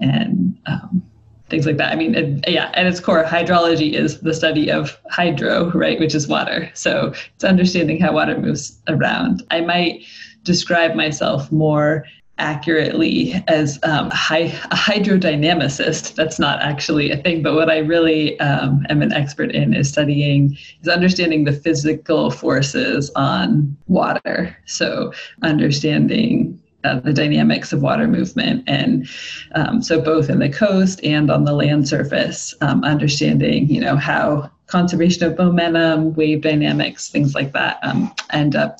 and 0.00 0.58
um, 0.66 1.02
things 1.48 1.66
like 1.66 1.76
that. 1.78 1.92
I 1.92 1.96
mean, 1.96 2.14
it, 2.14 2.48
yeah, 2.48 2.70
at 2.74 2.86
its 2.86 3.00
core, 3.00 3.24
hydrology 3.24 3.92
is 3.92 4.20
the 4.20 4.34
study 4.34 4.70
of 4.70 4.98
hydro, 5.10 5.70
right, 5.72 5.98
which 5.98 6.14
is 6.14 6.28
water. 6.28 6.70
So 6.74 7.12
it's 7.34 7.44
understanding 7.44 8.00
how 8.00 8.12
water 8.12 8.38
moves 8.38 8.78
around. 8.88 9.44
I 9.50 9.60
might 9.60 10.04
describe 10.44 10.94
myself 10.94 11.50
more 11.50 12.04
accurately 12.38 13.34
as 13.48 13.78
um, 13.82 14.06
a 14.08 14.48
hydrodynamicist. 14.70 16.14
That's 16.14 16.38
not 16.38 16.60
actually 16.62 17.10
a 17.10 17.16
thing, 17.16 17.42
but 17.42 17.54
what 17.54 17.68
I 17.68 17.78
really 17.78 18.38
um, 18.38 18.86
am 18.88 19.02
an 19.02 19.12
expert 19.12 19.50
in 19.50 19.74
is 19.74 19.88
studying, 19.88 20.56
is 20.80 20.88
understanding 20.88 21.44
the 21.44 21.52
physical 21.52 22.30
forces 22.30 23.10
on 23.16 23.76
water. 23.88 24.56
So 24.66 25.12
understanding 25.42 26.60
uh, 26.84 27.00
the 27.00 27.12
dynamics 27.12 27.72
of 27.72 27.82
water 27.82 28.06
movement. 28.06 28.64
And 28.66 29.08
um, 29.54 29.82
so 29.82 30.00
both 30.00 30.30
in 30.30 30.38
the 30.38 30.48
coast 30.48 31.02
and 31.04 31.30
on 31.30 31.44
the 31.44 31.52
land 31.52 31.88
surface, 31.88 32.54
um, 32.60 32.84
understanding, 32.84 33.68
you 33.68 33.80
know, 33.80 33.96
how 33.96 34.50
conservation 34.66 35.24
of 35.24 35.38
momentum, 35.38 36.14
wave 36.14 36.42
dynamics, 36.42 37.08
things 37.08 37.34
like 37.34 37.52
that 37.52 37.78
um, 37.82 38.14
end 38.30 38.54
up 38.54 38.78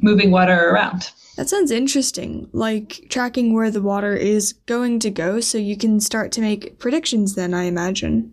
moving 0.00 0.30
water 0.30 0.70
around. 0.70 1.10
That 1.36 1.48
sounds 1.48 1.70
interesting, 1.70 2.48
like 2.52 3.06
tracking 3.10 3.54
where 3.54 3.70
the 3.70 3.82
water 3.82 4.14
is 4.16 4.54
going 4.66 4.98
to 5.00 5.10
go 5.10 5.38
so 5.38 5.56
you 5.56 5.76
can 5.76 6.00
start 6.00 6.32
to 6.32 6.40
make 6.40 6.80
predictions 6.80 7.36
then, 7.36 7.54
I 7.54 7.64
imagine. 7.64 8.32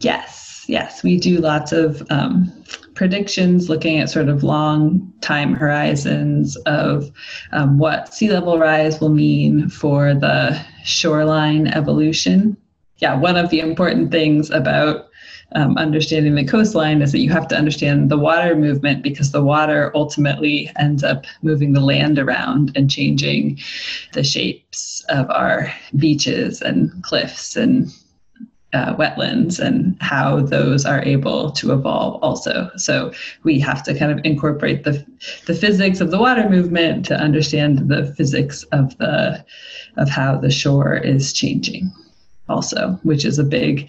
Yes, 0.00 0.64
yes. 0.66 1.02
We 1.02 1.18
do 1.18 1.38
lots 1.38 1.72
of 1.72 2.02
um, 2.10 2.50
predictions 2.98 3.68
looking 3.68 4.00
at 4.00 4.10
sort 4.10 4.28
of 4.28 4.42
long 4.42 5.12
time 5.20 5.54
horizons 5.54 6.56
of 6.66 7.08
um, 7.52 7.78
what 7.78 8.12
sea 8.12 8.28
level 8.28 8.58
rise 8.58 9.00
will 9.00 9.08
mean 9.08 9.68
for 9.68 10.14
the 10.14 10.60
shoreline 10.82 11.68
evolution. 11.68 12.56
Yeah, 12.96 13.14
one 13.14 13.36
of 13.36 13.50
the 13.50 13.60
important 13.60 14.10
things 14.10 14.50
about 14.50 15.10
um, 15.54 15.78
understanding 15.78 16.34
the 16.34 16.44
coastline 16.44 17.00
is 17.00 17.12
that 17.12 17.20
you 17.20 17.30
have 17.30 17.46
to 17.48 17.56
understand 17.56 18.10
the 18.10 18.18
water 18.18 18.56
movement 18.56 19.04
because 19.04 19.30
the 19.30 19.44
water 19.44 19.92
ultimately 19.94 20.68
ends 20.76 21.04
up 21.04 21.24
moving 21.40 21.74
the 21.74 21.80
land 21.80 22.18
around 22.18 22.72
and 22.74 22.90
changing 22.90 23.60
the 24.12 24.24
shapes 24.24 25.04
of 25.08 25.30
our 25.30 25.72
beaches 25.96 26.60
and 26.60 26.90
cliffs 27.04 27.54
and 27.54 27.92
uh, 28.72 28.94
wetlands 28.96 29.58
and 29.58 29.96
how 30.00 30.40
those 30.40 30.84
are 30.84 31.02
able 31.02 31.50
to 31.52 31.72
evolve 31.72 32.22
also. 32.22 32.70
So 32.76 33.12
we 33.42 33.58
have 33.60 33.82
to 33.84 33.98
kind 33.98 34.12
of 34.12 34.20
incorporate 34.24 34.84
the 34.84 35.04
the 35.46 35.54
physics 35.54 36.00
of 36.00 36.10
the 36.10 36.18
water 36.18 36.48
movement 36.48 37.06
to 37.06 37.16
understand 37.16 37.88
the 37.88 38.12
physics 38.14 38.64
of 38.64 38.96
the 38.98 39.44
of 39.96 40.08
how 40.08 40.38
the 40.38 40.50
shore 40.50 40.96
is 40.96 41.32
changing 41.32 41.90
also, 42.48 42.98
which 43.02 43.24
is 43.24 43.38
a 43.38 43.44
big 43.44 43.88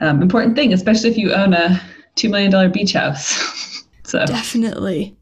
um, 0.00 0.22
important 0.22 0.56
thing, 0.56 0.72
especially 0.72 1.10
if 1.10 1.18
you 1.18 1.32
own 1.32 1.52
a 1.52 1.80
two 2.14 2.28
million 2.28 2.50
dollar 2.50 2.68
beach 2.68 2.92
house. 2.92 3.84
so 4.04 4.24
definitely. 4.26 5.16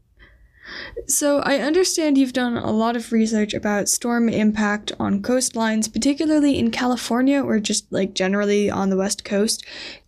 So, 1.07 1.39
I 1.39 1.57
understand 1.57 2.17
you've 2.17 2.33
done 2.33 2.57
a 2.57 2.71
lot 2.71 2.95
of 2.95 3.11
research 3.11 3.53
about 3.53 3.89
storm 3.89 4.29
impact 4.29 4.91
on 4.99 5.21
coastlines, 5.21 5.91
particularly 5.91 6.57
in 6.57 6.71
California 6.71 7.41
or 7.41 7.59
just 7.59 7.91
like 7.91 8.13
generally 8.13 8.69
on 8.69 8.89
the 8.89 8.97
West 8.97 9.23
Coast. 9.23 9.65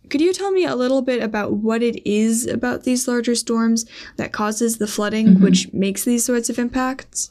Could 0.08 0.20
you 0.20 0.32
tell 0.32 0.50
me 0.50 0.64
a 0.64 0.76
little 0.76 1.00
bit 1.00 1.22
about 1.22 1.54
what 1.54 1.82
it 1.82 2.06
is 2.08 2.46
about 2.46 2.84
these 2.84 3.08
larger 3.08 3.34
storms 3.34 3.86
that 4.16 4.32
causes 4.32 4.78
the 4.78 4.86
flooding, 4.86 5.28
mm-hmm. 5.28 5.42
which 5.42 5.72
makes 5.72 6.04
these 6.04 6.24
sorts 6.24 6.50
of 6.50 6.58
impacts? 6.58 7.30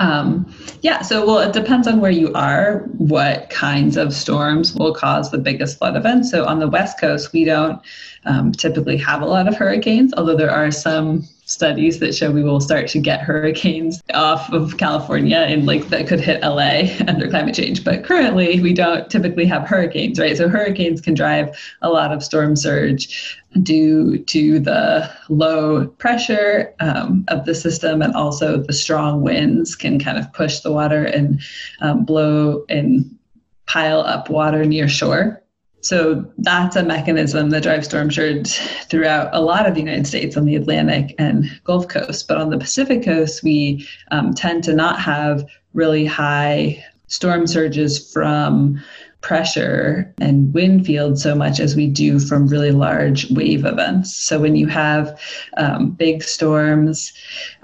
Um, 0.00 0.52
yeah, 0.82 1.02
so 1.02 1.26
well, 1.26 1.38
it 1.38 1.52
depends 1.52 1.88
on 1.88 2.00
where 2.00 2.10
you 2.10 2.32
are, 2.34 2.80
what 2.98 3.50
kinds 3.50 3.96
of 3.96 4.12
storms 4.12 4.74
will 4.74 4.94
cause 4.94 5.30
the 5.30 5.38
biggest 5.38 5.78
flood 5.78 5.96
events. 5.96 6.30
So 6.30 6.44
on 6.44 6.60
the 6.60 6.68
West 6.68 7.00
Coast, 7.00 7.32
we 7.32 7.44
don't 7.44 7.80
um, 8.24 8.52
typically 8.52 8.96
have 8.98 9.22
a 9.22 9.26
lot 9.26 9.48
of 9.48 9.56
hurricanes, 9.56 10.12
although 10.16 10.36
there 10.36 10.50
are 10.50 10.70
some 10.70 11.26
studies 11.48 11.98
that 11.98 12.14
show 12.14 12.30
we 12.30 12.42
will 12.42 12.60
start 12.60 12.86
to 12.86 13.00
get 13.00 13.20
hurricanes 13.20 14.02
off 14.12 14.52
of 14.52 14.76
California 14.76 15.38
and 15.38 15.66
like 15.66 15.88
that 15.88 16.06
could 16.06 16.20
hit 16.20 16.42
LA 16.42 16.82
under 17.08 17.28
climate 17.28 17.54
change. 17.54 17.82
But 17.82 18.04
currently, 18.04 18.60
we 18.60 18.72
don't 18.74 19.10
typically 19.10 19.46
have 19.46 19.66
hurricanes, 19.66 20.20
right? 20.20 20.36
So 20.36 20.48
hurricanes 20.48 21.00
can 21.00 21.14
drive 21.14 21.58
a 21.82 21.90
lot 21.90 22.12
of 22.12 22.22
storm 22.22 22.54
surge 22.54 23.38
due 23.62 24.18
to 24.24 24.60
the 24.60 25.10
low 25.30 25.86
pressure 25.86 26.74
um, 26.80 27.24
of 27.28 27.46
the 27.46 27.54
system 27.54 28.02
and 28.02 28.14
also 28.14 28.62
the 28.62 28.74
strong 28.74 29.22
winds 29.22 29.74
can 29.74 29.98
kind 29.98 30.18
of 30.18 30.30
push 30.34 30.60
the 30.60 30.70
water 30.70 31.04
and 31.04 31.40
um, 31.80 32.04
blow 32.04 32.64
and 32.68 33.18
pile 33.66 34.00
up 34.00 34.28
water 34.28 34.64
near 34.64 34.86
shore. 34.86 35.42
So 35.80 36.24
that's 36.38 36.76
a 36.76 36.82
mechanism 36.82 37.50
that 37.50 37.62
drives 37.62 37.86
storm 37.86 38.10
surge 38.10 38.56
throughout 38.90 39.30
a 39.32 39.40
lot 39.40 39.66
of 39.66 39.74
the 39.74 39.80
United 39.80 40.06
States 40.06 40.36
on 40.36 40.44
the 40.44 40.56
Atlantic 40.56 41.14
and 41.18 41.48
Gulf 41.64 41.88
Coast. 41.88 42.26
But 42.26 42.38
on 42.38 42.50
the 42.50 42.58
Pacific 42.58 43.04
Coast, 43.04 43.42
we 43.42 43.86
um, 44.10 44.34
tend 44.34 44.64
to 44.64 44.74
not 44.74 45.00
have 45.00 45.46
really 45.74 46.04
high 46.04 46.84
storm 47.06 47.46
surges 47.46 48.12
from 48.12 48.82
pressure 49.20 50.14
and 50.18 50.54
wind 50.54 50.86
field 50.86 51.18
so 51.18 51.34
much 51.34 51.58
as 51.58 51.74
we 51.74 51.88
do 51.88 52.20
from 52.20 52.46
really 52.46 52.70
large 52.70 53.30
wave 53.30 53.64
events. 53.64 54.14
So 54.14 54.38
when 54.38 54.54
you 54.54 54.66
have 54.68 55.20
um, 55.56 55.90
big 55.90 56.22
storms 56.22 57.12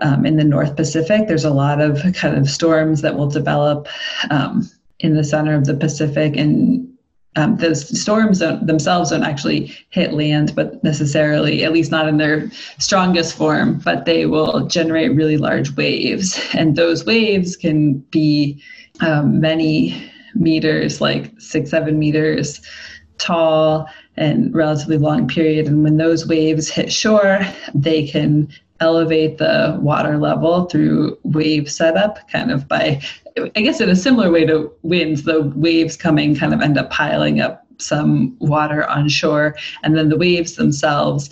um, 0.01 0.27
in 0.27 0.37
the 0.37 0.45
North 0.45 0.75
Pacific, 0.75 1.29
there's 1.29 1.45
a 1.45 1.51
lot 1.51 1.81
of 1.81 2.03
kind 2.15 2.37
of 2.37 2.49
storms 2.49 3.03
that 3.03 3.17
will 3.17 3.29
develop 3.29 3.87
um, 4.31 4.69
in 4.99 5.15
the 5.15 5.25
center 5.25 5.55
of 5.55 5.67
the 5.67 5.75
Pacific 5.75 6.37
and 6.37 6.89
um, 7.37 7.57
those 7.57 8.01
storms 8.01 8.39
don't, 8.39 8.67
themselves 8.67 9.11
don't 9.11 9.25
actually 9.25 9.75
hit 9.91 10.13
land, 10.13 10.55
but 10.55 10.83
necessarily, 10.85 11.65
at 11.65 11.73
least 11.73 11.91
not 11.91 12.09
in 12.09 12.17
their 12.17 12.51
strongest 12.79 13.37
form, 13.37 13.81
but 13.85 14.05
they 14.05 14.27
will 14.27 14.67
generate 14.67 15.15
really 15.15 15.37
large 15.37 15.75
waves. 15.77 16.41
And 16.55 16.77
those 16.77 17.05
waves 17.05 17.57
can 17.57 17.99
be 18.11 18.63
um, 19.01 19.41
many 19.41 20.11
meters, 20.35 21.01
like 21.01 21.33
six, 21.39 21.71
seven 21.71 21.99
meters 21.99 22.61
tall 23.19 23.89
and 24.17 24.55
relatively 24.55 24.99
long 24.99 25.27
period. 25.27 25.67
And 25.67 25.83
when 25.83 25.97
those 25.97 26.27
waves 26.27 26.69
hit 26.69 26.93
shore, 26.93 27.41
they 27.75 28.07
can 28.07 28.49
elevate 28.85 29.39
the 29.39 29.79
water 29.81 30.19
level 30.19 30.67
through 30.67 31.19
wave 31.25 31.71
setup, 31.71 32.29
kind 32.31 32.51
of 32.53 32.69
by 32.69 33.01
I 33.57 33.63
guess 33.63 33.81
in 33.81 33.89
a 33.89 33.97
similar 33.97 34.31
way 34.31 34.45
to 34.47 34.71
winds, 34.83 35.25
the 35.25 35.53
waves 35.57 35.97
coming 35.97 36.37
kind 36.37 36.55
of 36.55 36.61
end 36.61 36.79
up 36.79 36.91
piling 36.91 37.41
up 37.41 37.67
some 37.79 38.37
water 38.39 38.89
on 38.89 39.09
shore, 39.09 39.57
and 39.83 39.97
then 39.97 40.09
the 40.09 40.17
waves 40.17 40.55
themselves 40.55 41.31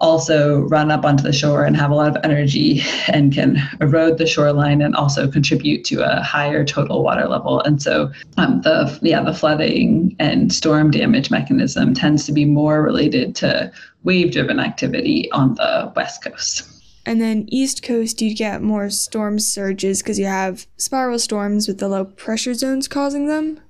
also 0.00 0.62
run 0.62 0.90
up 0.90 1.04
onto 1.04 1.22
the 1.22 1.32
shore 1.32 1.64
and 1.64 1.76
have 1.76 1.90
a 1.90 1.94
lot 1.94 2.08
of 2.08 2.24
energy 2.24 2.82
and 3.08 3.32
can 3.32 3.56
erode 3.80 4.18
the 4.18 4.26
shoreline 4.26 4.82
and 4.82 4.96
also 4.96 5.30
contribute 5.30 5.84
to 5.84 6.02
a 6.02 6.22
higher 6.22 6.64
total 6.64 7.02
water 7.04 7.28
level. 7.28 7.60
And 7.60 7.80
so 7.80 8.10
um, 8.36 8.62
the 8.62 8.98
yeah 9.02 9.22
the 9.22 9.34
flooding 9.34 10.16
and 10.18 10.52
storm 10.52 10.90
damage 10.90 11.30
mechanism 11.30 11.94
tends 11.94 12.26
to 12.26 12.32
be 12.32 12.44
more 12.44 12.82
related 12.82 13.34
to 13.36 13.72
wave 14.02 14.32
driven 14.32 14.58
activity 14.58 15.30
on 15.32 15.54
the 15.54 15.92
west 15.94 16.22
coast. 16.22 16.71
And 17.04 17.20
then 17.20 17.46
East 17.48 17.82
Coast, 17.82 18.22
you'd 18.22 18.36
get 18.36 18.62
more 18.62 18.88
storm 18.90 19.38
surges 19.38 20.02
because 20.02 20.18
you 20.18 20.26
have 20.26 20.66
spiral 20.76 21.18
storms 21.18 21.66
with 21.66 21.78
the 21.78 21.88
low 21.88 22.04
pressure 22.04 22.54
zones 22.54 22.88
causing 22.88 23.26
them. 23.26 23.60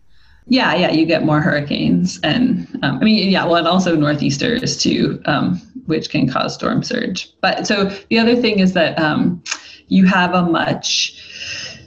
Yeah, 0.47 0.75
yeah, 0.75 0.91
you 0.91 1.07
get 1.07 1.25
more 1.25 1.41
hurricanes, 1.41 2.19
and 2.25 2.67
um, 2.83 2.99
I 2.99 3.05
mean, 3.05 3.31
yeah, 3.31 3.45
well, 3.45 3.57
and 3.57 3.69
also 3.69 3.95
northeasters 3.95 4.77
too. 4.77 5.23
Um, 5.25 5.63
which 5.87 6.11
can 6.11 6.29
cause 6.29 6.55
storm 6.55 6.83
surge. 6.83 7.33
But 7.41 7.67
so 7.67 7.87
the 8.09 8.19
other 8.19 8.37
thing 8.37 8.61
is 8.61 8.73
that 8.75 8.99
um, 8.99 9.43
you 9.89 10.07
have 10.07 10.35
a 10.35 10.43
much 10.43 11.19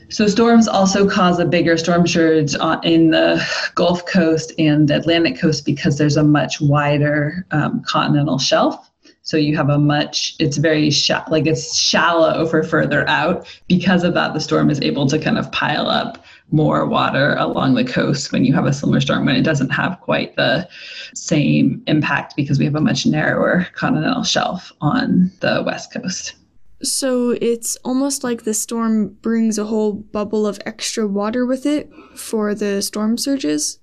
so 0.10 0.28
storms 0.28 0.68
also 0.68 1.10
cause 1.10 1.40
a 1.40 1.46
bigger 1.46 1.78
storm 1.78 2.08
surge 2.08 2.54
in 2.84 3.10
the 3.10 3.44
Gulf 3.74 4.06
Coast 4.06 4.54
and 4.58 4.88
the 4.88 4.96
Atlantic 4.98 5.38
Coast 5.38 5.66
because 5.66 5.98
there's 5.98 6.16
a 6.16 6.24
much 6.24 6.62
wider 6.62 7.46
um, 7.52 7.84
continental 7.84 8.38
shelf. 8.38 8.92
So 9.26 9.38
you 9.38 9.58
have 9.58 9.70
a 9.70 9.80
much, 9.80 10.36
it's 10.38 10.58
very 10.58 10.92
sh- 10.92 11.10
like 11.30 11.48
it's 11.48 11.76
shallow 11.76 12.46
for 12.46 12.62
further 12.62 13.10
out. 13.10 13.48
Because 13.68 14.04
of 14.04 14.14
that, 14.14 14.36
the 14.36 14.40
storm 14.40 14.70
is 14.70 14.80
able 14.82 15.08
to 15.08 15.18
kind 15.18 15.40
of 15.40 15.52
pile 15.52 15.88
up 15.88 16.24
more 16.52 16.86
water 16.86 17.36
along 17.40 17.74
the 17.74 17.84
coast 17.84 18.32
when 18.32 18.46
you 18.46 18.54
have 18.54 18.68
a 18.68 18.72
similar 18.72 19.02
storm 19.02 19.26
when 19.26 19.36
it 19.36 19.42
doesn't 19.42 19.72
have 19.72 20.00
quite 20.02 20.36
the 20.36 20.70
same 21.16 21.82
impact 21.88 22.36
because 22.36 22.60
we 22.60 22.66
have 22.66 22.76
a 22.76 22.82
much 22.82 23.08
narrower 23.08 23.66
continental 23.74 24.24
shelf 24.24 24.72
on 24.80 25.32
the 25.40 25.64
west 25.66 25.92
coast. 25.92 26.36
So 26.84 27.32
it's 27.42 27.78
almost 27.78 28.24
like 28.24 28.44
the 28.44 28.54
storm 28.54 29.08
brings 29.08 29.58
a 29.58 29.66
whole 29.66 29.94
bubble 29.94 30.46
of 30.46 30.60
extra 30.68 31.08
water 31.08 31.48
with 31.48 31.66
it 31.66 31.92
for 32.16 32.54
the 32.54 32.84
storm 32.84 33.18
surges. 33.18 33.80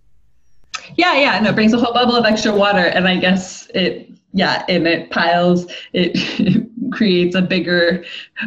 Yeah, 0.95 1.14
yeah, 1.18 1.36
and 1.36 1.47
it 1.49 1.55
brings 1.57 1.72
a 1.72 1.78
whole 1.78 1.93
bubble 1.93 2.14
of 2.14 2.24
extra 2.24 2.55
water, 2.55 2.86
and 2.86 3.09
I 3.09 3.16
guess 3.16 3.66
it, 3.74 4.12
yeah, 4.33 4.64
and 4.68 4.87
it 4.87 5.11
piles, 5.11 5.66
it 5.93 6.68
creates 6.93 7.35
a 7.35 7.43
bigger 7.43 8.05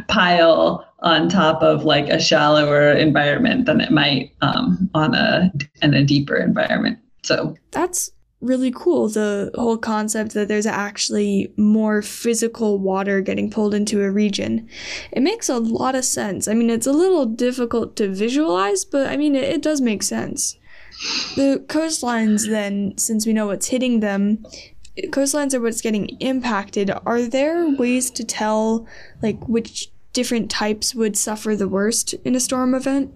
pile 0.07 0.85
on 0.99 1.29
top 1.29 1.61
of 1.61 1.83
like 1.83 2.09
a 2.09 2.19
shallower 2.19 2.91
environment 2.91 3.65
than 3.65 3.81
it 3.81 3.91
might 3.91 4.31
um, 4.41 4.89
on 4.93 5.13
a 5.13 5.51
in 5.81 5.93
a 5.93 6.03
deeper 6.03 6.35
environment. 6.35 6.97
So 7.23 7.55
that's 7.71 8.11
really 8.41 8.71
cool 8.71 9.07
the 9.09 9.49
whole 9.55 9.77
concept 9.77 10.33
that 10.33 10.47
there's 10.47 10.65
actually 10.65 11.51
more 11.57 12.01
physical 12.01 12.77
water 12.77 13.21
getting 13.21 13.49
pulled 13.49 13.73
into 13.73 14.03
a 14.03 14.11
region. 14.11 14.67
It 15.11 15.21
makes 15.21 15.49
a 15.49 15.57
lot 15.57 15.95
of 15.95 16.05
sense. 16.05 16.47
I 16.47 16.53
mean, 16.53 16.69
it's 16.69 16.87
a 16.87 16.91
little 16.91 17.25
difficult 17.25 17.95
to 17.97 18.09
visualize, 18.09 18.85
but 18.85 19.07
I 19.07 19.17
mean, 19.17 19.35
it, 19.35 19.45
it 19.45 19.61
does 19.61 19.81
make 19.81 20.03
sense. 20.03 20.57
The 21.35 21.63
coastlines, 21.67 22.47
then, 22.47 22.97
since 22.97 23.25
we 23.25 23.33
know 23.33 23.47
what's 23.47 23.67
hitting 23.67 23.99
them, 23.99 24.45
coastlines 25.03 25.53
are 25.53 25.61
what's 25.61 25.81
getting 25.81 26.09
impacted. 26.19 26.91
Are 27.05 27.23
there 27.23 27.69
ways 27.69 28.09
to 28.11 28.23
tell, 28.23 28.87
like, 29.21 29.47
which 29.47 29.91
different 30.13 30.49
types 30.49 30.95
would 30.95 31.17
suffer 31.17 31.55
the 31.55 31.67
worst 31.67 32.13
in 32.25 32.35
a 32.35 32.39
storm 32.39 32.73
event? 32.73 33.13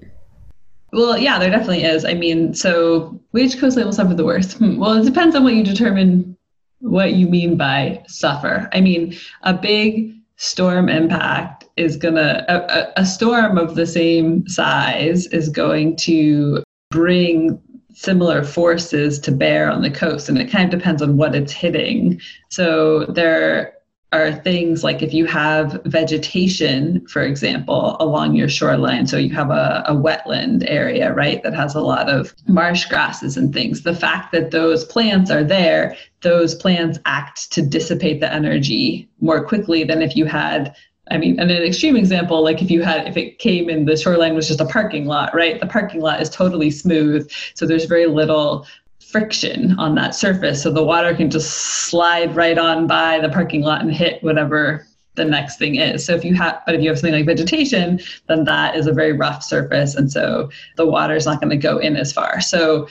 Well, 0.91 1.17
yeah, 1.17 1.39
there 1.39 1.49
definitely 1.49 1.84
is. 1.84 2.03
I 2.03 2.13
mean, 2.13 2.53
so 2.53 3.19
which 3.32 3.59
coastline 3.59 3.86
will 3.86 3.93
suffer 3.93 4.13
the 4.13 4.25
worst? 4.25 4.57
Hmm. 4.57 4.77
Well, 4.77 4.93
it 4.93 5.05
depends 5.05 5.36
on 5.36 5.43
what 5.43 5.53
you 5.53 5.63
determine 5.63 6.36
what 6.80 7.13
you 7.13 7.27
mean 7.27 7.57
by 7.57 8.03
suffer. 8.07 8.69
I 8.73 8.82
mean, 8.82 9.15
a 9.43 9.53
big 9.53 10.13
storm 10.38 10.89
impact 10.89 11.65
is 11.75 11.97
gonna 11.97 12.45
a, 12.47 13.01
a 13.01 13.05
storm 13.05 13.57
of 13.57 13.75
the 13.75 13.86
same 13.86 14.47
size 14.47 15.27
is 15.27 15.49
going 15.49 15.97
to 15.97 16.63
bring 16.89 17.61
similar 18.00 18.45
forces 18.45 19.20
to 19.20 19.30
bear 19.30 19.70
on 19.70 19.82
the 19.82 19.91
coast 19.91 20.30
and 20.30 20.38
it 20.38 20.50
kind 20.50 20.74
of 20.74 20.80
depends 20.80 21.02
on 21.02 21.18
what 21.18 21.36
it's 21.36 21.52
hitting 21.52 22.20
so 22.47 23.06
there 23.06 23.74
are 24.12 24.34
things 24.34 24.84
like 24.84 25.04
if 25.04 25.14
you 25.14 25.26
have 25.26 25.80
vegetation, 25.86 27.06
for 27.08 27.22
example, 27.22 27.95
along 28.00 28.36
your 28.36 28.50
shoreline. 28.50 29.06
So 29.06 29.18
you 29.18 29.30
have 29.36 29.52
a, 29.52 29.84
a, 29.86 29.93
wetland 29.93 30.64
area, 30.68 31.14
right, 31.14 31.43
that 31.43 31.54
has 31.54 31.76
a 31.76 31.82
lot 31.82 32.10
of 32.10 32.34
marsh 32.47 32.86
grasses 32.86 33.38
and 33.38 33.54
things. 33.54 33.84
The 33.84 33.95
fact 33.95 34.32
that 34.32 34.50
those 34.50 34.84
plants 34.84 35.30
are 35.30 35.43
there, 35.43 35.95
those 36.22 36.56
plants 36.56 36.97
act 37.06 37.52
to 37.52 37.62
dissipate 37.62 38.20
the 38.20 38.34
energy 38.34 39.08
more 39.22 39.45
quickly 39.45 39.84
than 39.84 40.02
if 40.02 40.16
you 40.16 40.26
had. 40.26 40.76
I 41.12 41.18
mean, 41.18 41.39
and 41.39 41.49
an 41.51 41.64
extreme 41.64 41.95
example, 41.95 42.43
like 42.43 42.62
if 42.62 42.70
you 42.70 42.82
had, 42.82 43.07
if 43.07 43.18
it 43.18 43.39
came 43.39 43.70
in 43.70 43.86
the 43.86 43.97
shoreline 43.97 44.36
was 44.36 44.47
just 44.47 44.62
a 44.62 44.66
parking 44.66 45.05
lot, 45.05 45.34
right? 45.34 45.60
The 45.60 45.68
parking 45.68 46.01
lot 46.01 46.22
is 46.22 46.30
totally 46.30 46.72
smooth. 46.72 47.30
So 47.55 47.66
there's 47.66 47.86
very 47.86 48.05
little 48.05 48.66
friction 48.99 49.78
on 49.80 49.95
that 49.95 50.14
surface. 50.14 50.62
So 50.62 50.72
the 50.72 50.84
water 50.84 51.16
can 51.16 51.30
just 51.30 51.51
slide 51.89 52.36
right 52.36 52.57
on 52.57 52.86
by 52.86 53.20
the 53.20 53.30
parking 53.30 53.62
lot 53.62 53.82
and 53.82 53.91
hit 53.91 54.24
whatever 54.24 54.86
the 55.16 55.26
next 55.26 55.57
thing 55.57 55.76
is. 55.76 56.05
So 56.05 56.14
if 56.14 56.24
you 56.24 56.36
have, 56.36 56.62
but 56.66 56.76
if 56.76 56.82
you 56.82 56.89
have 56.89 56.99
something 56.99 57.14
like 57.14 57.26
vegetation, 57.26 57.99
then 58.28 58.43
that 58.45 58.76
is 58.76 58.88
a 58.88 58.93
very 58.93 59.14
rough 59.14 59.43
surface. 59.43 59.95
And 59.95 60.12
so 60.12 60.49
the 60.78 60.86
water 60.86 61.16
is 61.16 61.26
not 61.26 61.41
going 61.41 61.49
to 61.49 61.57
go 61.57 61.78
in 61.80 61.95
as 61.95 62.14
far. 62.14 62.39
So 62.39 62.88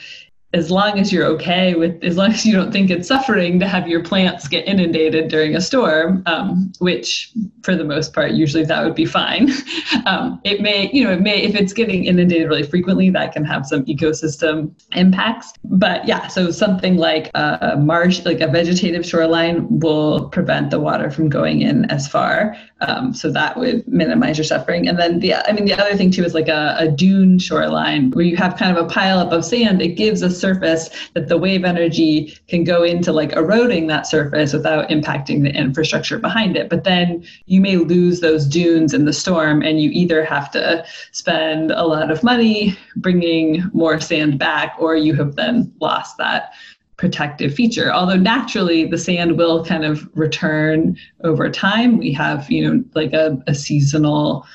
as 0.53 0.71
long 0.71 0.97
as 0.97 1.13
you're 1.13 1.25
okay 1.25 1.75
with, 1.75 2.03
as 2.03 2.17
long 2.17 2.31
as 2.31 2.43
you 2.43 2.53
don't 2.53 2.71
think 2.71 2.89
it's 2.89 3.07
suffering 3.07 3.59
to 3.59 3.67
have 3.67 3.87
your 3.87 4.03
plants 4.03 4.47
get 4.47 4.67
inundated 4.67 5.27
during 5.27 5.55
a 5.55 5.61
storm, 5.61 6.23
um, 6.25 6.71
which 6.79 7.31
for 7.61 7.75
the 7.75 7.83
most 7.83 8.13
part, 8.13 8.31
usually 8.31 8.65
that 8.65 8.83
would 8.83 8.95
be 8.95 9.05
fine. 9.05 9.51
um, 10.07 10.41
it 10.43 10.59
may, 10.61 10.89
you 10.91 11.03
know, 11.03 11.11
it 11.11 11.21
may, 11.21 11.39
if 11.43 11.53
it's 11.53 11.71
getting 11.71 12.05
inundated 12.05 12.49
really 12.49 12.63
frequently, 12.63 13.11
that 13.11 13.31
can 13.31 13.45
have 13.45 13.67
some 13.67 13.85
ecosystem 13.85 14.71
impacts. 14.93 15.53
But 15.63 16.07
yeah, 16.07 16.25
so 16.27 16.49
something 16.49 16.97
like 16.97 17.29
a 17.35 17.77
marsh, 17.77 18.25
like 18.25 18.41
a 18.41 18.47
vegetative 18.47 19.05
shoreline 19.05 19.67
will 19.79 20.29
prevent 20.29 20.71
the 20.71 20.79
water 20.79 21.11
from 21.11 21.29
going 21.29 21.61
in 21.61 21.85
as 21.91 22.07
far. 22.07 22.55
Um, 22.81 23.13
so 23.13 23.31
that 23.31 23.57
would 23.57 23.87
minimize 23.87 24.37
your 24.37 24.45
suffering. 24.45 24.87
And 24.87 24.97
then 24.97 25.19
the, 25.19 25.35
I 25.35 25.51
mean, 25.51 25.65
the 25.65 25.73
other 25.73 25.95
thing 25.97 26.11
too 26.11 26.23
is 26.23 26.33
like 26.33 26.47
a, 26.47 26.75
a 26.79 26.87
dune 26.87 27.37
shoreline 27.37 28.11
where 28.11 28.25
you 28.25 28.37
have 28.37 28.55
kind 28.55 28.75
of 28.75 28.85
a 28.85 28.87
pile 28.87 29.19
up 29.19 29.31
of 29.31 29.43
sand. 29.43 29.81
It 29.81 29.95
gives 29.95 30.21
a 30.21 30.29
surface 30.29 30.89
that 31.13 31.27
the 31.27 31.37
wave 31.37 31.65
energy 31.65 32.37
can 32.47 32.63
go 32.63 32.83
into 32.83 33.11
like 33.11 33.33
eroding 33.33 33.87
that 33.87 34.07
surface 34.07 34.53
without 34.53 34.89
impacting 34.89 35.43
the 35.43 35.53
infrastructure 35.53 36.19
behind 36.19 36.55
it. 36.55 36.69
But 36.69 36.85
then 36.85 37.25
you 37.47 37.59
may 37.59 37.75
lose 37.77 38.21
those 38.21 38.45
dunes 38.45 38.93
in 38.93 39.05
the 39.05 39.13
storm 39.13 39.61
and 39.61 39.81
you 39.81 39.89
either 39.91 40.23
have 40.23 40.49
to 40.51 40.85
spend 41.11 41.71
a 41.71 41.85
lot 41.85 42.11
of 42.11 42.23
money 42.23 42.77
bringing 42.95 43.69
more 43.73 43.99
sand 43.99 44.39
back 44.39 44.75
or 44.79 44.95
you 44.95 45.13
have 45.15 45.35
then 45.35 45.73
lost 45.79 46.17
that 46.17 46.53
protective 46.99 47.53
feature. 47.53 47.91
Although 47.91 48.17
naturally 48.17 48.85
the 48.85 48.97
sand 48.97 49.37
will 49.37 49.65
kind 49.65 49.85
of 49.85 50.07
return 50.13 50.97
over 51.23 51.49
time. 51.49 51.97
We 51.97 52.11
have, 52.13 52.51
you 52.51 52.61
know, 52.67 52.83
like 52.93 53.13
a, 53.13 53.41
a 53.47 53.55
seasonal 53.55 54.45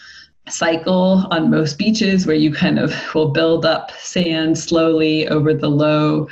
cycle 0.51 1.26
on 1.30 1.51
most 1.51 1.78
beaches 1.78 2.26
where 2.26 2.36
you 2.36 2.53
kind 2.53 2.78
of 2.78 2.95
will 3.14 3.30
build 3.30 3.64
up 3.64 3.90
sand 3.92 4.59
slowly 4.59 5.26
over 5.28 5.55
the 5.55 5.70
low 5.70 6.28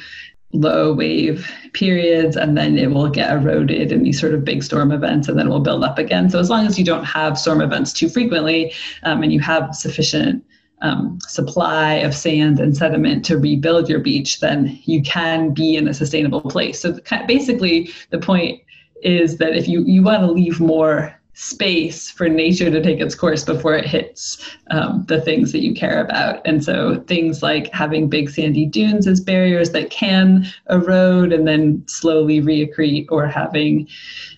low 0.55 0.93
wave 0.93 1.51
periods 1.73 2.37
and 2.37 2.59
then 2.59 2.77
it 2.77 2.91
will 2.91 3.09
get 3.09 3.33
eroded 3.33 3.91
in 3.91 4.03
these 4.03 4.21
sort 4.21 4.35
of 4.35 4.45
big 4.45 4.63
storm 4.63 4.93
events 4.93 5.27
and 5.27 5.39
then 5.39 5.47
it 5.47 5.49
will 5.49 5.61
build 5.61 5.83
up 5.83 5.99
again 5.99 6.29
so 6.29 6.39
as 6.39 6.51
long 6.51 6.67
as 6.67 6.79
you 6.79 6.85
don't 6.85 7.05
have 7.05 7.39
storm 7.39 7.63
events 7.63 7.91
too 7.91 8.07
frequently 8.07 8.71
um, 9.05 9.23
and 9.23 9.33
you 9.33 9.41
have 9.41 9.75
sufficient 9.75 10.45
um, 10.83 11.19
supply 11.23 11.95
of 11.95 12.15
sand 12.15 12.61
and 12.61 12.77
sediment 12.77 13.25
to 13.25 13.39
rebuild 13.39 13.89
your 13.89 14.01
beach 14.01 14.41
then 14.41 14.79
you 14.85 15.03
can 15.03 15.55
be 15.55 15.77
in 15.77 15.89
a 15.89 15.95
sustainable 15.95 16.43
place 16.43 16.81
so 16.81 16.99
basically 17.27 17.91
the 18.11 18.19
point 18.19 18.61
is 19.03 19.39
that 19.39 19.57
if 19.57 19.69
you, 19.69 19.83
you 19.85 20.03
want 20.03 20.23
to 20.23 20.31
leave 20.31 20.61
more 20.61 21.19
space 21.35 22.11
for 22.11 22.29
nature 22.29 22.71
to 22.71 22.83
take 22.83 23.01
its 23.01 23.15
course 23.15 23.43
before 23.43 23.75
it 23.75 23.87
hits 23.87 24.55
um, 24.71 25.05
the 25.09 25.21
things 25.21 25.51
that 25.53 25.63
you 25.63 25.75
care 25.75 26.05
about. 26.05 26.43
And 26.47 26.63
so 26.63 27.03
things 27.07 27.43
like 27.43 27.73
having 27.73 28.09
big 28.09 28.29
sandy 28.29 28.67
dunes 28.67 29.07
as 29.07 29.21
barriers 29.21 29.71
that 29.71 29.91
can 29.91 30.47
erode 30.69 31.33
and 31.33 31.49
then 31.49 31.83
slowly 31.87 32.41
reaccrete, 32.41 33.07
or 33.11 33.27
having 33.27 33.89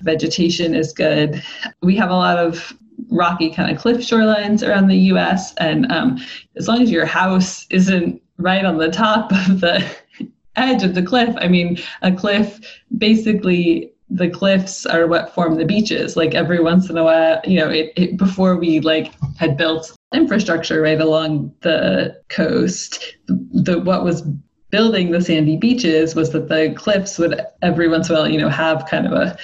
vegetation 0.03 0.75
is 0.75 0.93
good. 0.93 1.43
We 1.83 1.97
have 1.97 2.11
a 2.11 2.17
lot 2.17 2.39
of 2.39 2.73
rocky 3.11 3.51
kind 3.51 3.71
of 3.71 3.81
cliff 3.81 3.99
shorelines 3.99 4.67
around 4.67 4.89
the 4.89 4.97
US. 5.13 5.55
And 5.55 5.91
um, 5.91 6.19
as 6.57 6.69
long 6.69 6.83
as 6.83 6.91
your 6.91 7.07
house 7.07 7.67
isn't 7.71 8.21
right 8.39 8.65
on 8.65 8.79
the 8.79 8.91
top 8.91 9.33
of 9.33 9.61
the 9.61 9.85
edge 10.57 10.83
of 10.83 10.95
the 10.95 11.03
cliff, 11.03 11.35
I 11.39 11.49
mean, 11.49 11.79
a 12.03 12.13
cliff 12.13 12.61
basically 12.97 13.93
the 14.11 14.29
cliffs 14.29 14.87
are 14.87 15.07
what 15.07 15.35
form 15.35 15.57
the 15.57 15.65
beaches. 15.65 16.17
Like 16.17 16.35
every 16.35 16.61
once 16.61 16.89
in 16.91 16.97
a 16.97 17.05
while, 17.05 17.41
you 17.45 17.59
know, 17.59 17.69
it, 17.69 17.93
it, 17.97 18.17
before 18.17 18.57
we 18.57 18.81
like 18.81 19.13
had 19.37 19.57
built 19.57 19.95
infrastructure 20.15 20.81
right 20.83 21.01
along 21.01 21.53
the 21.63 22.21
coast, 22.29 23.17
the 23.27 23.81
what 23.81 24.05
was 24.05 24.23
building 24.71 25.11
the 25.11 25.21
sandy 25.21 25.57
beaches 25.57 26.15
was 26.15 26.31
that 26.31 26.49
the 26.49 26.75
cliffs 26.77 27.19
would 27.19 27.41
every 27.63 27.89
once 27.89 28.09
in 28.09 28.17
a 28.17 28.19
while, 28.19 28.29
you 28.29 28.39
know, 28.39 28.49
have 28.49 28.87
kind 28.87 29.07
of 29.07 29.13
a 29.13 29.37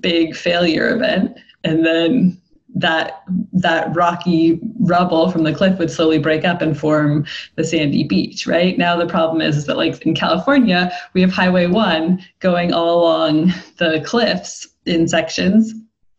big 0.00 0.36
failure 0.36 0.94
event, 0.94 1.36
and 1.64 1.84
then 1.84 2.40
that 2.74 3.22
that 3.52 3.94
rocky 3.94 4.60
rubble 4.78 5.30
from 5.30 5.42
the 5.42 5.54
cliff 5.54 5.78
would 5.78 5.90
slowly 5.90 6.18
break 6.18 6.44
up 6.44 6.62
and 6.62 6.78
form 6.78 7.26
the 7.56 7.64
sandy 7.64 8.04
beach 8.04 8.46
right? 8.46 8.78
Now 8.78 8.96
the 8.96 9.06
problem 9.06 9.40
is, 9.42 9.56
is 9.56 9.66
that 9.66 9.76
like 9.76 10.00
in 10.02 10.14
california 10.14 10.92
we 11.12 11.20
have 11.20 11.32
highway 11.32 11.66
1 11.66 12.24
going 12.38 12.72
all 12.72 13.02
along 13.02 13.52
the 13.78 14.02
cliffs 14.04 14.68
in 14.86 15.08
sections. 15.08 15.74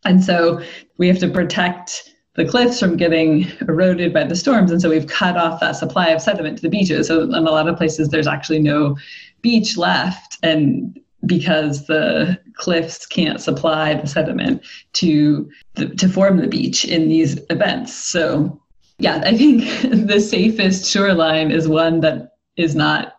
And 0.06 0.24
so 0.24 0.62
we 0.98 1.08
have 1.08 1.20
to 1.20 1.28
protect 1.28 2.12
the 2.36 2.46
cliffs 2.46 2.80
from 2.80 2.96
getting 2.96 3.52
eroded 3.68 4.14
by 4.14 4.24
the 4.24 4.36
storms. 4.36 4.72
And 4.72 4.82
so 4.82 4.90
we've 4.90 5.08
cut 5.08 5.38
off 5.38 5.60
that 5.60 5.76
supply 5.76 6.10
of 6.10 6.22
sediment 6.22 6.58
to 6.58 6.62
the 6.62 6.70
beaches. 6.70 7.08
So 7.08 7.24
in 7.24 7.34
a 7.34 7.42
lot 7.42 7.68
of 7.68 7.78
places 7.78 8.10
there's 8.10 8.28
actually 8.28 8.60
no 8.60 8.98
beach 9.42 9.78
left. 9.78 10.38
And 10.42 11.00
because 11.26 11.86
the 11.88 12.40
cliffs 12.54 13.06
can't 13.06 13.42
supply 13.42 13.94
the 13.94 14.08
sediment 14.08 14.64
to 14.94 15.50
the, 15.76 15.90
to 15.90 16.10
form 16.10 16.38
the 16.38 16.48
beach 16.48 16.86
in 16.86 17.10
these 17.10 17.40
events. 17.50 17.94
So 17.94 18.60
yeah, 19.00 19.22
I 19.26 19.38
think 19.38 19.64
the 20.08 20.20
safest 20.20 20.90
shoreline 20.90 21.52
is 21.52 21.68
one 21.68 22.02
that 22.02 22.34
is 22.58 22.76
not 22.76 23.16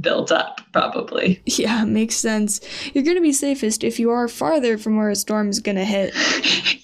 built 0.00 0.32
up 0.32 0.60
probably. 0.76 1.40
Yeah 1.46 1.86
makes 1.86 2.16
sense. 2.16 2.60
You're 2.92 3.02
going 3.02 3.16
to 3.16 3.22
be 3.22 3.32
safest 3.32 3.82
if 3.82 3.98
you 3.98 4.10
are 4.10 4.28
farther 4.28 4.76
from 4.76 4.98
where 4.98 5.08
a 5.08 5.16
storm's 5.16 5.58
going 5.58 5.76
to 5.76 5.84
hit. 5.84 6.14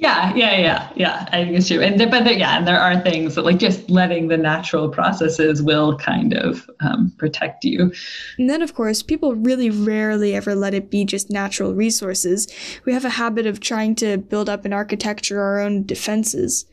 Yeah 0.02 0.34
yeah 0.34 0.56
yeah 0.56 0.92
yeah 0.96 1.28
i 1.30 1.44
think 1.44 1.56
it's 1.56 1.68
true. 1.68 1.80
And 1.80 1.96
but 2.10 2.24
there, 2.24 2.32
yeah 2.32 2.56
and 2.58 2.66
there 2.66 2.80
are 2.80 2.98
things 3.02 3.36
that 3.36 3.44
like 3.44 3.58
just 3.58 3.88
letting 3.88 4.26
the 4.26 4.36
natural 4.36 4.88
processes 4.88 5.62
will 5.62 5.96
kind 5.96 6.34
of 6.34 6.68
um, 6.80 7.12
protect 7.18 7.64
you. 7.64 7.92
And 8.36 8.50
then 8.50 8.62
of 8.62 8.74
course 8.74 9.00
people 9.00 9.36
really 9.36 9.70
rarely 9.70 10.34
ever 10.34 10.56
let 10.56 10.74
it 10.74 10.90
be 10.90 11.04
just 11.04 11.30
natural 11.30 11.72
resources. 11.72 12.48
We 12.84 12.92
have 12.94 13.04
a 13.04 13.10
habit 13.10 13.46
of 13.46 13.60
trying 13.60 13.94
to 13.96 14.18
build 14.18 14.48
up 14.48 14.66
in 14.66 14.72
architecture 14.72 15.40
our 15.40 15.60
own 15.60 15.84
defenses. 15.86 16.66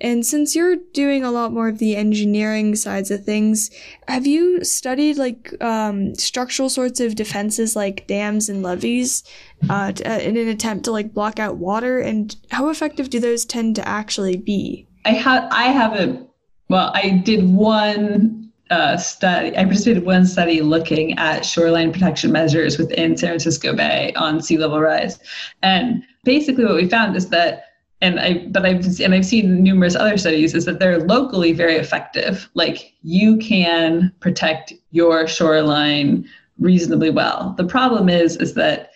And 0.00 0.24
since 0.24 0.56
you're 0.56 0.76
doing 0.76 1.24
a 1.24 1.30
lot 1.30 1.52
more 1.52 1.68
of 1.68 1.78
the 1.78 1.96
engineering 1.96 2.74
sides 2.74 3.10
of 3.10 3.24
things, 3.24 3.70
have 4.08 4.26
you 4.26 4.64
studied 4.64 5.18
like 5.18 5.54
um, 5.62 6.14
structural 6.14 6.59
sorts 6.68 7.00
of 7.00 7.14
defenses 7.14 7.74
like 7.74 8.06
dams 8.06 8.48
and 8.48 8.62
levees 8.62 9.24
uh, 9.68 9.92
to, 9.92 10.10
uh, 10.10 10.18
in 10.18 10.36
an 10.36 10.48
attempt 10.48 10.84
to 10.84 10.92
like 10.92 11.14
block 11.14 11.38
out 11.38 11.56
water? 11.56 12.00
And 12.00 12.34
how 12.50 12.68
effective 12.68 13.10
do 13.10 13.20
those 13.20 13.44
tend 13.44 13.76
to 13.76 13.88
actually 13.88 14.36
be? 14.36 14.86
I 15.04 15.10
have 15.10 15.48
I 15.50 15.64
haven't. 15.64 16.28
Well, 16.68 16.92
I 16.94 17.22
did 17.24 17.48
one 17.48 18.52
uh, 18.70 18.96
study. 18.96 19.56
I 19.56 19.64
participated 19.64 20.04
one 20.04 20.26
study 20.26 20.60
looking 20.60 21.18
at 21.18 21.44
shoreline 21.44 21.92
protection 21.92 22.30
measures 22.30 22.78
within 22.78 23.16
San 23.16 23.30
Francisco 23.30 23.74
Bay 23.74 24.12
on 24.14 24.40
sea 24.40 24.58
level 24.58 24.80
rise, 24.80 25.18
and 25.62 26.02
basically 26.24 26.64
what 26.64 26.76
we 26.76 26.88
found 26.88 27.16
is 27.16 27.30
that 27.30 27.64
and 28.00 28.18
I 28.18 28.46
but 28.48 28.64
I've 28.64 29.00
and 29.00 29.14
I've 29.14 29.26
seen 29.26 29.62
numerous 29.62 29.94
other 29.94 30.16
studies 30.16 30.54
is 30.54 30.64
that 30.64 30.78
they're 30.78 30.98
locally 30.98 31.52
very 31.52 31.76
effective. 31.76 32.48
Like 32.54 32.94
you 33.02 33.36
can 33.38 34.12
protect 34.20 34.72
your 34.90 35.26
shoreline 35.26 36.28
reasonably 36.60 37.10
well. 37.10 37.54
The 37.56 37.64
problem 37.64 38.08
is 38.08 38.36
is 38.36 38.54
that 38.54 38.90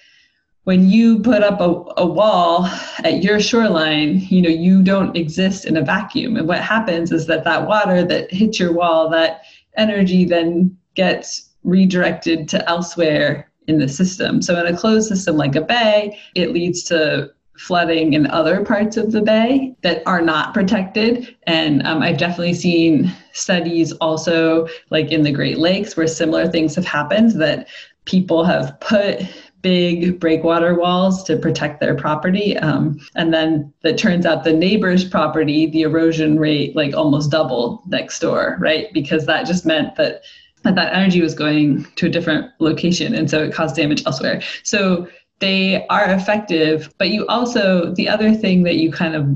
when 0.65 0.89
you 0.89 1.19
put 1.21 1.43
up 1.43 1.61
a, 1.61 2.01
a 2.01 2.07
wall 2.07 2.67
at 3.05 3.23
your 3.23 3.39
shoreline, 3.39 4.21
you 4.29 4.41
know, 4.41 4.49
you 4.49 4.83
don't 4.83 5.15
exist 5.15 5.67
in 5.67 5.77
a 5.77 5.83
vacuum. 5.83 6.37
And 6.37 6.49
what 6.49 6.63
happens 6.63 7.13
is 7.13 7.27
that 7.27 7.45
that 7.45 7.67
water 7.67 8.03
that 8.05 8.33
hits 8.33 8.59
your 8.59 8.73
wall, 8.73 9.11
that 9.11 9.43
energy 9.77 10.25
then 10.25 10.77
gets 10.95 11.51
redirected 11.65 12.49
to 12.49 12.67
elsewhere 12.69 13.51
in 13.67 13.79
the 13.79 13.89
system. 13.89 14.41
So 14.41 14.59
in 14.59 14.73
a 14.73 14.77
closed 14.77 15.09
system 15.09 15.37
like 15.37 15.57
a 15.57 15.61
bay, 15.61 16.19
it 16.35 16.53
leads 16.53 16.83
to 16.85 17.31
flooding 17.57 18.15
in 18.15 18.27
other 18.29 18.65
parts 18.65 18.97
of 18.97 19.13
the 19.13 19.23
bay 19.23 19.75
that 19.83 20.03
are 20.07 20.21
not 20.21 20.55
protected. 20.55 21.37
And 21.47 21.87
um, 21.87 22.03
I've 22.03 22.19
definitely 22.19 22.55
seen 22.55 23.13
studies 23.33 23.93
also, 23.93 24.67
like 24.91 25.11
in 25.11 25.23
the 25.23 25.33
Great 25.33 25.59
Lakes, 25.59 25.97
where 25.97 26.07
similar 26.07 26.49
things 26.49 26.75
have 26.75 26.85
happened 26.85 27.33
that 27.41 27.69
people 28.05 28.45
have 28.45 28.79
put 28.81 29.23
big 29.63 30.21
breakwater 30.21 30.75
walls 30.75 31.25
to 31.25 31.39
protect 31.39 31.81
their 31.81 31.95
property. 31.95 32.57
Um, 32.59 33.01
and 33.15 33.33
then 33.33 33.73
it 33.83 33.97
turns 33.97 34.27
out 34.27 34.45
the 34.45 34.53
neighbor's 34.53 35.05
property, 35.05 35.67
the 35.67 35.83
erosion 35.83 36.39
rate 36.39 36.77
like 36.77 36.95
almost 36.95 37.31
doubled 37.31 37.81
next 37.87 38.19
door, 38.19 38.59
right? 38.61 38.93
Because 38.93 39.25
that 39.25 39.47
just 39.47 39.65
meant 39.65 39.97
that 39.97 40.23
that, 40.65 40.75
that 40.75 40.95
energy 40.95 41.23
was 41.23 41.35
going 41.35 41.87
to 41.97 42.07
a 42.07 42.11
different 42.11 42.51
location. 42.59 43.15
And 43.15 43.31
so 43.31 43.43
it 43.43 43.55
caused 43.55 43.77
damage 43.77 44.03
elsewhere. 44.07 44.43
So 44.65 45.09
they 45.45 45.87
are 45.89 46.07
effective, 46.11 46.93
but 46.99 47.11
you 47.11 47.27
also, 47.27 47.93
the 47.95 48.09
other 48.09 48.33
thing 48.33 48.63
that 48.63 48.77
you 48.77 48.91
kind 48.91 49.15
of 49.15 49.29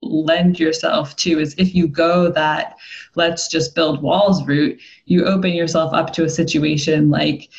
lend 0.00 0.58
yourself 0.58 1.14
to 1.16 1.38
is 1.38 1.54
if 1.58 1.74
you 1.74 1.86
go 1.86 2.30
that 2.30 2.76
let's 3.14 3.46
just 3.46 3.74
build 3.74 4.00
walls 4.00 4.42
route, 4.46 4.80
you 5.04 5.26
open 5.26 5.52
yourself 5.52 5.92
up 5.92 6.14
to 6.14 6.24
a 6.24 6.30
situation 6.30 7.10
like 7.10 7.50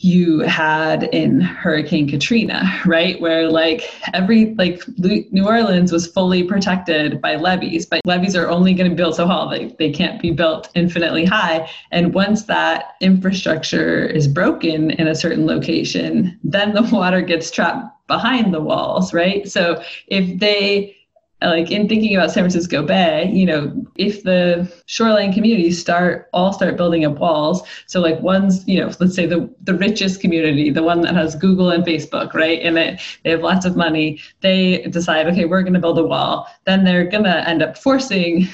you 0.00 0.40
had 0.40 1.04
in 1.04 1.40
Hurricane 1.40 2.08
Katrina, 2.08 2.80
right? 2.86 3.20
Where 3.20 3.50
like 3.50 3.82
every 4.14 4.54
like 4.54 4.82
New 4.98 5.46
Orleans 5.46 5.90
was 5.90 6.06
fully 6.06 6.44
protected 6.44 7.20
by 7.20 7.36
levees, 7.36 7.84
but 7.84 8.00
levees 8.04 8.36
are 8.36 8.48
only 8.48 8.74
going 8.74 8.88
to 8.88 8.94
be 8.94 8.96
built 8.96 9.16
so 9.16 9.26
tall; 9.26 9.48
they 9.48 9.74
they 9.78 9.90
can't 9.90 10.20
be 10.22 10.30
built 10.30 10.70
infinitely 10.74 11.24
high. 11.24 11.68
And 11.90 12.14
once 12.14 12.44
that 12.44 12.94
infrastructure 13.00 14.06
is 14.06 14.28
broken 14.28 14.92
in 14.92 15.08
a 15.08 15.14
certain 15.14 15.46
location, 15.46 16.38
then 16.44 16.74
the 16.74 16.82
water 16.92 17.20
gets 17.20 17.50
trapped 17.50 18.06
behind 18.06 18.54
the 18.54 18.60
walls, 18.60 19.12
right? 19.12 19.48
So 19.48 19.82
if 20.06 20.38
they 20.38 20.96
like 21.40 21.70
in 21.70 21.88
thinking 21.88 22.16
about 22.16 22.32
San 22.32 22.42
Francisco 22.42 22.82
Bay, 22.82 23.30
you 23.32 23.46
know, 23.46 23.86
if 23.96 24.24
the 24.24 24.70
shoreline 24.86 25.32
communities 25.32 25.80
start 25.80 26.28
all 26.32 26.52
start 26.52 26.76
building 26.76 27.04
up 27.04 27.18
walls, 27.18 27.62
so 27.86 28.00
like 28.00 28.20
one's, 28.20 28.66
you 28.66 28.80
know, 28.80 28.90
let's 28.98 29.14
say 29.14 29.24
the 29.24 29.48
the 29.62 29.74
richest 29.74 30.20
community, 30.20 30.70
the 30.70 30.82
one 30.82 31.00
that 31.02 31.14
has 31.14 31.36
Google 31.36 31.70
and 31.70 31.84
Facebook, 31.84 32.34
right? 32.34 32.60
And 32.60 32.76
it, 32.76 33.00
they 33.22 33.30
have 33.30 33.42
lots 33.42 33.64
of 33.64 33.76
money, 33.76 34.20
they 34.40 34.82
decide, 34.90 35.28
okay, 35.28 35.44
we're 35.44 35.62
to 35.74 35.80
build 35.80 35.98
a 35.98 36.04
wall. 36.04 36.48
Then 36.64 36.84
they're 36.84 37.08
to 37.08 37.48
end 37.48 37.62
up 37.62 37.78
forcing 37.78 38.48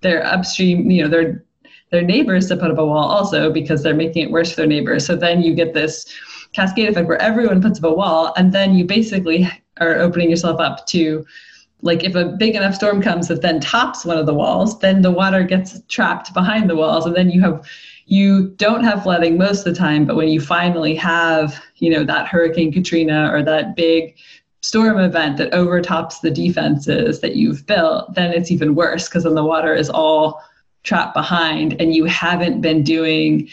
their 0.00 0.24
upstream, 0.24 0.90
you 0.90 1.02
know, 1.02 1.08
their 1.08 1.44
their 1.90 2.02
neighbors 2.02 2.48
to 2.48 2.56
put 2.56 2.70
up 2.70 2.78
a 2.78 2.86
wall 2.86 3.10
also 3.10 3.52
because 3.52 3.82
they're 3.82 3.94
making 3.94 4.22
it 4.22 4.30
worse 4.30 4.50
for 4.50 4.56
their 4.56 4.66
neighbors. 4.66 5.04
So 5.04 5.14
then 5.14 5.42
you 5.42 5.54
get 5.54 5.74
this 5.74 6.06
cascade 6.54 6.88
effect 6.88 7.06
where 7.06 7.20
everyone 7.20 7.60
puts 7.60 7.78
up 7.78 7.84
a 7.84 7.92
wall, 7.92 8.32
and 8.38 8.52
then 8.52 8.74
you 8.74 8.86
basically 8.86 9.46
are 9.80 9.96
opening 9.96 10.30
yourself 10.30 10.60
up 10.60 10.86
to 10.86 11.26
like 11.82 12.04
if 12.04 12.14
a 12.14 12.24
big 12.24 12.54
enough 12.54 12.74
storm 12.74 13.02
comes 13.02 13.28
that 13.28 13.42
then 13.42 13.60
tops 13.60 14.04
one 14.04 14.18
of 14.18 14.26
the 14.26 14.34
walls, 14.34 14.78
then 14.78 15.02
the 15.02 15.10
water 15.10 15.42
gets 15.42 15.80
trapped 15.88 16.32
behind 16.32 16.70
the 16.70 16.76
walls, 16.76 17.04
and 17.04 17.14
then 17.14 17.30
you 17.30 17.40
have 17.40 17.66
you 18.06 18.48
don't 18.56 18.84
have 18.84 19.02
flooding 19.02 19.38
most 19.38 19.60
of 19.60 19.72
the 19.72 19.78
time, 19.78 20.04
but 20.04 20.16
when 20.16 20.28
you 20.28 20.40
finally 20.40 20.94
have, 20.94 21.62
you 21.76 21.88
know, 21.90 22.04
that 22.04 22.26
Hurricane 22.26 22.72
Katrina 22.72 23.30
or 23.32 23.42
that 23.42 23.76
big 23.76 24.16
storm 24.60 24.98
event 24.98 25.36
that 25.38 25.52
overtops 25.54 26.20
the 26.20 26.30
defenses 26.30 27.20
that 27.20 27.36
you've 27.36 27.66
built, 27.66 28.14
then 28.14 28.32
it's 28.32 28.50
even 28.50 28.74
worse 28.74 29.08
because 29.08 29.24
then 29.24 29.34
the 29.34 29.44
water 29.44 29.74
is 29.74 29.88
all 29.88 30.42
trapped 30.82 31.14
behind 31.14 31.80
and 31.80 31.94
you 31.94 32.04
haven't 32.04 32.60
been 32.60 32.82
doing 32.82 33.48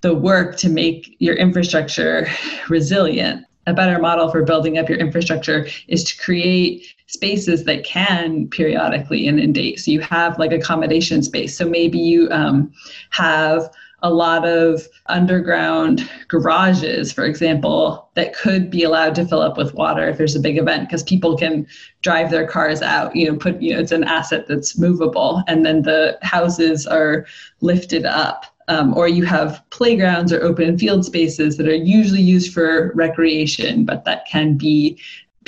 the 0.00 0.14
work 0.14 0.56
to 0.56 0.68
make 0.68 1.16
your 1.18 1.34
infrastructure 1.34 2.26
resilient. 2.68 3.44
A 3.66 3.72
better 3.72 3.98
model 3.98 4.30
for 4.30 4.42
building 4.42 4.78
up 4.78 4.88
your 4.88 4.98
infrastructure 4.98 5.68
is 5.88 6.02
to 6.04 6.18
create 6.22 6.94
spaces 7.06 7.64
that 7.64 7.84
can 7.84 8.48
periodically 8.48 9.26
inundate. 9.26 9.78
So 9.80 9.90
you 9.90 10.00
have 10.00 10.38
like 10.38 10.52
accommodation 10.52 11.22
space. 11.22 11.56
So 11.56 11.68
maybe 11.68 11.98
you 11.98 12.28
um, 12.30 12.72
have 13.10 13.70
a 14.02 14.12
lot 14.12 14.46
of 14.46 14.88
underground 15.06 16.08
garages, 16.28 17.12
for 17.12 17.24
example, 17.24 18.10
that 18.14 18.34
could 18.34 18.70
be 18.70 18.82
allowed 18.82 19.14
to 19.14 19.24
fill 19.24 19.40
up 19.40 19.56
with 19.56 19.74
water 19.74 20.08
if 20.08 20.18
there's 20.18 20.34
a 20.34 20.40
big 20.40 20.58
event 20.58 20.88
because 20.88 21.04
people 21.04 21.36
can 21.36 21.66
drive 22.02 22.30
their 22.30 22.46
cars 22.46 22.82
out, 22.82 23.14
you 23.14 23.30
know, 23.30 23.36
put, 23.36 23.62
you 23.62 23.72
know, 23.72 23.80
it's 23.80 23.92
an 23.92 24.04
asset 24.04 24.46
that's 24.48 24.76
movable. 24.76 25.44
And 25.46 25.64
then 25.64 25.82
the 25.82 26.18
houses 26.22 26.86
are 26.86 27.26
lifted 27.60 28.04
up. 28.04 28.46
Um, 28.72 28.96
or 28.96 29.06
you 29.06 29.24
have 29.24 29.62
playgrounds 29.70 30.32
or 30.32 30.42
open 30.42 30.78
field 30.78 31.04
spaces 31.04 31.56
that 31.56 31.68
are 31.68 31.74
usually 31.74 32.22
used 32.22 32.52
for 32.54 32.92
recreation, 32.94 33.84
but 33.84 34.04
that 34.04 34.26
can 34.26 34.56
be 34.56 34.98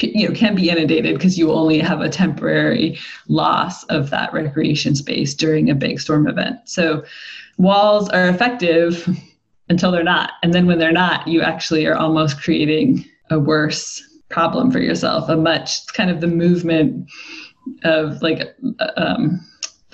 you 0.01 0.29
know 0.29 0.35
can 0.35 0.55
be 0.55 0.69
inundated 0.69 1.15
because 1.15 1.39
you 1.39 1.53
only 1.53 1.79
have 1.79 2.01
a 2.01 2.09
temporary 2.09 2.99
loss 3.29 3.85
of 3.85 4.11
that 4.11 4.33
recreation 4.33 4.95
space 4.95 5.35
during 5.35 5.71
a 5.71 5.75
big 5.75 6.01
storm 6.01 6.27
event. 6.27 6.59
So 6.65 7.05
walls 7.57 8.09
are 8.11 8.29
effective 8.29 9.09
until 9.69 9.91
they're 9.91 10.03
not 10.03 10.33
and 10.43 10.53
then 10.53 10.67
when 10.67 10.79
they're 10.79 10.93
not 10.93 11.27
you 11.27 11.41
actually 11.41 11.87
are 11.87 11.97
almost 11.97 12.41
creating 12.41 13.05
a 13.31 13.39
worse 13.39 14.03
problem 14.29 14.71
for 14.71 14.81
yourself 14.81 15.29
a 15.29 15.37
much 15.37 15.87
kind 15.95 16.11
of 16.11 16.21
the 16.21 16.27
movement 16.27 17.09
of 17.85 18.21
like 18.21 18.55
um, 18.97 19.41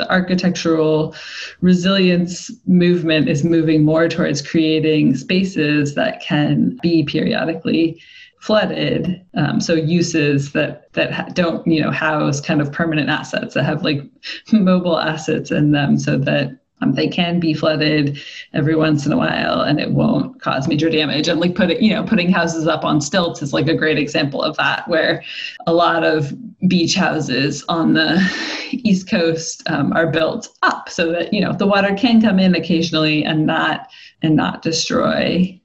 the 0.00 0.10
architectural 0.10 1.14
resilience 1.60 2.50
movement 2.66 3.28
is 3.28 3.44
moving 3.44 3.84
more 3.84 4.08
towards 4.08 4.40
creating 4.40 5.14
spaces 5.14 5.94
that 5.94 6.22
can 6.22 6.78
be 6.82 7.04
periodically 7.04 8.00
flooded. 8.38 9.20
Um, 9.34 9.60
so 9.60 9.74
uses 9.74 10.52
that 10.52 10.90
that 10.94 11.34
don't 11.34 11.66
you 11.66 11.82
know 11.82 11.90
house 11.90 12.40
kind 12.40 12.62
of 12.62 12.72
permanent 12.72 13.10
assets 13.10 13.52
that 13.52 13.64
have 13.64 13.84
like 13.84 14.00
mobile 14.52 14.98
assets 14.98 15.50
in 15.50 15.72
them, 15.72 15.98
so 15.98 16.16
that 16.16 16.59
um, 16.80 16.94
they 16.94 17.08
can 17.08 17.40
be 17.40 17.54
flooded 17.54 18.18
every 18.52 18.74
once 18.74 19.06
in 19.06 19.12
a 19.12 19.16
while 19.16 19.60
and 19.60 19.78
it 19.80 19.90
won't 19.90 20.40
cause 20.40 20.68
major 20.68 20.90
damage. 20.90 21.28
And 21.28 21.40
like 21.40 21.54
putting 21.54 21.82
you 21.82 21.94
know 21.94 22.04
putting 22.04 22.30
houses 22.30 22.66
up 22.66 22.84
on 22.84 23.00
stilts 23.00 23.42
is 23.42 23.52
like 23.52 23.68
a 23.68 23.76
great 23.76 23.98
example 23.98 24.42
of 24.42 24.56
that, 24.56 24.86
where 24.88 25.22
a 25.66 25.72
lot 25.72 26.04
of 26.04 26.32
beach 26.68 26.94
houses 26.94 27.64
on 27.68 27.94
the 27.94 28.20
east 28.70 29.08
coast 29.08 29.62
um, 29.68 29.92
are 29.92 30.10
built 30.10 30.48
up 30.62 30.88
so 30.88 31.12
that 31.12 31.32
you 31.32 31.40
know 31.40 31.52
the 31.52 31.66
water 31.66 31.94
can 31.94 32.20
come 32.20 32.38
in 32.38 32.54
occasionally 32.54 33.24
and 33.24 33.46
not 33.46 33.88
and 34.22 34.36
not 34.36 34.62
destroy 34.62 35.56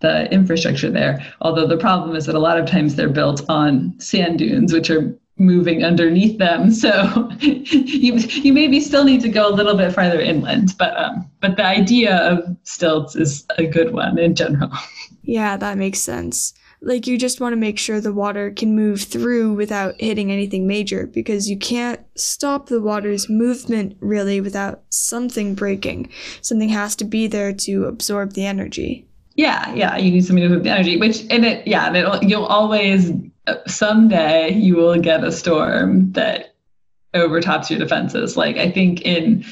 the 0.00 0.32
infrastructure 0.32 0.90
there. 0.90 1.24
Although 1.40 1.66
the 1.66 1.76
problem 1.76 2.14
is 2.14 2.26
that 2.26 2.36
a 2.36 2.40
lot 2.40 2.58
of 2.58 2.66
times 2.66 2.94
they're 2.94 3.08
built 3.08 3.44
on 3.48 3.98
sand 3.98 4.38
dunes, 4.38 4.72
which 4.72 4.90
are 4.90 5.18
moving 5.38 5.84
underneath 5.84 6.38
them. 6.38 6.72
So 6.78 7.30
you 7.40 8.14
you 8.14 8.52
maybe 8.52 8.80
still 8.80 9.04
need 9.04 9.20
to 9.22 9.28
go 9.28 9.48
a 9.48 9.54
little 9.54 9.76
bit 9.76 9.92
farther 9.92 10.20
inland. 10.20 10.74
But 10.78 10.96
um, 10.96 11.28
but 11.40 11.56
the 11.56 11.64
idea 11.64 12.16
of 12.16 12.56
stilts 12.62 13.16
is 13.16 13.44
a 13.56 13.66
good 13.66 13.92
one 13.92 14.18
in 14.18 14.34
general. 14.34 14.70
Yeah, 15.22 15.58
that 15.58 15.76
makes 15.76 15.98
sense. 15.98 16.54
Like 16.80 17.06
you 17.06 17.18
just 17.18 17.38
want 17.38 17.52
to 17.52 17.58
make 17.58 17.78
sure 17.78 18.00
the 18.00 18.14
water 18.14 18.50
can 18.50 18.74
move 18.74 19.02
through 19.02 19.52
without 19.52 20.00
hitting 20.00 20.32
anything 20.32 20.66
major 20.66 21.06
because 21.06 21.50
you 21.50 21.58
can't 21.58 22.00
stop 22.14 22.68
the 22.68 22.80
water's 22.80 23.28
movement 23.28 23.98
really 24.00 24.40
without 24.40 24.84
something 24.88 25.54
breaking. 25.54 26.08
Something 26.40 26.70
has 26.70 26.96
to 26.96 27.04
be 27.04 27.26
there 27.26 27.52
to 27.52 27.84
absorb 27.84 28.32
the 28.32 28.46
energy. 28.46 29.06
Yeah, 29.34 29.72
yeah, 29.74 29.96
you 29.98 30.10
need 30.10 30.24
something 30.24 30.42
to 30.42 30.48
move 30.48 30.64
the 30.64 30.70
energy, 30.70 30.96
which 30.96 31.20
and 31.30 31.44
it 31.44 31.66
yeah, 31.66 31.88
and 31.88 31.96
it, 31.96 32.22
you'll 32.22 32.46
always 32.46 33.12
someday 33.66 34.52
you 34.52 34.76
will 34.76 34.98
get 35.00 35.24
a 35.24 35.32
storm 35.32 36.12
that 36.12 36.54
overtops 37.14 37.70
your 37.70 37.78
defenses. 37.78 38.36
Like 38.36 38.56
I 38.56 38.70
think 38.70 39.02
in 39.02 39.44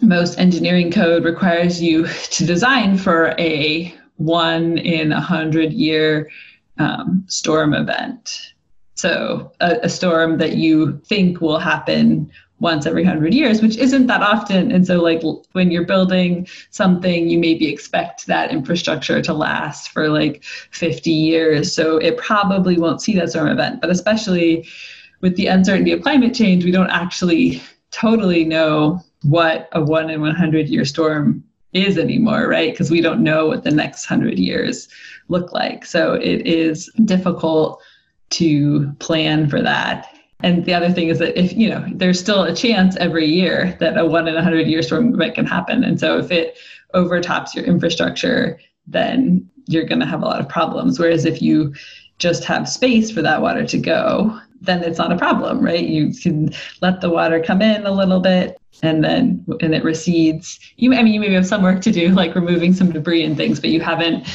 most 0.00 0.38
engineering 0.38 0.90
code 0.90 1.24
requires 1.24 1.82
you 1.82 2.06
to 2.06 2.46
design 2.46 2.96
for 2.96 3.34
a 3.38 3.94
one 4.16 4.78
in 4.78 5.12
a 5.12 5.20
hundred 5.20 5.72
year 5.72 6.30
um, 6.78 7.24
storm 7.28 7.74
event. 7.74 8.52
So 8.94 9.52
a, 9.60 9.78
a 9.82 9.88
storm 9.88 10.38
that 10.38 10.56
you 10.56 10.98
think 11.06 11.40
will 11.40 11.58
happen 11.58 12.30
once 12.62 12.86
every 12.86 13.02
100 13.02 13.34
years 13.34 13.60
which 13.60 13.76
isn't 13.76 14.06
that 14.06 14.22
often. 14.22 14.70
And 14.70 14.86
so 14.86 15.02
like 15.02 15.20
when 15.50 15.72
you're 15.72 15.84
building 15.84 16.46
something 16.70 17.28
you 17.28 17.38
maybe 17.38 17.68
expect 17.68 18.26
that 18.28 18.52
infrastructure 18.52 19.20
to 19.20 19.34
last 19.34 19.90
for 19.90 20.08
like 20.08 20.44
50 20.70 21.10
years. 21.10 21.74
So 21.74 21.96
it 21.96 22.16
probably 22.16 22.78
won't 22.78 23.02
see 23.02 23.14
that 23.16 23.30
storm 23.30 23.48
event. 23.48 23.80
But 23.80 23.90
especially 23.90 24.66
with 25.20 25.36
the 25.36 25.48
uncertainty 25.48 25.90
of 25.90 26.02
climate 26.02 26.34
change 26.34 26.64
we 26.64 26.70
don't 26.70 26.90
actually 26.90 27.60
totally 27.90 28.44
know 28.44 29.00
what 29.22 29.68
a 29.72 29.82
1 29.82 30.08
in 30.10 30.20
100 30.20 30.68
year 30.68 30.84
storm 30.84 31.42
is 31.72 31.98
anymore 31.98 32.46
right? 32.46 32.72
Because 32.72 32.92
we 32.92 33.00
don't 33.00 33.24
know 33.24 33.48
what 33.48 33.64
the 33.64 33.72
next 33.72 34.08
100 34.08 34.38
years 34.38 34.88
look 35.28 35.52
like. 35.52 35.84
So 35.84 36.14
it 36.14 36.46
is 36.46 36.88
difficult 37.04 37.82
to 38.30 38.92
plan 39.00 39.48
for 39.50 39.60
that 39.60 40.06
and 40.42 40.64
the 40.64 40.74
other 40.74 40.90
thing 40.90 41.08
is 41.08 41.18
that 41.18 41.38
if, 41.38 41.52
you 41.52 41.68
know, 41.68 41.84
there's 41.94 42.18
still 42.18 42.42
a 42.42 42.54
chance 42.54 42.96
every 42.96 43.26
year 43.26 43.76
that 43.80 43.96
a 43.96 44.04
one 44.04 44.28
in 44.28 44.36
a 44.36 44.42
hundred 44.42 44.66
year 44.66 44.82
storm 44.82 45.14
event 45.14 45.34
can 45.34 45.46
happen. 45.46 45.84
And 45.84 45.98
so 45.98 46.18
if 46.18 46.30
it 46.30 46.58
overtops 46.94 47.54
your 47.54 47.64
infrastructure, 47.64 48.58
then 48.86 49.48
you're 49.66 49.84
going 49.84 50.00
to 50.00 50.06
have 50.06 50.22
a 50.22 50.26
lot 50.26 50.40
of 50.40 50.48
problems. 50.48 50.98
Whereas 50.98 51.24
if 51.24 51.40
you 51.40 51.74
just 52.18 52.44
have 52.44 52.68
space 52.68 53.10
for 53.10 53.22
that 53.22 53.42
water 53.42 53.66
to 53.66 53.78
go, 53.78 54.38
then 54.60 54.82
it's 54.82 54.98
not 54.98 55.12
a 55.12 55.16
problem, 55.16 55.60
right? 55.60 55.84
You 55.84 56.12
can 56.12 56.52
let 56.80 57.00
the 57.00 57.10
water 57.10 57.42
come 57.42 57.62
in 57.62 57.84
a 57.84 57.90
little 57.90 58.20
bit 58.20 58.58
and 58.82 59.04
then 59.04 59.44
and 59.60 59.74
it 59.74 59.84
recedes. 59.84 60.58
You 60.76 60.94
I 60.94 61.02
mean 61.02 61.14
you 61.14 61.20
maybe 61.20 61.34
have 61.34 61.46
some 61.46 61.62
work 61.62 61.80
to 61.82 61.92
do, 61.92 62.08
like 62.08 62.34
removing 62.34 62.72
some 62.72 62.92
debris 62.92 63.24
and 63.24 63.36
things, 63.36 63.60
but 63.60 63.70
you 63.70 63.80
haven't 63.80 64.26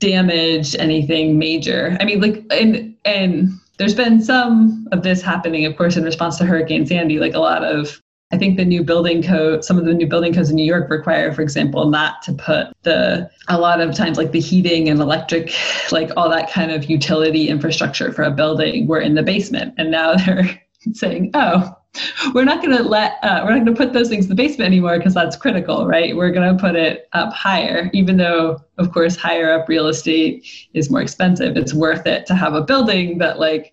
damaged 0.00 0.76
anything 0.76 1.38
major. 1.38 1.96
I 2.00 2.04
mean 2.04 2.20
like 2.20 2.44
and 2.50 2.96
and 3.04 3.50
there's 3.80 3.94
been 3.94 4.20
some 4.22 4.86
of 4.92 5.02
this 5.02 5.22
happening, 5.22 5.64
of 5.64 5.74
course, 5.74 5.96
in 5.96 6.04
response 6.04 6.36
to 6.36 6.44
Hurricane 6.44 6.84
Sandy. 6.84 7.18
Like 7.18 7.32
a 7.32 7.38
lot 7.38 7.64
of, 7.64 7.98
I 8.30 8.36
think 8.36 8.58
the 8.58 8.64
new 8.66 8.84
building 8.84 9.22
code, 9.22 9.64
some 9.64 9.78
of 9.78 9.86
the 9.86 9.94
new 9.94 10.06
building 10.06 10.34
codes 10.34 10.50
in 10.50 10.56
New 10.56 10.66
York 10.66 10.90
require, 10.90 11.32
for 11.32 11.40
example, 11.40 11.88
not 11.88 12.20
to 12.24 12.34
put 12.34 12.66
the, 12.82 13.30
a 13.48 13.58
lot 13.58 13.80
of 13.80 13.94
times 13.94 14.18
like 14.18 14.32
the 14.32 14.38
heating 14.38 14.90
and 14.90 15.00
electric, 15.00 15.54
like 15.92 16.10
all 16.14 16.28
that 16.28 16.50
kind 16.50 16.70
of 16.70 16.90
utility 16.90 17.48
infrastructure 17.48 18.12
for 18.12 18.22
a 18.22 18.30
building 18.30 18.86
were 18.86 19.00
in 19.00 19.14
the 19.14 19.22
basement. 19.22 19.72
And 19.78 19.90
now 19.90 20.14
they're 20.26 20.60
saying, 20.92 21.30
oh, 21.32 21.74
we're 22.34 22.44
not 22.44 22.62
going 22.62 22.76
to 22.76 22.82
let 22.82 23.18
uh, 23.22 23.42
we're 23.44 23.50
not 23.50 23.64
going 23.64 23.74
to 23.74 23.84
put 23.84 23.92
those 23.92 24.08
things 24.08 24.26
in 24.26 24.28
the 24.28 24.34
basement 24.34 24.66
anymore 24.66 24.98
because 24.98 25.14
that's 25.14 25.36
critical 25.36 25.86
right? 25.86 26.16
We're 26.16 26.30
going 26.30 26.56
to 26.56 26.60
put 26.60 26.76
it 26.76 27.08
up 27.12 27.32
higher 27.32 27.90
even 27.92 28.16
though 28.16 28.58
of 28.78 28.92
course 28.92 29.16
higher 29.16 29.52
up 29.52 29.68
real 29.68 29.86
estate 29.86 30.46
is 30.74 30.90
more 30.90 31.00
expensive. 31.00 31.56
It's 31.56 31.74
worth 31.74 32.06
it 32.06 32.26
to 32.26 32.34
have 32.34 32.54
a 32.54 32.62
building 32.62 33.18
that 33.18 33.38
like 33.38 33.72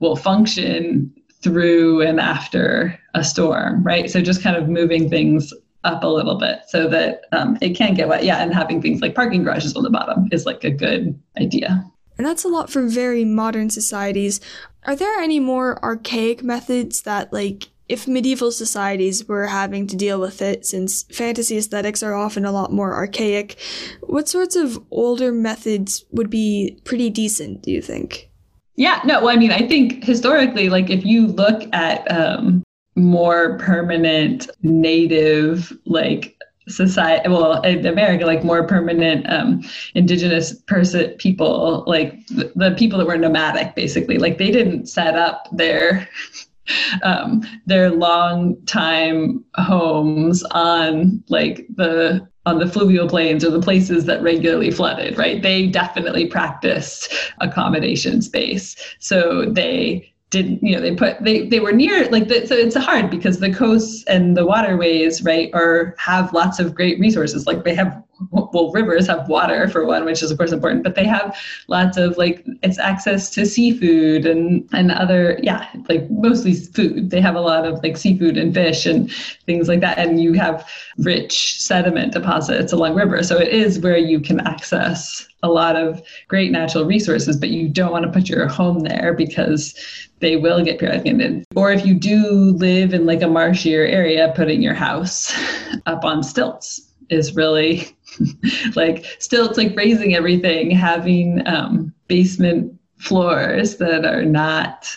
will 0.00 0.16
function 0.16 1.12
through 1.42 2.02
and 2.02 2.20
after 2.20 2.98
a 3.14 3.24
storm 3.24 3.82
right? 3.82 4.10
So 4.10 4.20
just 4.20 4.42
kind 4.42 4.56
of 4.56 4.68
moving 4.68 5.10
things 5.10 5.52
up 5.84 6.02
a 6.02 6.08
little 6.08 6.38
bit 6.38 6.60
so 6.68 6.88
that 6.88 7.22
um, 7.32 7.56
it 7.60 7.76
can 7.76 7.94
get 7.94 8.08
wet. 8.08 8.24
Yeah 8.24 8.38
and 8.38 8.54
having 8.54 8.80
things 8.80 9.00
like 9.00 9.14
parking 9.14 9.42
garages 9.42 9.74
on 9.76 9.82
the 9.82 9.90
bottom 9.90 10.28
is 10.32 10.46
like 10.46 10.64
a 10.64 10.70
good 10.70 11.20
idea. 11.40 11.84
And 12.18 12.26
that's 12.26 12.44
a 12.44 12.48
lot 12.48 12.68
for 12.68 12.82
very 12.82 13.24
modern 13.24 13.70
societies. 13.70 14.40
Are 14.84 14.96
there 14.96 15.18
any 15.18 15.40
more 15.40 15.82
archaic 15.84 16.42
methods 16.42 17.02
that, 17.02 17.32
like, 17.32 17.68
if 17.88 18.06
medieval 18.06 18.52
societies 18.52 19.26
were 19.26 19.46
having 19.46 19.86
to 19.86 19.96
deal 19.96 20.20
with 20.20 20.42
it, 20.42 20.66
since 20.66 21.04
fantasy 21.04 21.56
aesthetics 21.56 22.02
are 22.02 22.14
often 22.14 22.44
a 22.44 22.52
lot 22.52 22.72
more 22.72 22.94
archaic, 22.94 23.58
what 24.02 24.28
sorts 24.28 24.56
of 24.56 24.78
older 24.90 25.32
methods 25.32 26.04
would 26.10 26.30
be 26.30 26.78
pretty 26.84 27.10
decent, 27.10 27.62
do 27.62 27.70
you 27.70 27.80
think? 27.80 28.30
Yeah, 28.76 29.00
no, 29.04 29.20
well, 29.20 29.30
I 29.30 29.36
mean, 29.36 29.50
I 29.50 29.66
think 29.66 30.04
historically, 30.04 30.68
like, 30.68 30.90
if 30.90 31.04
you 31.04 31.26
look 31.26 31.62
at 31.72 32.08
um, 32.10 32.62
more 32.94 33.58
permanent 33.58 34.48
native, 34.62 35.72
like, 35.84 36.36
society 36.68 37.28
well 37.28 37.60
in 37.62 37.84
america 37.86 38.24
like 38.24 38.44
more 38.44 38.66
permanent 38.66 39.28
um, 39.30 39.62
indigenous 39.94 40.54
person 40.62 41.10
people 41.18 41.84
like 41.86 42.26
the, 42.28 42.52
the, 42.54 42.74
people 42.76 42.98
that 42.98 43.06
were 43.06 43.16
nomadic 43.16 43.74
basically. 43.74 44.18
Like 44.18 44.38
they 44.38 44.50
didn't 44.50 44.86
set 44.86 45.16
up 45.16 45.48
their 45.52 46.08
um, 47.02 47.42
their 47.66 47.90
long 47.90 48.56
time 48.66 49.44
homes 49.54 50.42
on 50.50 51.22
like 51.28 51.66
the 51.74 52.26
on 52.46 52.58
the 52.58 52.66
fluvial 52.66 53.08
plains 53.08 53.44
or 53.44 53.50
the 53.50 53.60
places 53.60 54.06
that 54.06 54.22
regularly 54.22 54.70
flooded 54.70 55.18
right? 55.18 55.42
They 55.42 55.66
definitely 55.66 56.26
practiced 56.26 57.12
accommodation 57.40 58.22
space. 58.22 58.76
So 58.98 59.46
they 59.46 60.12
didn't 60.30 60.62
you 60.62 60.74
know 60.74 60.80
they 60.80 60.94
put 60.94 61.22
they 61.22 61.46
they 61.46 61.60
were 61.60 61.72
near 61.72 62.08
like 62.10 62.28
the, 62.28 62.46
so 62.46 62.54
it's 62.54 62.76
hard 62.76 63.10
because 63.10 63.38
the 63.38 63.52
coasts 63.52 64.04
and 64.04 64.36
the 64.36 64.44
waterways 64.44 65.22
right 65.22 65.50
are 65.54 65.94
have 65.98 66.32
lots 66.32 66.58
of 66.58 66.74
great 66.74 67.00
resources. 67.00 67.46
Like 67.46 67.64
they 67.64 67.74
have 67.74 68.02
well 68.30 68.70
rivers 68.72 69.06
have 69.06 69.28
water 69.28 69.68
for 69.68 69.84
one 69.84 70.04
which 70.04 70.22
is 70.22 70.30
of 70.30 70.38
course 70.38 70.52
important 70.52 70.82
but 70.82 70.94
they 70.94 71.04
have 71.04 71.36
lots 71.68 71.96
of 71.96 72.16
like 72.16 72.44
it's 72.62 72.78
access 72.78 73.30
to 73.30 73.46
seafood 73.46 74.26
and 74.26 74.68
and 74.72 74.90
other 74.90 75.38
yeah 75.42 75.68
like 75.88 76.08
mostly 76.10 76.54
food. 76.54 77.10
They 77.10 77.20
have 77.20 77.34
a 77.34 77.40
lot 77.40 77.66
of 77.66 77.82
like 77.82 77.96
seafood 77.96 78.36
and 78.36 78.54
fish 78.54 78.86
and 78.86 79.10
things 79.46 79.68
like 79.68 79.80
that 79.80 79.98
and 79.98 80.22
you 80.22 80.32
have 80.34 80.68
rich 80.98 81.60
sediment 81.60 82.12
deposits 82.12 82.72
along 82.72 82.94
river. 82.94 83.22
So 83.22 83.38
it 83.38 83.48
is 83.48 83.80
where 83.80 83.96
you 83.96 84.20
can 84.20 84.40
access 84.40 85.26
a 85.42 85.48
lot 85.48 85.76
of 85.76 86.02
great 86.26 86.50
natural 86.50 86.84
resources 86.84 87.36
but 87.36 87.50
you 87.50 87.68
don't 87.68 87.92
want 87.92 88.04
to 88.04 88.10
put 88.10 88.28
your 88.28 88.48
home 88.48 88.80
there 88.80 89.14
because 89.14 89.74
they 90.18 90.34
will 90.36 90.64
get 90.64 90.80
periodically 90.80 91.44
or 91.54 91.70
if 91.70 91.86
you 91.86 91.94
do 91.94 92.26
live 92.56 92.92
in 92.92 93.06
like 93.06 93.22
a 93.22 93.26
marshier 93.26 93.88
area 93.88 94.32
putting 94.34 94.60
your 94.60 94.74
house 94.74 95.32
up 95.86 96.04
on 96.04 96.24
stilts 96.24 96.92
is 97.08 97.36
really 97.36 97.96
like 98.76 99.04
still 99.18 99.48
it's 99.48 99.58
like 99.58 99.76
raising 99.76 100.14
everything 100.14 100.70
having 100.70 101.46
um, 101.46 101.92
basement 102.08 102.72
floors 102.98 103.76
that 103.76 104.04
are 104.04 104.24
not 104.24 104.88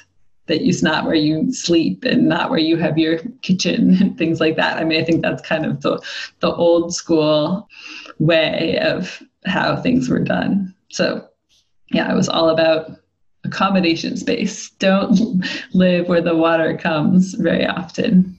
that 0.47 0.62
is 0.62 0.82
not 0.82 1.05
where 1.05 1.16
you 1.16 1.53
sleep 1.53 2.03
and 2.03 2.28
not 2.28 2.49
where 2.49 2.59
you 2.59 2.76
have 2.76 2.97
your 2.97 3.20
kitchen 3.41 3.95
and 4.01 4.18
things 4.18 4.39
like 4.39 4.55
that. 4.55 4.78
I 4.78 4.84
mean 4.84 5.01
i 5.01 5.05
think 5.05 5.22
that's 5.22 5.41
kind 5.41 5.66
of 5.66 5.82
the 5.82 6.01
the 6.39 6.53
old 6.53 6.93
school 6.93 7.68
way 8.20 8.78
of 8.80 9.22
how 9.45 9.76
things 9.76 10.09
were 10.09 10.20
done. 10.20 10.74
So 10.89 11.28
yeah 11.91 12.12
it 12.12 12.16
was 12.16 12.30
all 12.30 12.49
about 12.49 12.91
accommodation 13.43 14.18
space. 14.18 14.70
Don't 14.72 15.45
live 15.74 16.07
where 16.07 16.22
the 16.22 16.36
water 16.36 16.78
comes 16.78 17.34
very 17.34 17.66
often 17.66 18.38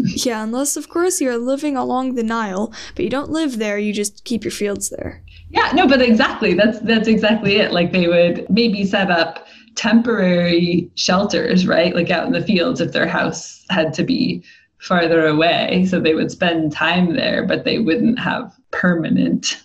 yeah, 0.00 0.42
unless 0.42 0.76
of 0.76 0.88
course 0.88 1.20
you're 1.20 1.38
living 1.38 1.76
along 1.76 2.14
the 2.14 2.22
Nile, 2.22 2.72
but 2.94 3.04
you 3.04 3.10
don't 3.10 3.30
live 3.30 3.58
there, 3.58 3.78
you 3.78 3.92
just 3.92 4.24
keep 4.24 4.44
your 4.44 4.50
fields 4.50 4.90
there. 4.90 5.22
Yeah, 5.50 5.70
no, 5.72 5.86
but 5.86 6.02
exactly. 6.02 6.54
That's 6.54 6.80
that's 6.80 7.08
exactly 7.08 7.56
it. 7.56 7.72
Like 7.72 7.92
they 7.92 8.08
would 8.08 8.48
maybe 8.50 8.84
set 8.84 9.10
up 9.10 9.46
temporary 9.74 10.90
shelters, 10.94 11.66
right? 11.66 11.94
Like 11.94 12.10
out 12.10 12.26
in 12.26 12.32
the 12.32 12.42
fields 12.42 12.80
if 12.80 12.92
their 12.92 13.06
house 13.06 13.64
had 13.70 13.92
to 13.94 14.02
be 14.04 14.42
farther 14.78 15.26
away, 15.26 15.86
so 15.88 16.00
they 16.00 16.14
would 16.14 16.30
spend 16.30 16.72
time 16.72 17.14
there, 17.14 17.46
but 17.46 17.64
they 17.64 17.78
wouldn't 17.78 18.18
have 18.18 18.54
permanent 18.70 19.60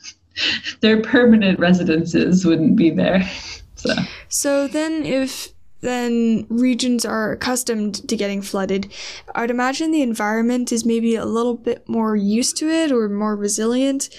their 0.81 1.01
permanent 1.01 1.59
residences 1.59 2.45
wouldn't 2.45 2.75
be 2.75 2.89
there. 2.89 3.29
So 3.75 3.93
So 4.27 4.67
then 4.67 5.05
if 5.05 5.49
then 5.81 6.45
regions 6.49 7.05
are 7.05 7.31
accustomed 7.31 8.07
to 8.07 8.15
getting 8.15 8.41
flooded. 8.41 8.91
I'd 9.35 9.51
imagine 9.51 9.91
the 9.91 10.01
environment 10.01 10.71
is 10.71 10.85
maybe 10.85 11.15
a 11.15 11.25
little 11.25 11.55
bit 11.55 11.87
more 11.87 12.15
used 12.15 12.57
to 12.57 12.69
it 12.69 12.91
or 12.91 13.07
more 13.09 13.35
resilient. 13.35 14.09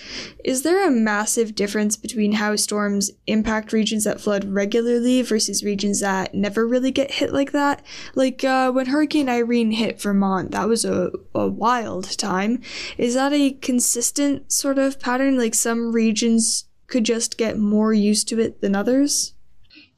Is 0.44 0.62
there 0.62 0.86
a 0.86 0.90
massive 0.90 1.54
difference 1.54 1.96
between 1.96 2.32
how 2.32 2.56
storms 2.56 3.10
impact 3.26 3.72
regions 3.72 4.04
that 4.04 4.20
flood 4.20 4.44
regularly 4.44 5.22
versus 5.22 5.62
regions 5.62 6.00
that 6.00 6.34
never 6.34 6.66
really 6.66 6.90
get 6.90 7.10
hit 7.10 7.32
like 7.32 7.52
that? 7.52 7.84
Like 8.14 8.42
uh, 8.44 8.70
when 8.72 8.86
Hurricane 8.86 9.28
Irene 9.28 9.72
hit 9.72 10.00
Vermont, 10.00 10.50
that 10.52 10.68
was 10.68 10.84
a, 10.84 11.10
a 11.34 11.46
wild 11.46 12.16
time. 12.18 12.62
Is 12.96 13.14
that 13.14 13.32
a 13.32 13.52
consistent 13.52 14.52
sort 14.52 14.78
of 14.78 14.98
pattern? 14.98 15.36
Like 15.36 15.54
some 15.54 15.92
regions 15.92 16.64
could 16.86 17.04
just 17.04 17.38
get 17.38 17.58
more 17.58 17.92
used 17.92 18.28
to 18.28 18.40
it 18.40 18.60
than 18.60 18.74
others? 18.74 19.34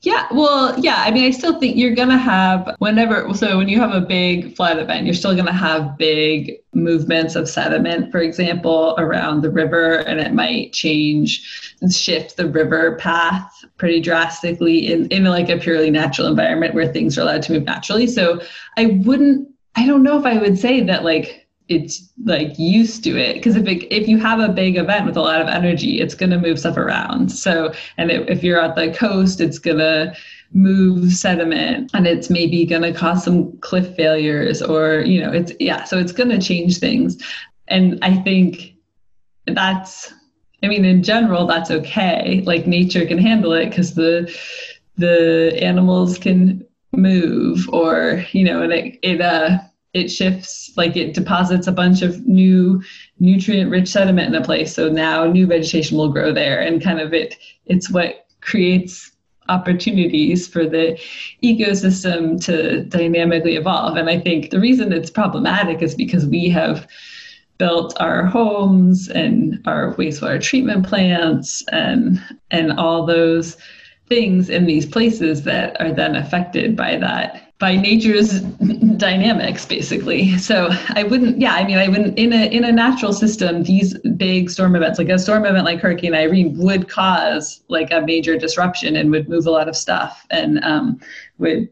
Yeah, 0.02 0.26
well, 0.32 0.76
yeah. 0.80 0.96
I 1.06 1.12
mean, 1.12 1.24
I 1.24 1.30
still 1.30 1.60
think 1.60 1.76
you're 1.76 1.94
going 1.94 2.08
to 2.08 2.18
have, 2.18 2.74
whenever, 2.80 3.32
so 3.34 3.56
when 3.56 3.68
you 3.68 3.78
have 3.78 3.92
a 3.92 4.00
big 4.00 4.56
flood 4.56 4.78
event, 4.78 5.06
you're 5.06 5.14
still 5.14 5.34
going 5.34 5.46
to 5.46 5.52
have 5.52 5.96
big 5.96 6.56
movements 6.74 7.36
of 7.36 7.48
sediment, 7.48 8.10
for 8.10 8.18
example, 8.18 8.96
around 8.98 9.42
the 9.42 9.50
river, 9.50 9.98
and 9.98 10.18
it 10.18 10.34
might 10.34 10.72
change, 10.72 11.76
shift 11.88 12.36
the 12.36 12.48
river 12.48 12.96
path 12.96 13.64
pretty 13.76 14.00
drastically 14.00 14.92
in, 14.92 15.06
in 15.08 15.22
like 15.22 15.48
a 15.48 15.56
purely 15.56 15.90
natural 15.90 16.26
environment 16.26 16.74
where 16.74 16.92
things 16.92 17.16
are 17.16 17.22
allowed 17.22 17.42
to 17.42 17.52
move 17.52 17.64
naturally. 17.64 18.08
So 18.08 18.40
I 18.76 19.00
wouldn't, 19.04 19.48
I 19.76 19.86
don't 19.86 20.02
know 20.02 20.18
if 20.18 20.26
I 20.26 20.36
would 20.36 20.58
say 20.58 20.80
that 20.80 21.04
like 21.04 21.41
it's 21.68 22.12
like 22.24 22.58
used 22.58 23.04
to 23.04 23.16
it. 23.16 23.34
Because 23.34 23.56
if 23.56 23.66
it, 23.66 23.92
if 23.92 24.08
you 24.08 24.18
have 24.18 24.40
a 24.40 24.48
big 24.48 24.76
event 24.76 25.06
with 25.06 25.16
a 25.16 25.20
lot 25.20 25.40
of 25.40 25.48
energy 25.48 26.00
it's 26.00 26.14
going 26.14 26.30
to 26.30 26.38
move 26.38 26.58
stuff 26.58 26.76
around. 26.76 27.30
So 27.30 27.72
and 27.96 28.10
it, 28.10 28.28
if 28.28 28.42
you're 28.42 28.60
at 28.60 28.76
the 28.76 28.92
coast 28.92 29.40
it's 29.40 29.58
going 29.58 29.78
to 29.78 30.14
move 30.52 31.12
sediment 31.12 31.90
and 31.94 32.06
it's 32.06 32.28
maybe 32.28 32.66
going 32.66 32.82
to 32.82 32.92
cause 32.92 33.24
some 33.24 33.56
cliff 33.58 33.94
failures 33.96 34.60
or 34.60 35.00
you 35.00 35.18
know 35.18 35.32
it's 35.32 35.52
yeah 35.60 35.84
so 35.84 35.98
it's 35.98 36.12
going 36.12 36.30
to 36.30 36.40
change 36.40 36.78
things. 36.78 37.22
And 37.68 37.98
i 38.02 38.14
think 38.14 38.74
that's 39.46 40.12
i 40.62 40.68
mean 40.68 40.84
in 40.84 41.02
general 41.02 41.46
that's 41.46 41.70
okay. 41.70 42.42
Like 42.44 42.66
nature 42.66 43.06
can 43.06 43.18
handle 43.18 43.52
it 43.52 43.70
because 43.70 43.94
the 43.94 44.32
the 44.96 45.58
animals 45.62 46.18
can 46.18 46.66
move 46.92 47.68
or 47.70 48.24
you 48.32 48.44
know 48.44 48.62
and 48.62 48.72
it 48.72 48.98
it 49.02 49.20
uh 49.20 49.58
it 49.94 50.08
shifts 50.08 50.70
like 50.76 50.96
it 50.96 51.14
deposits 51.14 51.66
a 51.66 51.72
bunch 51.72 52.02
of 52.02 52.26
new 52.26 52.82
nutrient 53.18 53.70
rich 53.70 53.88
sediment 53.88 54.34
in 54.34 54.40
a 54.40 54.44
place. 54.44 54.74
So 54.74 54.88
now 54.88 55.24
new 55.24 55.46
vegetation 55.46 55.98
will 55.98 56.08
grow 56.08 56.32
there 56.32 56.60
and 56.60 56.82
kind 56.82 57.00
of 57.00 57.12
it 57.12 57.36
it's 57.66 57.90
what 57.90 58.26
creates 58.40 59.12
opportunities 59.48 60.48
for 60.48 60.66
the 60.66 60.98
ecosystem 61.42 62.42
to 62.44 62.84
dynamically 62.84 63.56
evolve. 63.56 63.96
And 63.96 64.08
i 64.08 64.18
think 64.18 64.50
the 64.50 64.60
reason 64.60 64.92
it's 64.92 65.10
problematic 65.10 65.82
is 65.82 65.94
because 65.94 66.26
we 66.26 66.48
have 66.48 66.86
built 67.58 67.94
our 68.00 68.24
homes 68.24 69.08
and 69.08 69.60
our 69.66 69.94
wastewater 69.94 70.42
treatment 70.42 70.86
plants 70.86 71.62
and 71.70 72.20
and 72.50 72.72
all 72.72 73.04
those 73.04 73.56
things 74.08 74.48
in 74.48 74.66
these 74.66 74.86
places 74.86 75.44
that 75.44 75.78
are 75.80 75.92
then 75.92 76.16
affected 76.16 76.76
by 76.76 76.96
that 76.96 77.51
by 77.62 77.76
nature's 77.76 78.40
dynamics 78.96 79.64
basically. 79.64 80.36
So 80.36 80.68
i 80.90 81.04
wouldn't 81.04 81.40
yeah 81.40 81.54
i 81.54 81.64
mean 81.64 81.78
i 81.78 81.86
wouldn't 81.88 82.18
in 82.18 82.32
a 82.32 82.50
in 82.50 82.64
a 82.64 82.72
natural 82.72 83.12
system 83.12 83.62
these 83.62 83.96
big 84.16 84.50
storm 84.50 84.74
events 84.74 84.98
like 84.98 85.08
a 85.08 85.18
storm 85.18 85.46
event 85.46 85.64
like 85.64 85.80
hurricane 85.80 86.14
irene 86.14 86.58
would 86.58 86.88
cause 86.88 87.62
like 87.68 87.92
a 87.92 88.00
major 88.00 88.36
disruption 88.36 88.96
and 88.96 89.12
would 89.12 89.28
move 89.28 89.46
a 89.46 89.50
lot 89.50 89.68
of 89.68 89.76
stuff 89.76 90.26
and 90.30 90.62
um, 90.64 91.00
would 91.38 91.68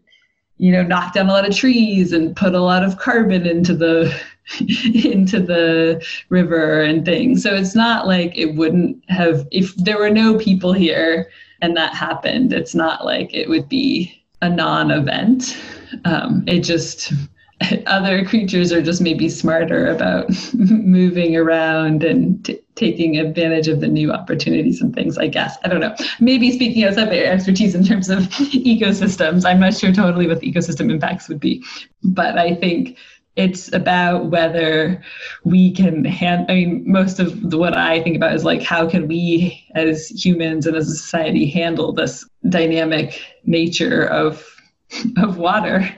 you 0.58 0.70
know 0.70 0.82
knock 0.82 1.12
down 1.14 1.28
a 1.28 1.32
lot 1.32 1.48
of 1.48 1.56
trees 1.56 2.12
and 2.12 2.36
put 2.36 2.54
a 2.54 2.60
lot 2.60 2.84
of 2.84 2.98
carbon 2.98 3.44
into 3.44 3.74
the 3.74 4.14
into 5.04 5.40
the 5.40 6.04
river 6.28 6.82
and 6.82 7.04
things. 7.04 7.42
So 7.42 7.54
it's 7.54 7.74
not 7.74 8.06
like 8.06 8.36
it 8.36 8.54
wouldn't 8.56 9.02
have 9.08 9.46
if 9.50 9.74
there 9.76 9.98
were 9.98 10.10
no 10.10 10.38
people 10.38 10.72
here 10.72 11.30
and 11.62 11.76
that 11.76 11.94
happened 11.94 12.52
it's 12.52 12.74
not 12.74 13.04
like 13.04 13.32
it 13.34 13.48
would 13.48 13.68
be 13.68 14.20
a 14.42 14.48
non-event 14.48 15.56
um, 16.04 16.44
it 16.46 16.60
just 16.60 17.12
other 17.86 18.24
creatures 18.24 18.72
are 18.72 18.82
just 18.82 19.00
maybe 19.00 19.28
smarter 19.28 19.88
about 19.88 20.30
moving 20.54 21.36
around 21.36 22.02
and 22.02 22.44
t- 22.44 22.58
taking 22.74 23.18
advantage 23.18 23.68
of 23.68 23.80
the 23.80 23.88
new 23.88 24.10
opportunities 24.10 24.80
and 24.80 24.94
things 24.94 25.18
i 25.18 25.26
guess. 25.26 25.58
I 25.64 25.68
don't 25.68 25.80
know. 25.80 25.94
Maybe 26.20 26.50
speaking 26.52 26.84
outside 26.84 27.04
of 27.04 27.10
their 27.10 27.30
expertise 27.30 27.74
in 27.74 27.84
terms 27.84 28.08
of 28.08 28.18
ecosystems. 28.28 29.44
I'm 29.44 29.60
not 29.60 29.74
sure 29.74 29.92
totally 29.92 30.26
what 30.26 30.40
the 30.40 30.50
ecosystem 30.50 30.90
impacts 30.90 31.28
would 31.28 31.40
be. 31.40 31.62
But 32.02 32.38
i 32.38 32.54
think 32.54 32.96
it's 33.36 33.72
about 33.72 34.26
whether 34.26 35.02
we 35.44 35.72
can 35.72 36.04
hand 36.04 36.46
i 36.50 36.54
mean 36.54 36.82
most 36.84 37.20
of 37.20 37.50
the, 37.50 37.56
what 37.56 37.76
i 37.76 38.02
think 38.02 38.16
about 38.16 38.34
is 38.34 38.44
like 38.44 38.62
how 38.62 38.88
can 38.88 39.06
we 39.06 39.64
as 39.74 40.08
humans 40.08 40.66
and 40.66 40.76
as 40.76 40.88
a 40.88 40.96
society 40.96 41.48
handle 41.48 41.92
this 41.92 42.28
dynamic 42.48 43.22
nature 43.44 44.06
of 44.06 44.59
of 45.18 45.36
water 45.36 45.88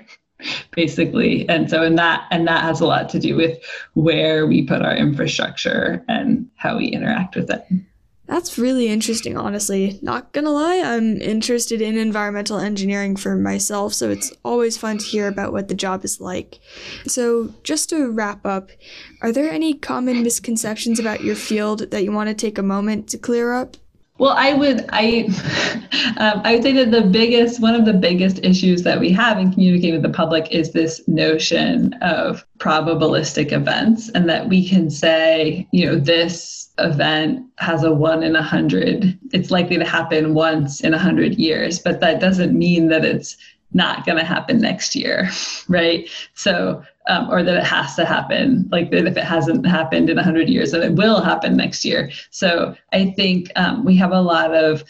basically 0.72 1.48
and 1.48 1.70
so 1.70 1.82
in 1.82 1.94
that 1.94 2.26
and 2.32 2.48
that 2.48 2.62
has 2.62 2.80
a 2.80 2.86
lot 2.86 3.08
to 3.08 3.20
do 3.20 3.36
with 3.36 3.58
where 3.94 4.44
we 4.46 4.66
put 4.66 4.82
our 4.82 4.96
infrastructure 4.96 6.04
and 6.08 6.48
how 6.56 6.76
we 6.76 6.86
interact 6.86 7.36
with 7.36 7.48
it 7.48 7.64
that's 8.32 8.56
really 8.56 8.88
interesting, 8.88 9.36
honestly. 9.36 9.98
Not 10.00 10.32
gonna 10.32 10.52
lie, 10.52 10.80
I'm 10.82 11.20
interested 11.20 11.82
in 11.82 11.98
environmental 11.98 12.58
engineering 12.58 13.14
for 13.14 13.36
myself, 13.36 13.92
so 13.92 14.08
it's 14.08 14.32
always 14.42 14.78
fun 14.78 14.96
to 14.98 15.04
hear 15.04 15.28
about 15.28 15.52
what 15.52 15.68
the 15.68 15.74
job 15.74 16.02
is 16.02 16.18
like. 16.20 16.58
So, 17.06 17.52
just 17.62 17.90
to 17.90 18.10
wrap 18.10 18.46
up, 18.46 18.70
are 19.20 19.32
there 19.32 19.50
any 19.50 19.74
common 19.74 20.22
misconceptions 20.22 20.98
about 20.98 21.22
your 21.22 21.34
field 21.34 21.90
that 21.90 22.04
you 22.04 22.12
want 22.12 22.28
to 22.28 22.34
take 22.34 22.56
a 22.56 22.62
moment 22.62 23.08
to 23.08 23.18
clear 23.18 23.52
up? 23.52 23.76
Well, 24.22 24.36
I 24.38 24.52
would 24.52 24.84
I 24.90 25.26
um, 26.16 26.42
I 26.44 26.54
would 26.54 26.62
say 26.62 26.70
that 26.74 26.92
the 26.92 27.02
biggest 27.02 27.60
one 27.60 27.74
of 27.74 27.84
the 27.84 27.92
biggest 27.92 28.38
issues 28.44 28.84
that 28.84 29.00
we 29.00 29.10
have 29.10 29.36
in 29.36 29.52
communicating 29.52 29.94
with 29.94 30.02
the 30.02 30.16
public 30.16 30.46
is 30.52 30.70
this 30.70 31.02
notion 31.08 31.94
of 31.94 32.46
probabilistic 32.58 33.50
events, 33.50 34.10
and 34.10 34.28
that 34.28 34.48
we 34.48 34.68
can 34.68 34.90
say, 34.90 35.66
you 35.72 35.86
know, 35.86 35.96
this 35.96 36.70
event 36.78 37.44
has 37.58 37.82
a 37.82 37.92
one 37.92 38.22
in 38.22 38.36
a 38.36 38.42
hundred. 38.44 39.18
It's 39.32 39.50
likely 39.50 39.76
to 39.78 39.84
happen 39.84 40.34
once 40.34 40.82
in 40.82 40.94
a 40.94 40.98
hundred 41.00 41.34
years, 41.34 41.80
but 41.80 41.98
that 41.98 42.20
doesn't 42.20 42.56
mean 42.56 42.90
that 42.90 43.04
it's 43.04 43.36
not 43.74 44.04
going 44.06 44.18
to 44.18 44.24
happen 44.24 44.60
next 44.60 44.94
year, 44.94 45.30
right? 45.68 46.08
So, 46.34 46.82
um, 47.08 47.28
or 47.30 47.42
that 47.42 47.56
it 47.56 47.64
has 47.64 47.96
to 47.96 48.04
happen, 48.04 48.68
like 48.70 48.90
that 48.92 49.06
if 49.06 49.16
it 49.16 49.24
hasn't 49.24 49.66
happened 49.66 50.08
in 50.08 50.16
100 50.16 50.48
years, 50.48 50.70
then 50.70 50.82
it 50.82 50.94
will 50.94 51.20
happen 51.20 51.56
next 51.56 51.84
year. 51.84 52.10
So, 52.30 52.76
I 52.92 53.10
think 53.16 53.50
um, 53.56 53.84
we 53.84 53.96
have 53.96 54.12
a 54.12 54.20
lot 54.20 54.54
of 54.54 54.84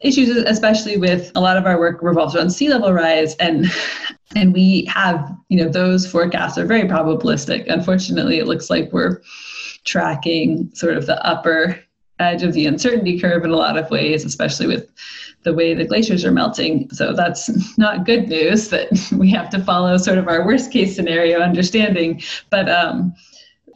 issues, 0.00 0.30
especially 0.30 0.96
with 0.96 1.30
a 1.34 1.40
lot 1.40 1.56
of 1.56 1.66
our 1.66 1.78
work 1.78 2.02
revolves 2.02 2.34
around 2.34 2.50
sea 2.50 2.68
level 2.68 2.92
rise, 2.92 3.36
and 3.36 3.66
and 4.36 4.52
we 4.52 4.84
have, 4.86 5.34
you 5.48 5.58
know, 5.62 5.68
those 5.68 6.10
forecasts 6.10 6.56
are 6.56 6.66
very 6.66 6.88
probabilistic. 6.88 7.64
Unfortunately, 7.68 8.38
it 8.38 8.46
looks 8.46 8.70
like 8.70 8.92
we're 8.92 9.20
tracking 9.84 10.70
sort 10.74 10.96
of 10.96 11.06
the 11.06 11.24
upper 11.26 11.78
edge 12.20 12.42
of 12.42 12.52
the 12.52 12.66
uncertainty 12.66 13.18
curve 13.18 13.44
in 13.44 13.50
a 13.50 13.56
lot 13.56 13.78
of 13.78 13.90
ways, 13.90 14.24
especially 14.24 14.66
with 14.66 14.90
the 15.42 15.54
way 15.54 15.74
the 15.74 15.84
glaciers 15.84 16.24
are 16.24 16.32
melting. 16.32 16.90
So 16.90 17.12
that's 17.12 17.50
not 17.78 18.04
good 18.04 18.28
news 18.28 18.68
that 18.68 18.88
we 19.16 19.30
have 19.30 19.50
to 19.50 19.62
follow 19.62 19.96
sort 19.96 20.18
of 20.18 20.28
our 20.28 20.44
worst 20.44 20.72
case 20.72 20.94
scenario 20.94 21.40
understanding. 21.40 22.22
But, 22.50 22.68
um, 22.68 23.14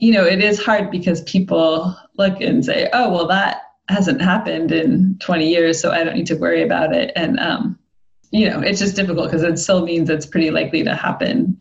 you 0.01 0.13
know, 0.13 0.25
it 0.25 0.43
is 0.43 0.63
hard 0.63 0.91
because 0.91 1.23
people 1.23 1.97
look 2.19 2.41
and 2.41 2.65
say, 2.65 2.91
oh, 2.93 3.11
well, 3.11 3.27
that 3.29 3.63
hasn't 3.89 4.21
happened 4.21 4.73
in 4.73 5.17
20 5.21 5.49
years, 5.49 5.81
so 5.81 5.91
I 5.91 6.05
don't 6.05 6.17
need 6.17 6.27
to 6.27 6.37
worry 6.37 6.63
about 6.63 6.95
it. 6.95 7.13
And, 7.17 7.39
um, 7.39 7.79
you 8.31 8.49
know, 8.49 8.61
it's 8.61 8.81
just 8.81 8.97
difficult 8.97 9.27
because 9.27 9.43
it 9.43 9.59
still 9.59 9.85
means 9.85 10.11
it's 10.11 10.27
pretty 10.27 10.51
likely 10.51 10.83
to 10.85 10.95
happen 10.95 11.61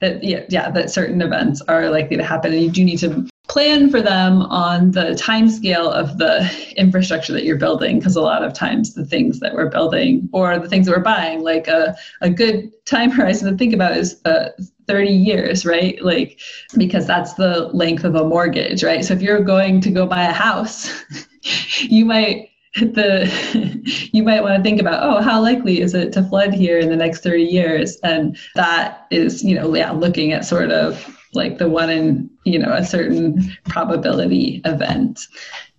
that 0.00 0.22
yeah, 0.22 0.44
yeah 0.48 0.70
that 0.70 0.90
certain 0.90 1.20
events 1.20 1.60
are 1.62 1.90
likely 1.90 2.16
to 2.16 2.24
happen 2.24 2.52
and 2.52 2.62
you 2.62 2.70
do 2.70 2.84
need 2.84 2.98
to 2.98 3.28
plan 3.48 3.90
for 3.90 4.02
them 4.02 4.42
on 4.42 4.90
the 4.90 5.14
time 5.14 5.48
scale 5.48 5.90
of 5.90 6.18
the 6.18 6.48
infrastructure 6.76 7.32
that 7.32 7.44
you're 7.44 7.56
building 7.56 7.98
because 7.98 8.14
a 8.14 8.20
lot 8.20 8.44
of 8.44 8.52
times 8.52 8.94
the 8.94 9.06
things 9.06 9.40
that 9.40 9.54
we're 9.54 9.70
building 9.70 10.28
or 10.32 10.58
the 10.58 10.68
things 10.68 10.86
that 10.86 10.94
we're 10.94 11.02
buying 11.02 11.40
like 11.40 11.66
a, 11.66 11.96
a 12.20 12.28
good 12.28 12.70
time 12.84 13.10
horizon 13.18 13.50
to 13.50 13.56
think 13.56 13.74
about 13.74 13.96
is 13.96 14.20
uh, 14.26 14.50
30 14.86 15.10
years 15.10 15.64
right? 15.64 16.00
Like 16.02 16.40
because 16.76 17.06
that's 17.06 17.34
the 17.34 17.68
length 17.68 18.04
of 18.04 18.14
a 18.14 18.24
mortgage 18.24 18.84
right? 18.84 19.04
So 19.04 19.14
if 19.14 19.22
you're 19.22 19.40
going 19.40 19.80
to 19.80 19.90
go 19.90 20.06
buy 20.06 20.24
a 20.24 20.32
house 20.32 21.04
you 21.80 22.04
might 22.04 22.50
the 22.74 23.26
you 24.12 24.22
might 24.22 24.42
want 24.42 24.56
to 24.56 24.62
think 24.62 24.78
about 24.78 25.02
oh 25.02 25.22
how 25.22 25.40
likely 25.40 25.80
is 25.80 25.94
it 25.94 26.12
to 26.12 26.22
flood 26.22 26.52
here 26.52 26.78
in 26.78 26.90
the 26.90 26.96
next 26.96 27.22
30 27.22 27.44
years? 27.44 27.96
And 28.02 28.36
that 28.56 29.06
is 29.10 29.42
you 29.42 29.54
know 29.54 29.74
yeah 29.74 29.90
looking 29.90 30.32
at 30.32 30.44
sort 30.44 30.70
of 30.70 31.17
like 31.34 31.58
the 31.58 31.68
one 31.68 31.90
in 31.90 32.30
you 32.44 32.58
know 32.58 32.72
a 32.72 32.84
certain 32.84 33.56
probability 33.68 34.60
event 34.64 35.26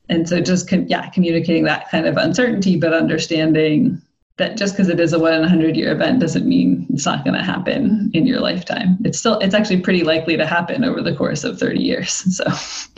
and 0.10 0.28
so 0.28 0.40
just 0.40 0.72
yeah 0.88 1.10
communicating 1.10 1.64
that 1.64 1.90
kind 1.90 2.06
of 2.06 2.18
uncertainty 2.18 2.78
but 2.78 2.94
understanding 2.94 4.02
that 4.40 4.58
just 4.58 4.74
because 4.74 4.90
it 4.90 5.00
is 5.00 5.14
a 5.14 5.20
one 5.20 5.34
in 5.34 5.44
a 5.44 5.50
hundred 5.50 5.78
year 5.78 5.92
event 5.92 6.20
doesn't 6.20 6.48
mean 6.48 6.88
it's 6.90 7.06
not 7.06 7.24
going 7.24 7.36
to 7.36 7.44
happen 7.44 8.10
in 8.14 8.26
your 8.26 8.40
lifetime. 8.40 8.98
It's 9.04 9.20
still 9.20 9.38
it's 9.40 9.54
actually 9.54 9.82
pretty 9.82 10.04
likely 10.04 10.36
to 10.38 10.48
happen 10.48 10.84
over 10.84 11.02
the 11.02 11.16
course 11.16 11.44
of 11.44 11.60
30 11.60 11.80
years. 11.80 12.24
So 12.40 12.46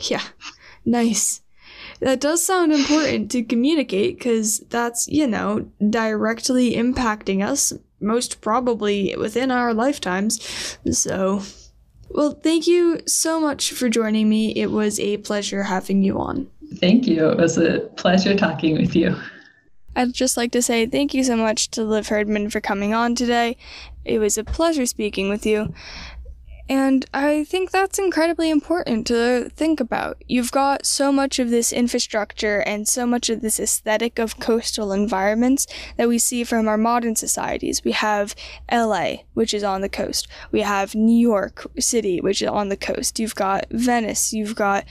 yeah, 0.08 0.22
nice. 0.86 1.42
That 2.00 2.20
does 2.20 2.44
sound 2.44 2.72
important 2.72 3.30
to 3.32 3.44
communicate 3.44 4.18
because 4.18 4.60
that's, 4.70 5.06
you 5.08 5.26
know, 5.26 5.68
directly 5.88 6.74
impacting 6.74 7.46
us, 7.46 7.72
most 8.00 8.40
probably 8.40 9.14
within 9.16 9.52
our 9.52 9.72
lifetimes. 9.72 10.40
So, 10.90 11.42
well, 12.14 12.32
thank 12.32 12.66
you 12.66 13.00
so 13.06 13.40
much 13.40 13.72
for 13.72 13.88
joining 13.88 14.28
me. 14.28 14.52
It 14.52 14.70
was 14.70 14.98
a 15.00 15.18
pleasure 15.18 15.64
having 15.64 16.02
you 16.02 16.18
on. 16.18 16.48
Thank 16.76 17.06
you. 17.06 17.28
It 17.30 17.38
was 17.38 17.58
a 17.58 17.80
pleasure 17.96 18.34
talking 18.34 18.74
with 18.74 18.94
you. 18.96 19.16
I'd 19.94 20.14
just 20.14 20.36
like 20.36 20.52
to 20.52 20.62
say 20.62 20.86
thank 20.86 21.12
you 21.12 21.22
so 21.22 21.36
much 21.36 21.70
to 21.72 21.84
Liv 21.84 22.08
Herdman 22.08 22.50
for 22.50 22.60
coming 22.60 22.94
on 22.94 23.14
today. 23.14 23.56
It 24.04 24.18
was 24.18 24.38
a 24.38 24.44
pleasure 24.44 24.86
speaking 24.86 25.28
with 25.28 25.44
you. 25.44 25.74
And 26.68 27.04
I 27.12 27.44
think 27.44 27.70
that's 27.70 27.98
incredibly 27.98 28.48
important 28.50 29.06
to 29.08 29.50
think 29.54 29.80
about. 29.80 30.22
You've 30.26 30.52
got 30.52 30.86
so 30.86 31.10
much 31.12 31.38
of 31.38 31.50
this 31.50 31.72
infrastructure 31.72 32.60
and 32.60 32.86
so 32.86 33.06
much 33.06 33.28
of 33.28 33.40
this 33.40 33.58
aesthetic 33.58 34.18
of 34.18 34.38
coastal 34.38 34.92
environments 34.92 35.66
that 35.96 36.08
we 36.08 36.18
see 36.18 36.44
from 36.44 36.68
our 36.68 36.78
modern 36.78 37.16
societies. 37.16 37.82
We 37.84 37.92
have 37.92 38.34
LA, 38.70 39.16
which 39.34 39.52
is 39.52 39.64
on 39.64 39.80
the 39.80 39.88
coast. 39.88 40.28
We 40.50 40.60
have 40.60 40.94
New 40.94 41.18
York 41.18 41.66
City, 41.78 42.20
which 42.20 42.42
is 42.42 42.48
on 42.48 42.68
the 42.68 42.76
coast. 42.76 43.18
You've 43.18 43.34
got 43.34 43.66
Venice. 43.70 44.32
You've 44.32 44.54
got 44.54 44.84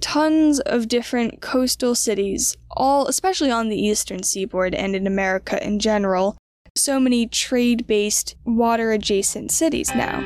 tons 0.00 0.60
of 0.60 0.88
different 0.88 1.40
coastal 1.40 1.94
cities, 1.94 2.56
all 2.70 3.06
especially 3.06 3.50
on 3.50 3.68
the 3.68 3.80
eastern 3.80 4.22
seaboard 4.22 4.74
and 4.74 4.96
in 4.96 5.06
America 5.06 5.64
in 5.64 5.78
general. 5.78 6.36
So 6.76 6.98
many 6.98 7.26
trade 7.26 7.86
based 7.86 8.34
water 8.44 8.92
adjacent 8.92 9.52
cities 9.52 9.94
now, 9.94 10.20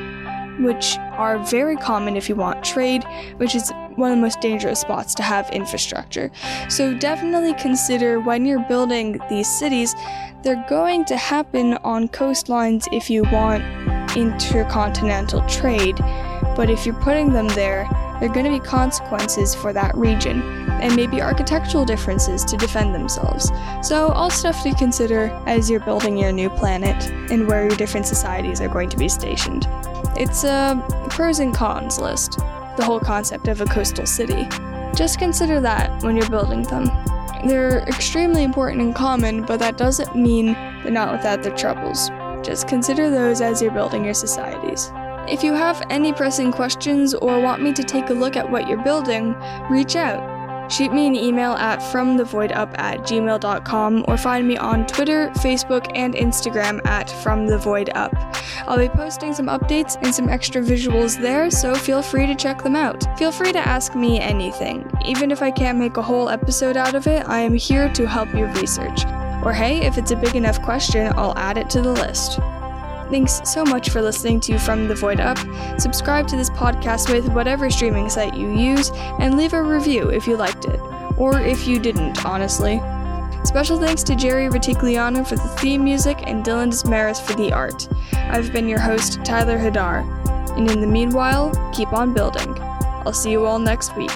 which 0.61 0.97
are 1.13 1.39
very 1.39 1.77
common 1.77 2.17
if 2.17 2.29
you 2.29 2.37
want 2.37 2.65
trade, 2.65 3.05
which 3.37 3.55
is 3.55 3.73
one 3.97 4.11
of 4.11 4.17
the 4.17 4.23
most 4.23 4.41
dangerous 4.41 4.81
spots 4.81 5.15
to 5.15 5.23
have 5.23 5.49
infrastructure. 5.51 6.31
So 6.69 6.95
definitely 6.95 7.55
consider 7.55 8.21
when 8.21 8.45
you're 8.45 8.65
building 8.69 9.21
these 9.29 9.49
cities, 9.49 9.95
they're 10.43 10.65
going 10.69 11.05
to 11.07 11.17
happen 11.17 11.75
on 11.79 12.09
coastlines 12.09 12.87
if 12.93 13.11
you 13.11 13.23
want 13.25 13.65
intercontinental 14.17 15.47
trade. 15.47 15.97
But 16.55 16.71
if 16.71 16.87
you're 16.87 17.01
putting 17.03 17.33
them 17.33 17.49
there, 17.49 17.89
there 18.21 18.31
are 18.31 18.33
going 18.33 18.47
to 18.47 18.51
be 18.51 18.61
consequences 18.61 19.55
for 19.55 19.75
that 19.75 19.95
region, 19.95 20.41
and 20.81 20.97
maybe 20.97 21.21
architectural 21.21 21.85
differences 21.85 22.47
to 22.47 22.57
defend 22.57 22.95
themselves. 22.95 23.53
So, 23.83 24.09
all 24.09 24.31
stuff 24.31 24.63
to 24.63 24.75
consider 24.75 25.27
as 25.47 25.69
you're 25.69 25.81
building 25.81 26.17
your 26.17 26.33
new 26.33 26.49
planet 26.49 27.11
and 27.31 27.47
where 27.47 27.67
your 27.67 27.77
different 27.77 28.07
societies 28.07 28.63
are 28.63 28.69
going 28.69 28.89
to 28.89 28.97
be 28.97 29.11
stationed. 29.11 29.69
It's 30.19 30.45
a 30.45 30.83
pros 31.11 31.41
and 31.41 31.55
cons 31.55 31.99
list, 31.99 32.39
the 32.77 32.85
whole 32.85 33.01
concept 33.01 33.49
of 33.49 33.61
a 33.61 33.67
coastal 33.67 34.07
city. 34.07 34.49
Just 34.95 35.19
consider 35.19 35.61
that 35.61 36.03
when 36.03 36.17
you're 36.17 36.31
building 36.31 36.63
them. 36.63 36.91
They're 37.47 37.81
extremely 37.81 38.43
important 38.43 38.81
and 38.81 38.95
common, 38.95 39.43
but 39.43 39.59
that 39.59 39.77
doesn't 39.77 40.17
mean 40.17 40.55
they're 40.83 40.91
not 40.91 41.13
without 41.13 41.43
their 41.43 41.55
troubles. 41.55 42.09
Just 42.43 42.67
consider 42.67 43.11
those 43.11 43.43
as 43.43 43.61
you're 43.61 43.73
building 43.73 44.05
your 44.05 44.15
societies. 44.15 44.91
If 45.29 45.45
you 45.45 45.53
have 45.53 45.83
any 45.91 46.13
pressing 46.13 46.51
questions 46.51 47.13
or 47.13 47.41
want 47.41 47.63
me 47.63 47.75
to 47.75 47.83
take 47.83 48.09
a 48.09 48.15
look 48.15 48.37
at 48.37 48.51
what 48.51 48.69
you're 48.69 48.83
building, 48.83 49.35
reach 49.69 49.97
out. 49.97 50.36
Shoot 50.69 50.93
me 50.93 51.07
an 51.07 51.15
email 51.15 51.53
at 51.53 51.81
fromthevoidup 51.81 52.79
at 52.79 53.01
gmail.com 53.01 54.05
or 54.09 54.17
find 54.17 54.49
me 54.49 54.57
on 54.57 54.87
Twitter, 54.87 55.31
Facebook, 55.37 55.91
and 55.95 56.15
Instagram 56.15 56.85
at 56.87 57.09
fromthevoidup. 57.09 58.13
I'll 58.67 58.79
be 58.79 58.89
posting 58.89 59.33
some 59.35 59.47
updates 59.47 59.97
and 60.03 60.15
some 60.15 60.29
extra 60.29 60.63
visuals 60.63 61.21
there, 61.21 61.51
so 61.51 61.75
feel 61.75 62.03
free 62.03 62.27
to 62.27 62.35
check 62.35 62.63
them 62.63 62.77
out. 62.77 63.07
Feel 63.19 63.33
free 63.33 63.53
to 63.53 63.59
ask 63.59 63.95
me 63.95 64.21
anything. 64.21 64.91
Even 65.05 65.31
if 65.31 65.43
I 65.43 65.51
can't 65.51 65.79
make 65.79 65.97
a 65.97 66.03
whole 66.03 66.29
episode 66.29 66.77
out 66.77 66.95
of 66.95 67.07
it, 67.07 67.27
I 67.29 67.41
am 67.41 67.55
here 67.55 67.93
to 67.93 68.07
help 68.07 68.33
your 68.35 68.49
research. 68.55 69.05
Or 69.45 69.53
hey, 69.53 69.87
if 69.87 69.99
it's 69.99 70.11
a 70.11 70.17
big 70.17 70.35
enough 70.35 70.61
question, 70.63 71.13
I'll 71.17 71.37
add 71.37 71.59
it 71.59 71.71
to 71.71 71.83
the 71.83 71.93
list. 71.93 72.41
Thanks 73.11 73.41
so 73.45 73.65
much 73.65 73.91
for 73.91 74.03
listening 74.03 74.41
to 74.41 74.59
From 74.59 74.89
the 74.89 74.95
Void 74.95 75.21
Up. 75.21 75.39
Subscribe 75.79 76.27
to 76.29 76.37
this 76.37 76.51
podcast 76.51 77.13
with 77.13 77.29
whatever 77.29 77.71
streaming 77.71 78.11
site 78.11 78.35
you 78.35 78.51
use, 78.51 78.91
and 79.21 79.37
leave 79.37 79.53
a 79.53 79.63
review 79.63 80.09
if 80.09 80.27
you 80.27 80.37
liked 80.37 80.65
it. 80.65 80.81
Or 81.17 81.41
if 81.41 81.69
you 81.69 81.79
didn't, 81.79 82.27
honestly. 82.27 82.81
Special 83.45 83.79
thanks 83.79 84.03
to 84.03 84.17
Jerry 84.17 84.49
Retigliano 84.49 85.27
for 85.27 85.37
the 85.37 85.49
theme 85.61 85.85
music 85.85 86.19
and 86.27 86.45
Dylan 86.45 86.69
Desmaris 86.69 87.25
for 87.25 87.35
the 87.35 87.53
art. 87.53 87.89
I've 88.13 88.53
been 88.53 88.69
your 88.69 88.81
host, 88.81 89.25
Tyler 89.25 89.57
Hadar. 89.57 90.05
And 90.57 90.69
in 90.69 90.81
the 90.81 90.87
meanwhile, 90.87 91.53
keep 91.73 91.93
on 91.93 92.13
building. 92.13 92.57
I'll 92.61 93.13
see 93.13 93.31
you 93.31 93.47
all 93.47 93.61
next 93.61 93.97
week. 93.97 94.11